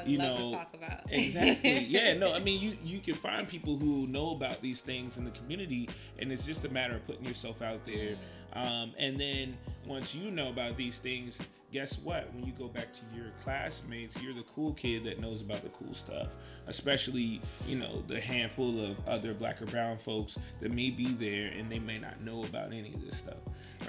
you 0.06 0.18
know 0.18 0.60
exactly 1.08 1.84
yeah 1.86 2.14
no 2.14 2.34
i 2.34 2.38
mean 2.38 2.60
you 2.60 2.76
you 2.84 3.00
can 3.00 3.14
find 3.14 3.48
people 3.48 3.76
who 3.76 4.06
know 4.06 4.30
about 4.30 4.62
these 4.62 4.80
things 4.80 5.18
in 5.18 5.24
the 5.24 5.30
community 5.32 5.88
and 6.18 6.30
it's 6.32 6.44
just 6.44 6.64
a 6.64 6.68
matter 6.68 6.94
of 6.94 7.06
putting 7.06 7.24
yourself 7.24 7.62
out 7.62 7.84
there 7.86 8.16
mm. 8.56 8.66
um, 8.66 8.92
and 8.98 9.20
then 9.20 9.56
once 9.86 10.14
you 10.14 10.30
know 10.30 10.48
about 10.48 10.76
these 10.76 10.98
things 10.98 11.40
guess 11.74 11.98
what? 11.98 12.32
When 12.32 12.46
you 12.46 12.52
go 12.52 12.68
back 12.68 12.92
to 12.92 13.00
your 13.12 13.32
classmates, 13.42 14.16
you're 14.22 14.32
the 14.32 14.44
cool 14.54 14.74
kid 14.74 15.02
that 15.04 15.18
knows 15.18 15.40
about 15.40 15.64
the 15.64 15.70
cool 15.70 15.92
stuff. 15.92 16.36
Especially, 16.68 17.42
you 17.66 17.74
know, 17.74 18.04
the 18.06 18.20
handful 18.20 18.82
of 18.82 18.96
other 19.08 19.34
black 19.34 19.60
or 19.60 19.66
brown 19.66 19.98
folks 19.98 20.38
that 20.60 20.70
may 20.70 20.90
be 20.90 21.14
there 21.14 21.48
and 21.48 21.70
they 21.70 21.80
may 21.80 21.98
not 21.98 22.20
know 22.20 22.44
about 22.44 22.68
any 22.68 22.94
of 22.94 23.04
this 23.04 23.18
stuff, 23.18 23.38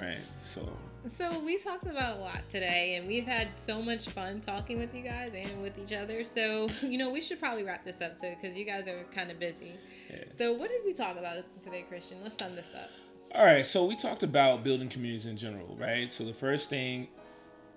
right? 0.00 0.18
So. 0.42 0.68
So 1.16 1.38
we 1.38 1.58
talked 1.58 1.86
about 1.86 2.16
a 2.16 2.20
lot 2.20 2.40
today, 2.50 2.96
and 2.96 3.06
we've 3.06 3.24
had 3.24 3.48
so 3.54 3.80
much 3.80 4.08
fun 4.08 4.40
talking 4.40 4.80
with 4.80 4.92
you 4.92 5.02
guys 5.02 5.30
and 5.36 5.62
with 5.62 5.78
each 5.78 5.92
other. 5.92 6.24
So 6.24 6.66
you 6.82 6.98
know, 6.98 7.10
we 7.10 7.22
should 7.22 7.38
probably 7.38 7.62
wrap 7.62 7.84
this 7.84 8.00
up 8.00 8.18
so 8.18 8.34
because 8.34 8.56
you 8.56 8.64
guys 8.64 8.88
are 8.88 9.04
kind 9.14 9.30
of 9.30 9.38
busy. 9.38 9.78
Yeah. 10.10 10.24
So 10.36 10.52
what 10.54 10.70
did 10.70 10.80
we 10.84 10.92
talk 10.92 11.16
about 11.16 11.44
today, 11.62 11.84
Christian? 11.88 12.18
Let's 12.24 12.36
sum 12.42 12.56
this 12.56 12.66
up. 12.74 12.90
All 13.32 13.44
right, 13.44 13.66
so 13.66 13.84
we 13.84 13.94
talked 13.94 14.24
about 14.24 14.64
building 14.64 14.88
communities 14.88 15.26
in 15.26 15.36
general, 15.36 15.76
right? 15.78 16.10
So 16.10 16.24
the 16.24 16.32
first 16.34 16.70
thing 16.70 17.08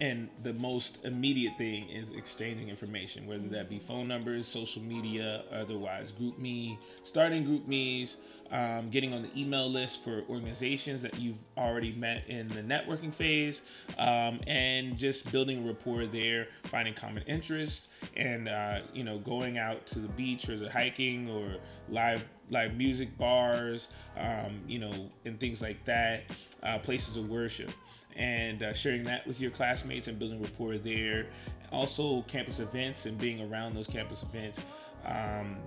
and 0.01 0.29
the 0.43 0.53
most 0.53 0.99
immediate 1.03 1.57
thing 1.57 1.89
is 1.89 2.11
exchanging 2.11 2.69
information, 2.69 3.27
whether 3.27 3.47
that 3.49 3.69
be 3.69 3.79
phone 3.79 4.07
numbers, 4.07 4.47
social 4.47 4.81
media, 4.81 5.43
otherwise 5.51 6.13
GroupMe, 6.13 6.77
starting 7.03 7.45
GroupMe's, 7.45 8.15
um, 8.51 8.89
getting 8.89 9.13
on 9.13 9.23
the 9.23 9.29
email 9.39 9.69
list 9.69 10.01
for 10.01 10.23
organizations 10.29 11.01
that 11.01 11.19
you've 11.19 11.37
already 11.57 11.91
met 11.91 12.23
in 12.29 12.47
the 12.47 12.61
networking 12.61 13.13
phase, 13.13 13.61
um, 13.97 14.39
and 14.47 14.97
just 14.97 15.29
building 15.33 15.63
a 15.63 15.67
rapport 15.67 16.05
there, 16.05 16.47
finding 16.65 16.93
common 16.93 17.23
interests, 17.23 17.89
and 18.15 18.47
uh, 18.47 18.79
you 18.93 19.03
know 19.03 19.17
going 19.19 19.57
out 19.57 19.85
to 19.87 19.99
the 19.99 20.07
beach 20.09 20.47
or 20.47 20.57
the 20.57 20.71
hiking 20.71 21.29
or 21.29 21.57
live 21.89 22.23
live 22.49 22.75
music 22.77 23.15
bars, 23.17 23.89
um, 24.17 24.61
you 24.65 24.79
know, 24.79 25.11
and 25.25 25.39
things 25.39 25.61
like 25.61 25.83
that, 25.85 26.23
uh, 26.63 26.79
places 26.79 27.17
of 27.17 27.29
worship 27.29 27.71
and 28.19 28.61
uh, 28.61 28.73
sharing 28.73 29.01
that 29.03 29.25
with 29.25 29.39
your 29.39 29.49
classmates 29.49 30.07
and 30.07 30.19
building 30.19 30.41
rapport 30.41 30.77
there. 30.77 31.27
Also, 31.71 32.21
campus 32.23 32.59
events 32.59 33.05
and 33.05 33.17
being 33.17 33.41
around 33.49 33.75
those 33.75 33.87
campus 33.87 34.23
events. 34.23 34.59
Um, 35.05 35.57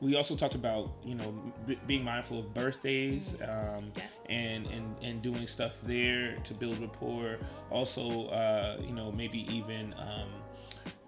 we 0.00 0.14
also 0.14 0.36
talked 0.36 0.54
about 0.54 0.90
you 1.04 1.16
know 1.16 1.34
b- 1.66 1.78
being 1.86 2.04
mindful 2.04 2.38
of 2.38 2.54
birthdays 2.54 3.34
um, 3.42 3.90
yeah. 3.96 4.02
and, 4.28 4.66
and 4.68 4.94
and 5.02 5.22
doing 5.22 5.46
stuff 5.46 5.74
there 5.82 6.36
to 6.44 6.54
build 6.54 6.78
rapport. 6.78 7.38
Also, 7.70 8.28
uh, 8.28 8.80
you 8.80 8.92
know 8.92 9.10
maybe 9.10 9.40
even 9.52 9.92
um, 9.98 10.28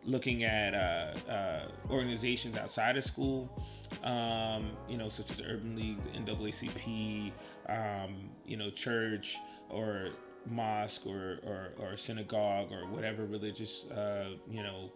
looking 0.04 0.42
at 0.42 0.74
uh, 0.74 1.30
uh, 1.30 1.68
organizations 1.90 2.56
outside 2.56 2.96
of 2.96 3.04
school, 3.04 3.48
um, 4.02 4.70
you 4.88 4.96
know, 4.96 5.08
such 5.08 5.30
as 5.30 5.36
the 5.36 5.44
Urban 5.44 5.76
League, 5.76 5.98
the 6.02 6.18
NAACP, 6.18 7.32
um, 7.68 8.30
you 8.46 8.56
know, 8.56 8.70
church 8.70 9.36
or 9.68 10.10
mosque 10.50 11.06
or, 11.06 11.38
or, 11.44 11.72
or 11.78 11.96
synagogue 11.96 12.72
or 12.72 12.86
whatever 12.88 13.24
religious, 13.24 13.86
uh, 13.86 14.30
you 14.50 14.62
know, 14.62 14.90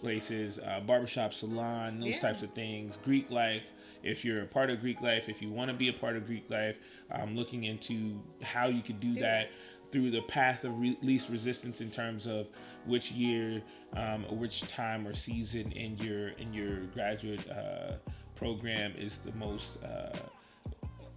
places, 0.00 0.58
uh, 0.58 0.80
barbershop, 0.80 1.32
salon, 1.32 1.98
those 1.98 2.10
yeah. 2.10 2.20
types 2.20 2.42
of 2.42 2.50
things. 2.52 2.98
Greek 3.04 3.30
life. 3.30 3.72
If 4.02 4.24
you're 4.24 4.42
a 4.42 4.46
part 4.46 4.70
of 4.70 4.80
Greek 4.80 5.00
life, 5.00 5.28
if 5.28 5.40
you 5.40 5.50
want 5.50 5.70
to 5.70 5.76
be 5.76 5.88
a 5.88 5.92
part 5.92 6.16
of 6.16 6.26
Greek 6.26 6.48
life, 6.50 6.78
um, 7.10 7.34
looking 7.34 7.64
into 7.64 8.20
how 8.42 8.66
you 8.68 8.82
could 8.82 9.00
do, 9.00 9.14
do 9.14 9.20
that 9.20 9.50
through 9.92 10.10
the 10.10 10.22
path 10.22 10.64
of 10.64 10.78
re- 10.78 10.98
least 11.02 11.30
resistance 11.30 11.80
in 11.80 11.90
terms 11.90 12.26
of 12.26 12.48
which 12.84 13.10
year 13.12 13.62
um, 13.94 14.24
or 14.28 14.36
which 14.36 14.62
time 14.62 15.06
or 15.06 15.14
season 15.14 15.72
in 15.72 15.96
your 15.98 16.28
in 16.28 16.52
your 16.52 16.80
graduate 16.86 17.48
uh, 17.50 17.92
program 18.34 18.92
is 18.98 19.18
the 19.18 19.32
most 19.32 19.82
uh, 19.82 20.16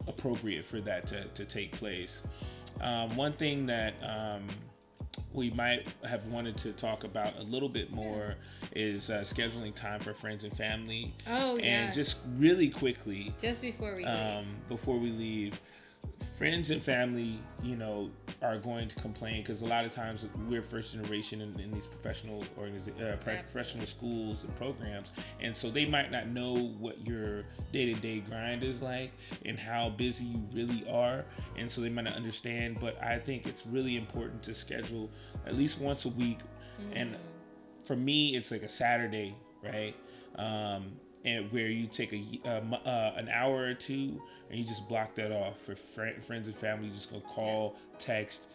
appropriate 0.07 0.65
for 0.65 0.81
that 0.81 1.05
to, 1.07 1.25
to 1.25 1.45
take 1.45 1.71
place. 1.73 2.23
Um, 2.81 3.15
one 3.15 3.33
thing 3.33 3.65
that 3.67 3.93
um, 4.03 4.47
we 5.33 5.51
might 5.51 5.87
have 6.03 6.25
wanted 6.25 6.57
to 6.57 6.71
talk 6.73 7.03
about 7.03 7.37
a 7.37 7.43
little 7.43 7.69
bit 7.69 7.91
more 7.91 8.35
is 8.73 9.09
uh, 9.09 9.19
scheduling 9.19 9.73
time 9.73 9.99
for 9.99 10.13
friends 10.13 10.43
and 10.43 10.55
family. 10.55 11.13
Oh, 11.27 11.57
yeah. 11.57 11.65
And 11.65 11.93
just 11.93 12.17
really 12.37 12.69
quickly, 12.69 13.33
just 13.39 13.61
before 13.61 13.95
we 13.95 14.05
um, 14.05 14.45
before 14.67 14.97
we 14.97 15.11
leave, 15.11 15.59
friends 16.37 16.71
and 16.71 16.81
family, 16.81 17.39
you 17.63 17.75
know, 17.75 18.09
are 18.41 18.57
going 18.57 18.87
to 18.87 18.95
complain 18.95 19.41
because 19.41 19.61
a 19.61 19.65
lot 19.65 19.83
of 19.83 19.91
times 19.91 20.25
we're 20.47 20.61
first 20.61 20.93
generation 20.93 21.41
in, 21.41 21.59
in 21.59 21.71
these 21.71 21.85
professional 21.85 22.43
organiza- 22.57 23.13
uh, 23.13 23.17
professional 23.17 23.85
schools 23.85 24.43
and 24.43 24.55
programs, 24.55 25.11
and 25.41 25.55
so 25.55 25.69
they 25.69 25.85
might 25.85 26.11
not 26.11 26.27
know 26.27 26.55
what 26.79 27.05
your 27.05 27.43
day 27.73 27.85
to 27.85 27.93
day 27.95 28.19
grind 28.19 28.63
is 28.63 28.81
like 28.81 29.11
and 29.45 29.59
how 29.59 29.89
busy 29.89 30.25
you 30.25 30.41
really 30.53 30.89
are, 30.89 31.25
and 31.57 31.69
so 31.69 31.81
they 31.81 31.89
might 31.89 32.05
not 32.05 32.15
understand. 32.15 32.79
But 32.79 33.01
I 33.03 33.19
think 33.19 33.45
it's 33.45 33.65
really 33.65 33.97
important 33.97 34.41
to 34.43 34.53
schedule 34.53 35.09
at 35.45 35.55
least 35.55 35.79
once 35.79 36.05
a 36.05 36.09
week, 36.09 36.39
mm-hmm. 36.39 36.97
and 36.97 37.17
for 37.83 37.95
me, 37.95 38.35
it's 38.35 38.51
like 38.51 38.63
a 38.63 38.69
Saturday, 38.69 39.35
right? 39.63 39.95
Um, 40.35 40.93
and 41.25 41.51
where 41.51 41.67
you 41.67 41.87
take 41.87 42.13
a 42.13 42.23
uh, 42.45 42.75
uh, 42.75 43.13
an 43.17 43.29
hour 43.29 43.63
or 43.63 43.73
two 43.73 44.21
and 44.49 44.59
you 44.59 44.65
just 44.65 44.87
block 44.87 45.15
that 45.15 45.31
off 45.31 45.59
for 45.59 45.75
fr- 45.75 46.21
friends 46.21 46.47
and 46.47 46.57
family. 46.57 46.87
You 46.87 46.93
just 46.93 47.11
go 47.11 47.19
call, 47.19 47.75
text, 47.99 48.47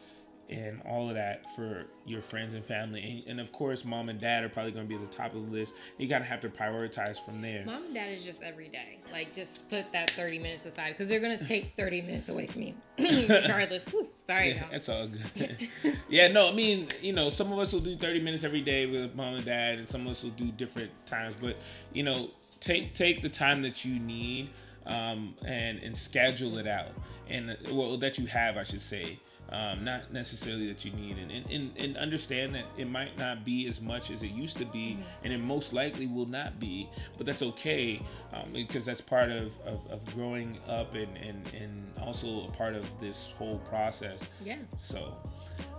and 0.51 0.83
all 0.87 1.09
of 1.09 1.15
that 1.15 1.55
for 1.55 1.87
your 2.05 2.21
friends 2.21 2.55
and 2.55 2.65
family. 2.65 3.25
And, 3.27 3.31
and 3.31 3.41
of 3.41 3.53
course, 3.53 3.85
mom 3.85 4.09
and 4.09 4.19
dad 4.19 4.45
are 4.45 4.49
probably 4.49 4.73
going 4.73 4.87
to 4.87 4.89
be 4.89 4.95
at 4.95 5.01
the 5.01 5.17
top 5.17 5.35
of 5.35 5.47
the 5.47 5.53
list. 5.53 5.75
You 5.99 6.07
got 6.07 6.19
to 6.19 6.25
have 6.25 6.41
to 6.43 6.49
prioritize 6.49 7.25
from 7.25 7.41
there. 7.41 7.65
Mom 7.65 7.85
and 7.85 7.95
dad 7.95 8.11
is 8.11 8.25
just 8.25 8.43
every 8.43 8.69
day. 8.69 8.99
Like, 9.13 9.33
just 9.33 9.69
put 9.71 9.91
that 9.93 10.11
30 10.11 10.39
minutes 10.39 10.67
aside 10.67 10.91
because 10.91 11.09
they're 11.09 11.21
going 11.21 11.39
to 11.39 11.45
take 11.45 11.75
30 11.77 12.03
minutes 12.03 12.29
away 12.29 12.47
from 12.47 12.63
you. 12.63 12.75
regardless. 12.99 13.87
Whew, 13.87 14.09
sorry, 14.27 14.55
yeah, 14.55 14.65
It's 14.73 14.89
all 14.89 15.09
good. 15.09 15.69
yeah, 16.09 16.29
no, 16.29 16.49
I 16.49 16.53
mean, 16.53 16.89
you 17.01 17.13
know, 17.13 17.31
some 17.31 17.53
of 17.53 17.59
us 17.59 17.73
will 17.73 17.81
do 17.81 17.97
30 17.97 18.21
minutes 18.21 18.45
every 18.45 18.61
day 18.61 18.87
with 18.87 19.15
mom 19.15 19.35
and 19.35 19.45
dad, 19.45 19.79
and 19.79 19.89
some 19.89 20.03
of 20.03 20.09
us 20.09 20.23
will 20.23 20.31
do 20.31 20.51
different 20.53 20.91
times. 21.07 21.37
But, 21.41 21.57
you 21.93 22.03
know, 22.03 22.31
take 22.65 22.95
take 22.95 23.23
the 23.23 23.29
time 23.29 23.63
that 23.63 23.85
you 23.85 23.99
need 23.99 24.51
um, 24.87 25.35
and 25.47 25.79
and 25.79 25.97
schedule 25.97 26.59
it 26.59 26.67
out, 26.67 26.93
and 27.29 27.57
well 27.71 27.97
that 27.99 28.19
you 28.19 28.27
have, 28.27 28.57
I 28.57 28.65
should 28.65 28.81
say, 28.81 29.19
um, 29.51 29.85
not 29.85 30.13
necessarily 30.13 30.67
that 30.69 30.85
you 30.85 30.93
need, 30.93 31.19
and, 31.19 31.51
and 31.51 31.73
and 31.77 31.97
understand 31.97 32.55
that 32.55 32.65
it 32.77 32.89
might 32.89 33.19
not 33.19 33.45
be 33.45 33.67
as 33.67 33.81
much 33.81 34.11
as 34.11 34.23
it 34.23 34.31
used 34.31 34.57
to 34.59 34.65
be, 34.67 34.99
and 35.23 35.33
it 35.33 35.39
most 35.39 35.73
likely 35.73 36.07
will 36.07 36.27
not 36.27 36.59
be, 36.59 36.89
but 37.17 37.27
that's 37.27 37.43
okay 37.43 38.03
um, 38.33 38.53
because 38.53 38.85
that's 38.85 39.01
part 39.01 39.31
of, 39.31 39.59
of, 39.67 39.87
of 39.91 40.15
growing 40.15 40.59
up 40.69 40.95
and, 40.95 41.17
and 41.17 41.51
and 41.55 41.93
also 42.01 42.47
a 42.47 42.51
part 42.51 42.75
of 42.75 42.85
this 43.01 43.33
whole 43.37 43.59
process. 43.59 44.27
Yeah. 44.43 44.59
So. 44.79 45.17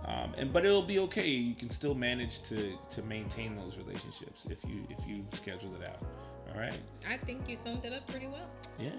Um, 0.06 0.32
and 0.38 0.52
but 0.52 0.64
it'll 0.64 0.82
be 0.82 1.00
okay. 1.00 1.28
You 1.28 1.54
can 1.54 1.68
still 1.68 1.94
manage 1.94 2.40
to 2.44 2.78
to 2.90 3.02
maintain 3.02 3.56
those 3.56 3.76
relationships 3.76 4.46
if 4.48 4.64
you 4.64 4.86
if 4.88 5.06
you 5.06 5.24
schedule 5.34 5.74
it 5.74 5.86
out. 5.86 6.00
All 6.54 6.60
right. 6.60 6.78
I 7.08 7.16
think 7.16 7.48
you 7.48 7.56
summed 7.56 7.84
it 7.84 7.92
up 7.92 8.06
pretty 8.06 8.26
well. 8.26 8.48
Yeah. 8.78 8.90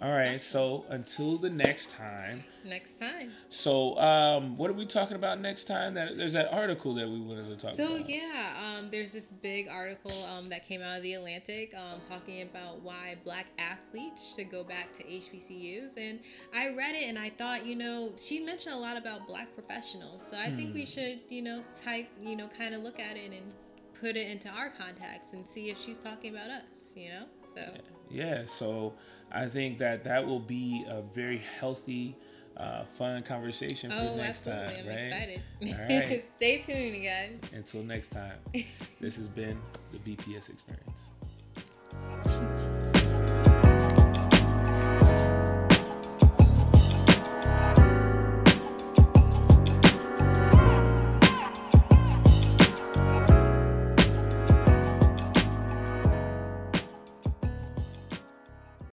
All 0.00 0.12
right. 0.12 0.40
So 0.40 0.84
until 0.90 1.38
the 1.38 1.50
next 1.50 1.90
time. 1.90 2.44
Next 2.64 3.00
time. 3.00 3.32
So 3.48 3.98
um, 3.98 4.56
what 4.56 4.70
are 4.70 4.74
we 4.74 4.86
talking 4.86 5.16
about 5.16 5.40
next 5.40 5.64
time? 5.64 5.94
That 5.94 6.16
there's 6.16 6.34
that 6.34 6.52
article 6.52 6.94
that 6.94 7.08
we 7.08 7.18
wanted 7.18 7.48
to 7.48 7.56
talk 7.56 7.76
so, 7.76 7.84
about. 7.84 7.98
So 7.98 8.04
yeah, 8.06 8.76
um, 8.78 8.90
there's 8.92 9.10
this 9.10 9.24
big 9.42 9.66
article 9.66 10.24
um, 10.24 10.48
that 10.50 10.68
came 10.68 10.82
out 10.82 10.98
of 10.98 11.02
the 11.02 11.14
Atlantic 11.14 11.74
um, 11.74 12.00
talking 12.00 12.42
about 12.42 12.80
why 12.82 13.16
black 13.24 13.46
athletes 13.58 14.34
should 14.36 14.52
go 14.52 14.62
back 14.62 14.92
to 14.92 15.02
HBCUs, 15.02 15.96
and 15.96 16.20
I 16.54 16.68
read 16.68 16.94
it 16.94 17.08
and 17.08 17.18
I 17.18 17.30
thought, 17.30 17.66
you 17.66 17.74
know, 17.74 18.12
she 18.16 18.38
mentioned 18.38 18.76
a 18.76 18.78
lot 18.78 18.96
about 18.96 19.26
black 19.26 19.52
professionals, 19.54 20.24
so 20.30 20.36
I 20.36 20.50
hmm. 20.50 20.56
think 20.56 20.74
we 20.74 20.84
hmm. 20.84 20.90
should, 20.90 21.20
you 21.28 21.42
know, 21.42 21.64
type, 21.82 22.08
you 22.22 22.36
know, 22.36 22.48
kind 22.56 22.74
of 22.74 22.82
look 22.82 23.00
at 23.00 23.16
it 23.16 23.32
and 23.32 23.52
put 24.00 24.16
it 24.16 24.28
into 24.28 24.48
our 24.48 24.70
context 24.70 25.32
and 25.32 25.48
see 25.48 25.70
if 25.70 25.80
she's 25.80 25.98
talking 25.98 26.34
about 26.34 26.50
us, 26.50 26.92
you 26.94 27.10
know? 27.10 27.24
So 27.54 27.62
yeah, 28.10 28.42
so 28.46 28.94
I 29.30 29.46
think 29.46 29.78
that 29.78 30.04
that 30.04 30.26
will 30.26 30.40
be 30.40 30.84
a 30.88 31.02
very 31.02 31.38
healthy 31.38 32.16
uh, 32.56 32.84
fun 32.84 33.22
conversation 33.22 33.90
for 33.90 33.96
oh, 33.96 34.16
next 34.16 34.46
absolutely. 34.46 34.74
time. 34.74 34.82
I'm 34.82 34.88
right? 34.88 35.04
excited. 35.04 35.42
All 35.62 36.08
right. 36.08 36.24
Stay 36.36 36.58
tuned, 36.58 37.04
guys. 37.04 37.50
Until 37.52 37.82
next 37.82 38.08
time, 38.08 38.38
this 39.00 39.16
has 39.16 39.28
been 39.28 39.60
the 39.92 39.98
BPS 39.98 40.50
experience. 40.50 41.10